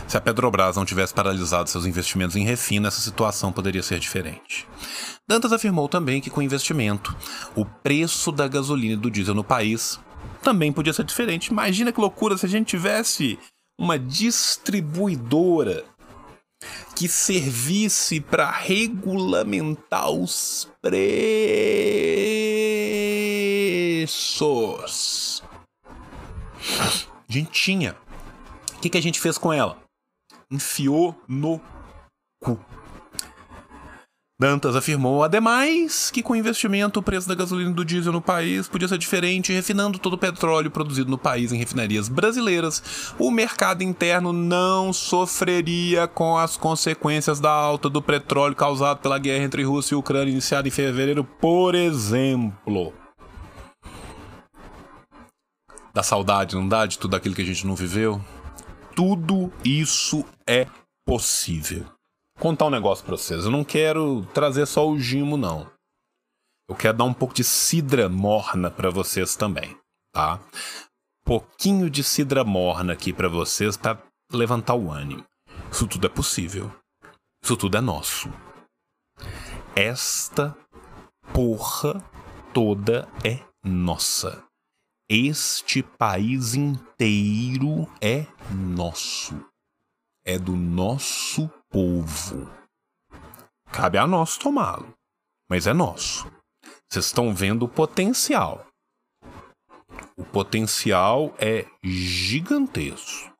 Se 0.07 0.15
a 0.15 0.21
Petrobras 0.21 0.75
não 0.75 0.85
tivesse 0.85 1.11
paralisado 1.11 1.71
seus 1.71 1.87
investimentos 1.87 2.35
em 2.35 2.45
refino, 2.45 2.87
essa 2.87 3.01
situação 3.01 3.51
poderia 3.51 3.81
ser 3.81 3.97
diferente. 3.97 4.67
Dantas 5.27 5.51
afirmou 5.51 5.89
também 5.89 6.21
que, 6.21 6.29
com 6.29 6.39
investimento, 6.39 7.17
o 7.55 7.65
preço 7.65 8.31
da 8.31 8.47
gasolina 8.47 8.93
e 8.93 8.97
do 8.97 9.09
diesel 9.09 9.33
no 9.33 9.43
país 9.43 9.99
também 10.43 10.71
podia 10.71 10.93
ser 10.93 11.03
diferente. 11.03 11.47
Imagina 11.47 11.91
que 11.91 11.99
loucura 11.99 12.37
se 12.37 12.45
a 12.45 12.49
gente 12.49 12.67
tivesse 12.67 13.39
uma 13.79 13.97
distribuidora 13.97 15.94
que 16.95 17.07
servisse 17.07 18.19
para 18.21 18.49
regulamentar 18.49 20.09
os 20.09 20.69
preços. 20.81 21.03
A 27.27 27.31
gente 27.31 27.51
tinha. 27.51 27.95
O 28.75 28.79
que, 28.79 28.89
que 28.89 28.97
a 28.97 29.01
gente 29.01 29.19
fez 29.19 29.37
com 29.37 29.51
ela? 29.51 29.77
Enfiou 30.49 31.15
no 31.27 31.59
cu. 32.41 32.59
Dantas 34.37 34.75
afirmou, 34.75 35.23
ademais, 35.23 36.11
que 36.11 36.21
com 36.21 36.33
o 36.33 36.35
investimento 36.35 36.99
o 36.99 37.03
preço 37.03 37.25
da 37.25 37.33
gasolina 37.33 37.71
e 37.71 37.73
do 37.73 37.85
diesel 37.85 38.11
no 38.11 38.21
país 38.21 38.67
podia 38.67 38.85
ser 38.85 38.97
diferente, 38.97 39.53
refinando 39.53 39.97
todo 39.97 40.15
o 40.15 40.17
petróleo 40.17 40.69
produzido 40.69 41.09
no 41.09 41.17
país 41.17 41.53
em 41.53 41.57
refinarias 41.57 42.09
brasileiras, 42.09 43.13
o 43.17 43.31
mercado 43.31 43.81
interno 43.81 44.33
não 44.33 44.91
sofreria 44.91 46.05
com 46.05 46.37
as 46.37 46.57
consequências 46.57 47.39
da 47.39 47.49
alta 47.49 47.89
do 47.89 48.01
petróleo 48.01 48.57
causado 48.57 48.99
pela 48.99 49.17
guerra 49.17 49.45
entre 49.45 49.63
Rússia 49.63 49.95
e 49.95 49.97
Ucrânia 49.97 50.33
iniciada 50.33 50.67
em 50.67 50.71
fevereiro, 50.71 51.23
por 51.23 51.73
exemplo. 51.73 52.93
Dá 55.93 56.03
saudade, 56.03 56.55
não 56.55 56.67
dá 56.67 56.85
de 56.85 56.99
tudo 56.99 57.15
aquilo 57.15 57.35
que 57.35 57.41
a 57.41 57.45
gente 57.45 57.65
não 57.65 57.73
viveu? 57.73 58.19
Tudo 58.93 59.49
isso 59.63 60.25
é 60.45 60.67
possível 61.05 61.94
contar 62.39 62.65
um 62.65 62.69
negócio 62.69 63.05
pra 63.05 63.17
vocês. 63.17 63.45
Eu 63.45 63.51
não 63.51 63.63
quero 63.63 64.25
trazer 64.33 64.65
só 64.65 64.87
o 64.87 64.99
gimo, 64.99 65.37
não. 65.37 65.69
Eu 66.69 66.75
quero 66.75 66.97
dar 66.97 67.03
um 67.03 67.13
pouco 67.13 67.33
de 67.33 67.43
cidra 67.43 68.09
morna 68.09 68.71
para 68.71 68.89
vocês 68.89 69.35
também, 69.35 69.77
tá? 70.11 70.39
Pouquinho 71.23 71.89
de 71.89 72.03
cidra 72.03 72.43
morna 72.43 72.93
aqui 72.93 73.13
para 73.13 73.29
vocês 73.29 73.77
para 73.77 74.01
levantar 74.31 74.75
o 74.75 74.91
ânimo. 74.91 75.25
Isso 75.71 75.87
tudo 75.87 76.07
é 76.07 76.09
possível. 76.09 76.71
Isso 77.43 77.55
tudo 77.55 77.77
é 77.77 77.81
nosso. 77.81 78.29
Esta 79.75 80.55
porra 81.33 82.03
toda 82.53 83.07
é 83.23 83.39
nossa. 83.63 84.43
Este 85.07 85.83
país 85.83 86.55
inteiro 86.55 87.87
é 88.01 88.25
nosso. 88.49 89.39
É 90.25 90.39
do 90.39 90.55
nosso 90.55 91.51
povo. 91.75 92.49
Cabe 93.69 93.97
a 93.97 94.07
nós 94.07 94.37
tomá-lo, 94.37 94.93
mas 95.49 95.67
é 95.67 95.73
nosso. 95.73 96.25
Vocês 96.89 97.07
estão 97.07 97.35
vendo 97.35 97.65
o 97.65 97.69
potencial. 97.69 98.65
O 100.15 100.23
potencial 100.23 101.35
é 101.37 101.65
gigantesco. 101.83 103.35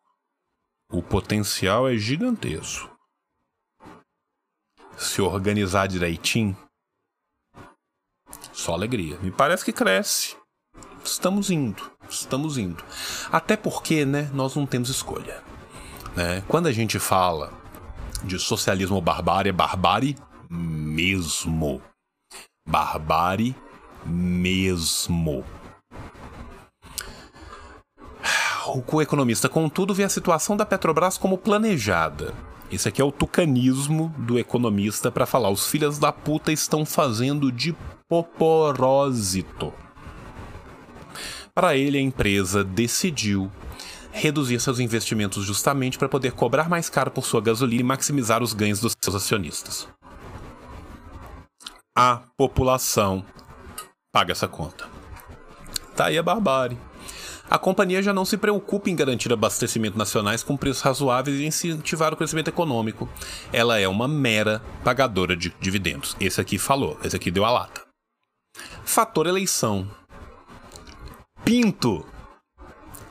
O 0.91 1.01
potencial 1.01 1.88
é 1.88 1.95
gigantesco. 1.95 2.93
Se 4.97 5.21
organizar 5.21 5.88
direitinho, 5.88 6.57
só 8.51 8.73
alegria. 8.73 9.17
Me 9.19 9.31
parece 9.31 9.63
que 9.63 9.71
cresce. 9.71 10.36
Estamos 11.05 11.49
indo, 11.49 11.89
estamos 12.09 12.57
indo. 12.57 12.83
Até 13.31 13.55
porque, 13.55 14.03
né, 14.05 14.23
nós 14.33 14.55
não 14.55 14.65
temos 14.65 14.89
escolha. 14.89 15.41
Né? 16.17 16.41
Quando 16.49 16.67
a 16.67 16.71
gente 16.73 16.99
fala 16.99 17.64
de 18.26 18.39
socialismo 18.39 18.99
barbárie 18.99 19.49
é 19.49 19.53
barbárie 19.53 20.17
mesmo. 20.49 21.82
Barbárie 22.67 23.55
mesmo. 24.05 25.43
O 28.91 29.01
economista, 29.01 29.47
contudo, 29.47 29.93
vê 29.93 30.03
a 30.03 30.09
situação 30.09 30.57
da 30.57 30.65
Petrobras 30.65 31.17
como 31.17 31.38
planejada. 31.38 32.34
Esse 32.71 32.89
aqui 32.89 32.99
é 32.99 33.05
o 33.05 33.11
tucanismo 33.11 34.13
do 34.17 34.39
economista 34.39 35.11
para 35.11 35.26
falar: 35.26 35.49
os 35.49 35.67
filhos 35.67 35.99
da 35.99 36.11
puta 36.11 36.51
estão 36.51 36.84
fazendo 36.84 37.51
de 37.51 37.76
poporósito. 38.09 39.71
Para 41.53 41.78
ele, 41.78 41.97
a 41.97 42.01
empresa 42.01 42.63
decidiu 42.63 43.49
reduzir 44.16 44.61
seus 44.61 44.80
investimentos 44.80 45.43
justamente 45.43 45.97
para 45.97 46.07
poder 46.07 46.32
cobrar 46.32 46.70
mais 46.70 46.89
caro 46.89 47.11
por 47.11 47.26
sua 47.26 47.41
gasolina 47.41 47.82
e 47.82 47.84
maximizar 47.84 48.41
os 48.41 48.53
ganhos 48.53 48.80
dos 48.80 48.93
seus 49.01 49.16
acionistas. 49.16 49.88
A 51.93 52.22
população 52.38 53.26
paga 54.13 54.32
essa 54.32 54.47
conta. 54.47 54.88
Tá 55.95 56.05
aí 56.05 56.18
a 56.18 56.24
barbárie. 56.24 56.78
A 57.49 57.59
companhia 57.59 58.01
já 58.01 58.13
não 58.13 58.26
se 58.26 58.38
preocupa 58.38 58.89
em 58.89 58.95
garantir 58.95 59.32
abastecimento 59.32 59.97
nacionais 59.97 60.41
com 60.41 60.57
preços 60.57 60.82
razoáveis 60.82 61.39
e 61.39 61.45
incentivar 61.45 62.13
o 62.13 62.18
crescimento 62.18 62.47
econômico. 62.47 63.07
Ela 63.51 63.80
é 63.80 63.88
uma 63.88 64.07
mera 64.07 64.61
pagadora 64.84 65.36
de 65.36 65.53
dividendos. 65.59 66.16
Esse 66.20 66.39
aqui 66.41 66.57
falou, 66.57 66.97
esse 67.03 67.16
aqui 67.16 67.30
deu 67.30 67.45
a 67.45 67.51
lata. 67.51 67.82
Fator 68.84 69.28
eleição. 69.28 69.88
Pinto 71.43 72.05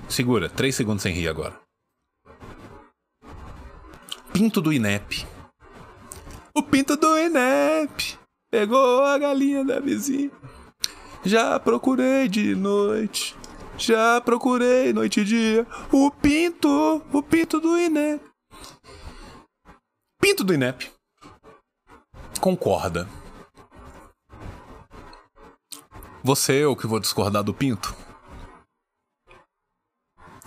Segura, 0.09 0.49
três 0.49 0.75
segundos 0.75 1.03
sem 1.03 1.13
rir 1.13 1.29
agora. 1.29 1.59
Pinto 4.33 4.61
do 4.61 4.73
INEP. 4.73 5.27
O 6.55 6.63
pinto 6.63 6.97
do 6.97 7.19
INEP 7.19 8.19
pegou 8.51 9.05
a 9.05 9.19
galinha 9.19 9.65
da 9.65 9.81
vizinha. 9.81 10.31
Já 11.25 11.59
procurei 11.59 12.29
de 12.29 12.55
noite. 12.55 13.37
Já 13.77 14.21
procurei 14.21 14.93
noite 14.93 15.21
e 15.21 15.25
dia. 15.25 15.67
O 15.91 16.11
pinto, 16.11 17.03
o 17.13 17.23
pinto 17.23 17.61
do 17.61 17.79
INEP. 17.79 18.23
Pinto 20.21 20.45
do 20.45 20.55
INEP. 20.55 20.91
Concorda. 22.41 23.09
Você 26.23 26.61
é 26.61 26.67
o 26.67 26.77
que 26.77 26.87
vou 26.87 27.01
discordar 27.01 27.43
do 27.43 27.53
pinto? 27.53 28.04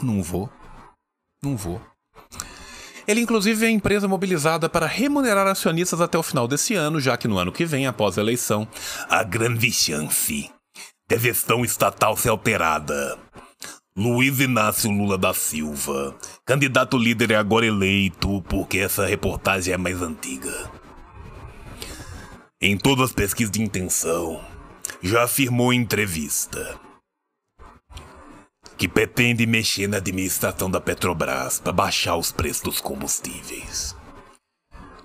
Não 0.02 0.22
vou. 0.22 0.50
Não 1.42 1.56
vou. 1.56 1.82
Ele, 3.08 3.22
inclusive, 3.22 3.66
é 3.66 3.70
a 3.70 3.72
empresa 3.72 4.08
mobilizada 4.08 4.68
para 4.68 4.86
remunerar 4.86 5.48
acionistas 5.48 6.02
até 6.02 6.18
o 6.18 6.24
final 6.24 6.48
desse 6.48 6.76
ano, 6.76 7.00
já 7.00 7.16
que 7.16 7.28
no 7.28 7.38
ano 7.38 7.54
que 7.54 7.66
vem, 7.66 7.88
após 7.88 8.18
a 8.18 8.22
eleição, 8.22 8.68
a 9.10 9.24
grande 9.24 9.72
chance 9.72 10.52
de 11.10 11.18
gestão 11.18 11.64
estatal 11.64 12.18
ser 12.18 12.30
alterada. 12.30 13.18
Luiz 13.96 14.40
Inácio 14.40 14.92
Lula 14.92 15.18
da 15.18 15.34
Silva, 15.34 16.16
candidato 16.46 16.98
líder 16.98 17.32
é 17.32 17.36
agora 17.36 17.66
eleito, 17.66 18.42
porque 18.44 18.78
essa 18.78 19.06
reportagem 19.06 19.74
é 19.74 19.78
mais 19.78 20.02
antiga. 20.02 20.70
Em 22.62 22.78
todas 22.78 23.06
as 23.06 23.12
pesquisas 23.14 23.52
de 23.52 23.62
intenção, 23.62 24.42
já 25.02 25.24
afirmou 25.24 25.72
em 25.72 25.80
entrevista 25.80 26.78
que 28.78 28.88
pretende 28.88 29.46
mexer 29.46 29.88
na 29.88 29.98
administração 29.98 30.70
da 30.70 30.80
Petrobras 30.80 31.60
para 31.60 31.74
baixar 31.74 32.16
os 32.16 32.32
preços 32.32 32.62
dos 32.62 32.80
combustíveis. 32.80 33.96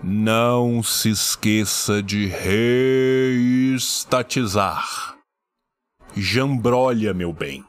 Não 0.04 0.82
se 0.82 1.10
esqueça 1.10 2.02
de 2.02 2.26
reestatizar. 2.26 5.16
Jambrolha, 6.14 7.14
meu 7.14 7.32
bem. 7.32 7.64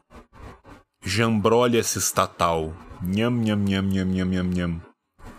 Jambrolha 1.06 1.80
esse 1.80 2.00
estatal. 2.00 2.74
Nham, 3.02 3.32
nham, 3.32 3.58
nham, 3.58 3.84
nham, 3.84 4.06
nham, 4.06 4.26
nham, 4.26 4.44
nham. 4.44 4.82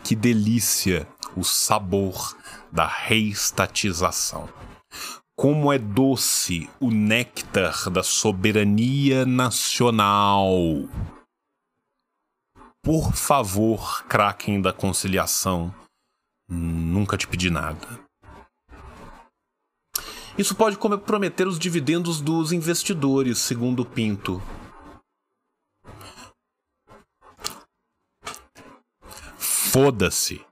Que 0.02 0.14
delícia 0.14 1.06
o 1.36 1.42
sabor 1.42 2.36
da 2.70 2.86
reestatização. 2.86 4.48
Como 5.36 5.72
é 5.72 5.78
doce 5.78 6.70
o 6.80 6.90
néctar 6.90 7.90
da 7.90 8.04
soberania 8.04 9.26
nacional. 9.26 10.48
Por 12.84 13.12
favor, 13.14 14.04
Kraken 14.06 14.62
da 14.62 14.72
conciliação, 14.72 15.74
nunca 16.48 17.16
te 17.16 17.26
pedi 17.26 17.50
nada. 17.50 18.04
Isso 20.36 20.54
pode 20.54 20.76
comprometer 20.76 21.46
os 21.46 21.58
dividendos 21.58 22.20
dos 22.20 22.52
investidores, 22.52 23.38
segundo 23.38 23.84
Pinto. 23.84 24.40
Foda-se. 29.38 30.44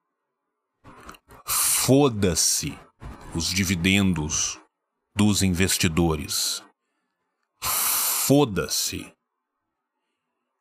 Foda-se 1.47 2.79
os 3.35 3.49
dividendos 3.49 4.62
dos 5.15 5.43
investidores. 5.43 6.63
Foda-se. 7.61 9.13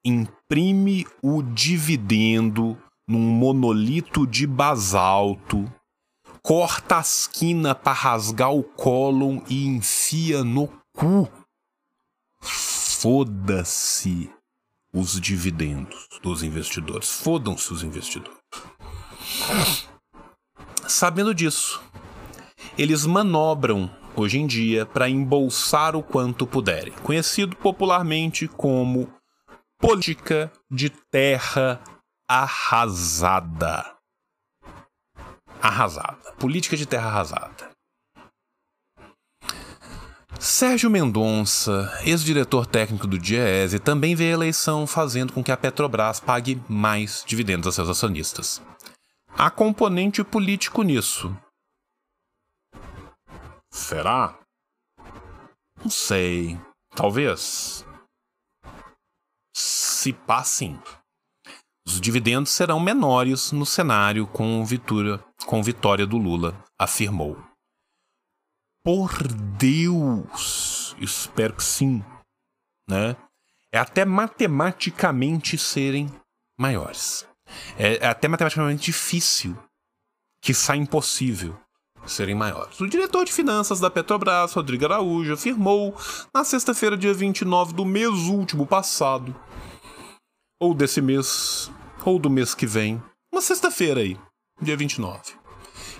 Imprime 0.04 1.06
o 1.22 1.42
dividendo 1.42 2.78
num 3.08 3.30
monolito 3.30 4.26
de 4.26 4.48
basalto, 4.48 5.72
corta 6.42 6.98
a 6.98 7.02
esquina 7.02 7.76
para 7.76 7.94
rasgar 7.94 8.54
o 8.54 8.64
cólon 8.64 9.42
e 9.48 9.66
enfia 9.66 10.44
no 10.44 10.68
cu. 10.94 11.30
Foda-se 12.42 14.30
os 14.94 15.20
dividendos 15.22 16.08
dos 16.22 16.44
investidores. 16.44 17.10
Fodam-se 17.10 17.72
os 17.72 17.84
investidores. 17.84 18.38
Sabendo 20.88 21.34
disso, 21.34 21.82
eles 22.78 23.06
manobram 23.06 23.90
hoje 24.16 24.40
em 24.40 24.48
dia 24.48 24.86
para 24.86 25.10
embolsar 25.10 25.96
o 25.96 26.04
quanto 26.04 26.46
puderem, 26.46 26.94
conhecido 27.04 27.56
popularmente 27.56 28.48
como 28.48 29.12
política 29.80 30.52
de 30.70 30.90
terra 30.90 31.82
arrasada. 32.28 33.86
Arrasada. 35.62 36.34
Política 36.40 36.78
de 36.78 36.86
terra 36.86 37.08
arrasada. 37.08 37.72
Sérgio 40.40 40.90
Mendonça, 40.90 42.00
ex-diretor 42.04 42.66
técnico 42.66 43.06
do 43.06 43.20
Diese, 43.20 43.78
também 43.78 44.16
vê 44.16 44.30
a 44.30 44.34
eleição 44.34 44.88
fazendo 44.88 45.34
com 45.34 45.44
que 45.44 45.52
a 45.52 45.58
Petrobras 45.58 46.20
pague 46.20 46.60
mais 46.68 47.24
dividendos 47.28 47.68
a 47.68 47.72
seus 47.72 47.90
acionistas. 47.90 48.60
Há 49.38 49.52
componente 49.52 50.24
político 50.24 50.82
nisso. 50.82 51.36
Será? 53.72 54.40
Não 55.78 55.90
sei. 55.90 56.60
Talvez. 56.96 57.86
Se 59.56 60.14
passem. 60.14 60.80
Os 61.86 62.00
dividendos 62.00 62.52
serão 62.52 62.80
menores 62.80 63.52
no 63.52 63.66
cenário 63.66 64.28
com 64.28 64.64
vitória, 64.64 65.18
com 65.46 65.64
vitória 65.64 66.06
do 66.06 66.18
Lula, 66.18 66.64
afirmou. 66.80 67.42
Por 68.84 69.28
Deus! 69.58 70.96
Espero 71.00 71.56
que 71.56 71.64
sim. 71.64 72.04
Né? 72.90 73.16
É 73.72 73.80
até 73.80 74.06
matematicamente 74.06 75.58
serem 75.58 76.10
maiores. 76.60 77.28
É, 77.78 77.98
é 77.98 78.08
até 78.08 78.28
matematicamente 78.28 78.86
difícil, 78.86 79.58
que 80.42 80.54
sai 80.54 80.78
impossível, 80.78 81.60
serem 82.06 82.36
maiores. 82.36 82.80
O 82.80 82.88
diretor 82.88 83.26
de 83.26 83.34
finanças 83.34 83.80
da 83.80 83.90
Petrobras, 83.90 84.54
Rodrigo 84.54 84.86
Araújo, 84.86 85.34
afirmou 85.34 85.96
na 86.34 86.44
sexta-feira, 86.44 86.98
dia 86.98 87.14
29 87.14 87.74
do 87.74 87.86
mês 87.86 88.28
último 88.28 88.66
passado, 88.66 89.36
ou 90.60 90.74
desse 90.74 91.02
mês, 91.02 91.72
ou 92.04 92.20
do 92.20 92.30
mês 92.30 92.54
que 92.56 92.66
vem, 92.66 93.02
uma 93.32 93.42
sexta-feira 93.42 94.02
aí, 94.02 94.18
dia 94.62 94.76
29 94.76 95.42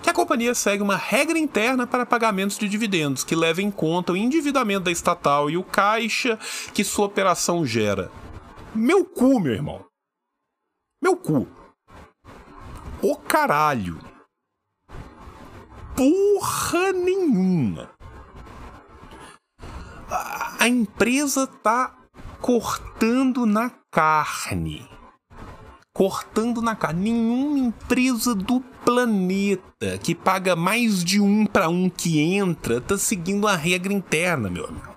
que 0.02 0.10
a 0.10 0.12
companhia 0.12 0.52
segue 0.52 0.82
uma 0.82 0.96
regra 0.96 1.38
interna 1.38 1.86
para 1.86 2.04
pagamentos 2.04 2.58
de 2.58 2.68
dividendos 2.68 3.22
que 3.22 3.36
leva 3.36 3.62
em 3.62 3.70
conta 3.70 4.12
o 4.12 4.16
endividamento 4.16 4.84
da 4.84 4.90
estatal 4.90 5.48
e 5.48 5.56
o 5.56 5.62
caixa 5.62 6.38
que 6.74 6.82
sua 6.82 7.06
operação 7.06 7.64
gera. 7.64 8.10
Meu 8.74 9.04
cu, 9.04 9.38
meu 9.38 9.52
irmão. 9.52 9.84
Meu 11.00 11.16
cu. 11.16 11.46
O 13.00 13.16
caralho. 13.16 14.11
Porra 15.96 16.92
nenhuma. 16.92 17.90
A 20.58 20.68
empresa 20.68 21.46
tá 21.46 21.96
cortando 22.40 23.46
na 23.46 23.70
carne 23.90 24.88
cortando 25.92 26.62
na 26.62 26.74
cara. 26.74 26.92
Nenhuma 26.92 27.58
empresa 27.58 28.34
do 28.34 28.60
planeta 28.84 29.98
que 30.02 30.14
paga 30.14 30.56
mais 30.56 31.04
de 31.04 31.20
um 31.20 31.46
para 31.46 31.68
um 31.68 31.88
que 31.88 32.20
entra 32.20 32.80
tá 32.80 32.96
seguindo 32.96 33.46
a 33.46 33.54
regra 33.54 33.92
interna, 33.92 34.50
meu 34.50 34.66
amigo. 34.66 34.96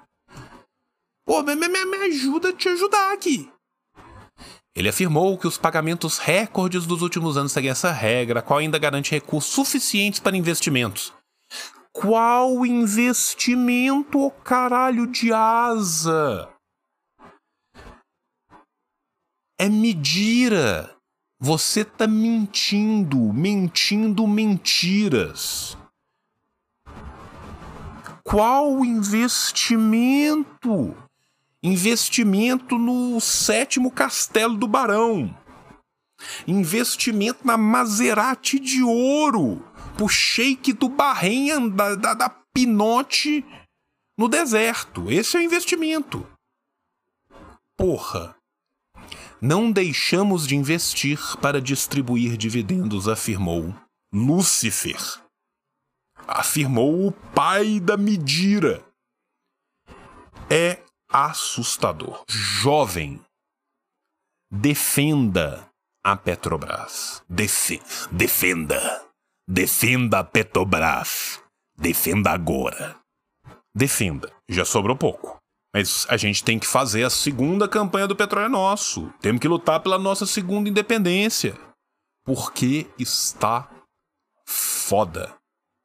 Pô, 1.26 1.42
me, 1.42 1.56
me, 1.56 1.68
me 1.68 1.98
ajuda 2.06 2.50
a 2.50 2.54
te 2.54 2.70
ajudar 2.70 3.14
aqui. 3.14 3.50
Ele 4.76 4.90
afirmou 4.90 5.38
que 5.38 5.48
os 5.48 5.58
pagamentos 5.58 6.18
recordes 6.18 6.86
dos 6.86 7.02
últimos 7.02 7.38
anos 7.38 7.54
seguem 7.54 7.72
essa 7.72 7.94
regra, 7.94 8.42
qual 8.42 8.60
ainda 8.60 8.78
garante 8.78 9.12
recursos 9.12 9.54
suficientes 9.54 10.20
para 10.20 10.36
investimentos. 10.36 11.14
Qual 11.94 12.66
investimento, 12.66 14.20
oh 14.20 14.32
caralho 14.32 15.08
de 15.08 15.32
asa? 15.32 16.50
É 19.58 19.70
mentira. 19.70 20.94
Você 21.40 21.86
tá 21.86 22.06
mentindo, 22.06 23.32
mentindo 23.32 24.28
mentiras. 24.28 25.78
Qual 28.24 28.84
investimento? 28.84 30.98
Investimento 31.66 32.78
no 32.78 33.20
sétimo 33.20 33.90
castelo 33.90 34.56
do 34.56 34.68
Barão. 34.68 35.36
Investimento 36.46 37.40
na 37.44 37.58
Maserati 37.58 38.60
de 38.60 38.84
ouro. 38.84 39.66
Pro 39.98 40.08
shake 40.08 40.74
do 40.74 40.88
Bahrein 40.88 41.68
da, 41.70 41.96
da, 41.96 42.14
da 42.14 42.30
Pinote 42.30 43.44
no 44.16 44.30
deserto. 44.30 45.12
Esse 45.12 45.38
é 45.38 45.40
o 45.40 45.44
investimento. 45.44 46.30
Porra. 47.76 48.36
Não 49.42 49.72
deixamos 49.72 50.46
de 50.46 50.56
investir 50.56 51.20
para 51.38 51.60
distribuir 51.60 52.38
dividendos, 52.38 53.08
afirmou 53.08 53.74
Lúcifer. 54.14 55.02
Afirmou 56.28 57.08
o 57.08 57.12
pai 57.12 57.80
da 57.80 57.98
medira. 57.98 58.86
É 60.48 60.85
assustador. 61.16 62.26
Jovem, 62.28 63.22
defenda 64.52 65.70
a 66.04 66.18
Petrobras. 66.18 67.24
Defe 67.30 67.82
defenda. 68.12 69.02
Defenda 69.48 70.20
a 70.20 70.24
Petrobras. 70.26 71.42
Defenda 71.78 72.32
agora. 72.32 73.00
Defenda. 73.74 74.30
Já 74.50 74.66
sobrou 74.66 74.98
pouco. 74.98 75.38
Mas 75.74 76.06
a 76.10 76.18
gente 76.18 76.44
tem 76.44 76.60
que 76.60 76.68
fazer 76.68 77.04
a 77.04 77.10
segunda 77.10 77.68
campanha 77.68 78.08
do 78.08 78.16
petróleo 78.16 78.50
nosso. 78.50 79.10
Temos 79.22 79.40
que 79.40 79.48
lutar 79.48 79.82
pela 79.82 79.98
nossa 79.98 80.26
segunda 80.26 80.70
independência. 80.70 81.58
Porque 82.26 82.90
está 83.00 83.70
foda, 84.46 85.34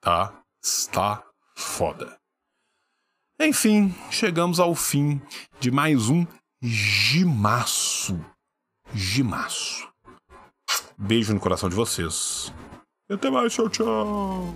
tá? 0.01 0.43
Está 0.63 1.25
foda. 1.57 2.20
Enfim, 3.43 3.95
chegamos 4.11 4.61
ao 4.61 4.75
fim 4.75 5.19
de 5.59 5.71
mais 5.71 6.11
um 6.11 6.27
Gimaço. 6.63 8.23
Gimaço. 8.93 9.89
Beijo 10.99 11.33
no 11.33 11.41
coração 11.41 11.71
de 11.71 11.75
vocês. 11.75 12.53
E 13.09 13.15
até 13.15 13.31
mais, 13.31 13.51
tchau, 13.55 13.71
tchau. 13.71 14.55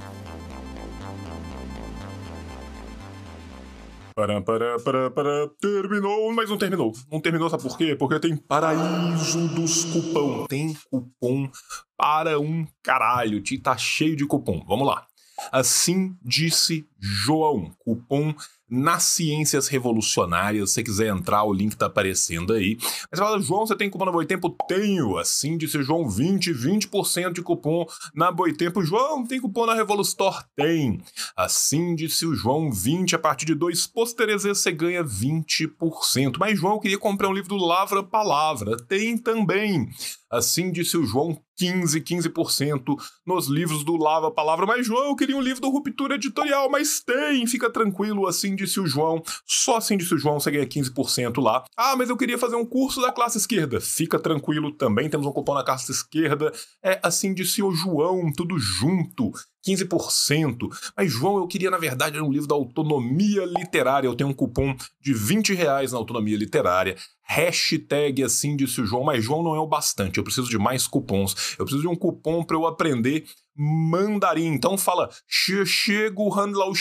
Para, 4.15 4.43
para, 4.43 4.78
para, 4.81 5.11
para, 5.11 5.48
terminou, 5.59 6.31
mas 6.35 6.51
não 6.51 6.59
terminou. 6.59 6.93
Não 7.11 7.23
terminou, 7.23 7.48
sabe 7.48 7.62
por 7.62 7.78
quê? 7.78 7.97
Porque 7.97 8.20
tem 8.20 8.36
paraíso 8.36 9.48
dos 9.55 9.86
cupom. 9.86 10.44
Tem 10.47 10.77
cupom 10.90 11.51
para 11.97 12.39
um 12.39 12.66
caralho. 12.82 13.43
Tá 13.62 13.78
cheio 13.78 14.15
de 14.15 14.27
cupom. 14.27 14.62
Vamos 14.69 14.86
lá. 14.86 15.06
Assim 15.51 16.16
disse 16.23 16.86
João. 17.01 17.74
Cupom 17.78 18.35
nas 18.69 19.05
ciências 19.05 19.69
revolucionárias. 19.69 20.70
Se 20.70 20.74
você 20.74 20.82
quiser 20.82 21.09
entrar, 21.09 21.45
o 21.45 21.53
link 21.53 21.77
tá 21.77 21.86
aparecendo 21.86 22.53
aí. 22.53 22.77
Mas 23.11 23.20
fala, 23.20 23.41
João, 23.41 23.66
você 23.66 23.77
tem 23.77 23.91
cupom 23.91 24.05
na 24.05 24.12
Boitempo? 24.12 24.55
Tenho. 24.69 25.16
Assim 25.19 25.57
disse 25.57 25.82
João, 25.82 26.09
20, 26.09 26.53
20% 26.53 27.32
de 27.32 27.43
cupom 27.43 27.86
na 28.15 28.31
Boitempo. 28.31 28.82
João, 28.82 29.27
tem 29.27 29.41
cupom 29.41 29.66
na 29.66 29.74
Revolustore? 29.74 30.45
Tem. 30.57 31.01
Assim 31.36 31.95
disse 31.95 32.27
o 32.27 32.35
João, 32.35 32.70
20, 32.70 33.15
a 33.15 33.19
partir 33.19 33.47
de 33.47 33.55
dois 33.55 33.86
pôsteres 33.86 34.45
você 34.45 34.73
ganha 34.73 35.05
20%. 35.05 36.36
Mas 36.39 36.59
João, 36.59 36.74
eu 36.74 36.81
queria 36.81 36.99
comprar 36.99 37.28
um 37.28 37.35
livro 37.35 37.51
do 37.51 37.57
Lavra 37.57 38.03
Palavra. 38.03 38.77
Tem 38.89 39.16
também. 39.19 39.89
Assim 40.36 40.73
disse 40.73 40.97
o 40.97 41.05
João, 41.05 41.40
15, 41.56 42.01
15% 42.01 42.97
nos 43.27 43.47
livros 43.47 43.85
do 43.85 43.97
Lava 43.97 44.31
Palavra. 44.31 44.66
Mas, 44.66 44.86
João, 44.86 45.09
eu 45.09 45.16
queria 45.16 45.36
um 45.36 45.40
livro 45.40 45.61
do 45.61 45.70
Ruptura 45.70 46.16
Editorial, 46.16 46.69
mas 46.69 47.01
tem, 47.01 47.47
fica 47.47 47.70
tranquilo, 47.70 48.27
assim 48.27 48.56
disse 48.56 48.81
o 48.81 48.86
João. 48.86 49.23
Só 49.47 49.77
assim 49.77 49.97
disse 49.97 50.15
o 50.15 50.19
João, 50.19 50.40
você 50.40 50.51
ganha 50.51 50.66
15% 50.66 51.40
lá. 51.40 51.65
Ah, 51.77 51.94
mas 51.97 52.11
eu 52.11 52.16
queria 52.16 52.39
fazer 52.39 52.56
um 52.56 52.66
curso 52.66 53.01
da 53.01 53.12
classe 53.12 53.39
esquerda. 53.39 53.81
Fica 53.81 54.19
tranquilo, 54.19 54.73
também 54.73 55.09
temos 55.09 55.27
um 55.27 55.32
cupom 55.32 55.55
na 55.55 55.65
classe 55.65 55.90
esquerda. 55.90 56.52
É 56.82 56.98
assim 57.02 57.32
disse 57.32 57.62
o 57.62 57.73
João, 57.73 58.32
tudo 58.32 58.59
junto. 58.59 59.32
15%. 59.66 60.69
Mas, 60.97 61.12
João, 61.12 61.39
eu 61.39 61.47
queria, 61.47 61.70
na 61.70 61.78
verdade, 61.78 62.20
um 62.20 62.31
livro 62.31 62.49
da 62.49 62.55
autonomia 62.55 63.45
literária. 63.45 64.07
Eu 64.07 64.15
tenho 64.15 64.31
um 64.31 64.35
cupom 64.35 64.77
de 65.01 65.12
20 65.15 65.55
reais 65.55 65.93
na 65.93 65.99
autonomia 65.99 66.36
literária. 66.36 66.97
Hashtag 67.27 68.23
assim 68.23 68.55
disse 68.55 68.81
o 68.81 68.86
João, 68.86 69.05
mas 69.05 69.24
João 69.24 69.43
não 69.43 69.55
é 69.55 69.61
o 69.61 69.66
bastante. 69.66 70.19
Eu 70.19 70.24
preciso 70.24 70.49
de 70.49 70.59
mais 70.59 70.86
cupons. 70.86 71.57
Eu 71.59 71.65
preciso 71.65 71.82
de 71.82 71.89
um 71.89 71.97
cupom 71.97 72.45
para 72.45 72.57
eu 72.57 72.66
aprender 72.66 73.24
mandarim. 73.57 74.47
Então 74.47 74.77
fala 74.77 75.09
Xie 75.27 76.11
Guhan 76.11 76.51
Lao. 76.53 76.73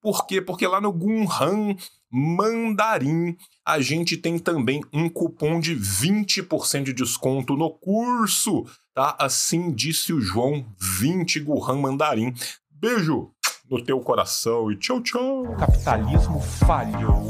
Por 0.00 0.26
quê? 0.26 0.40
Porque 0.40 0.66
lá 0.66 0.80
no 0.80 0.92
Gunhan 0.92 1.74
Mandarim 2.16 3.36
a 3.66 3.80
gente 3.80 4.16
tem 4.16 4.38
também 4.38 4.80
um 4.92 5.08
cupom 5.08 5.58
de 5.58 5.74
20% 5.74 6.84
de 6.84 6.92
desconto 6.92 7.56
no 7.56 7.70
curso, 7.70 8.64
tá? 8.94 9.16
Assim 9.18 9.72
disse 9.72 10.12
o 10.12 10.20
João, 10.20 10.64
20 10.78 11.40
Guhan 11.40 11.80
Mandarim. 11.80 12.32
Beijo 12.70 13.30
no 13.68 13.82
teu 13.82 13.98
coração 14.00 14.70
e 14.70 14.76
tchau, 14.76 15.02
tchau. 15.02 15.42
O 15.42 15.56
capitalismo 15.56 16.40
falhou, 16.40 17.26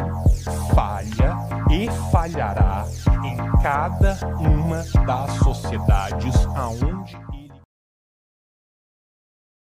falha 0.75 1.37
e 1.71 1.89
falhará 2.11 2.87
em 3.25 3.37
cada 3.63 4.19
uma 4.39 4.85
das 5.07 5.33
sociedades 5.39 6.35
aonde 6.55 7.17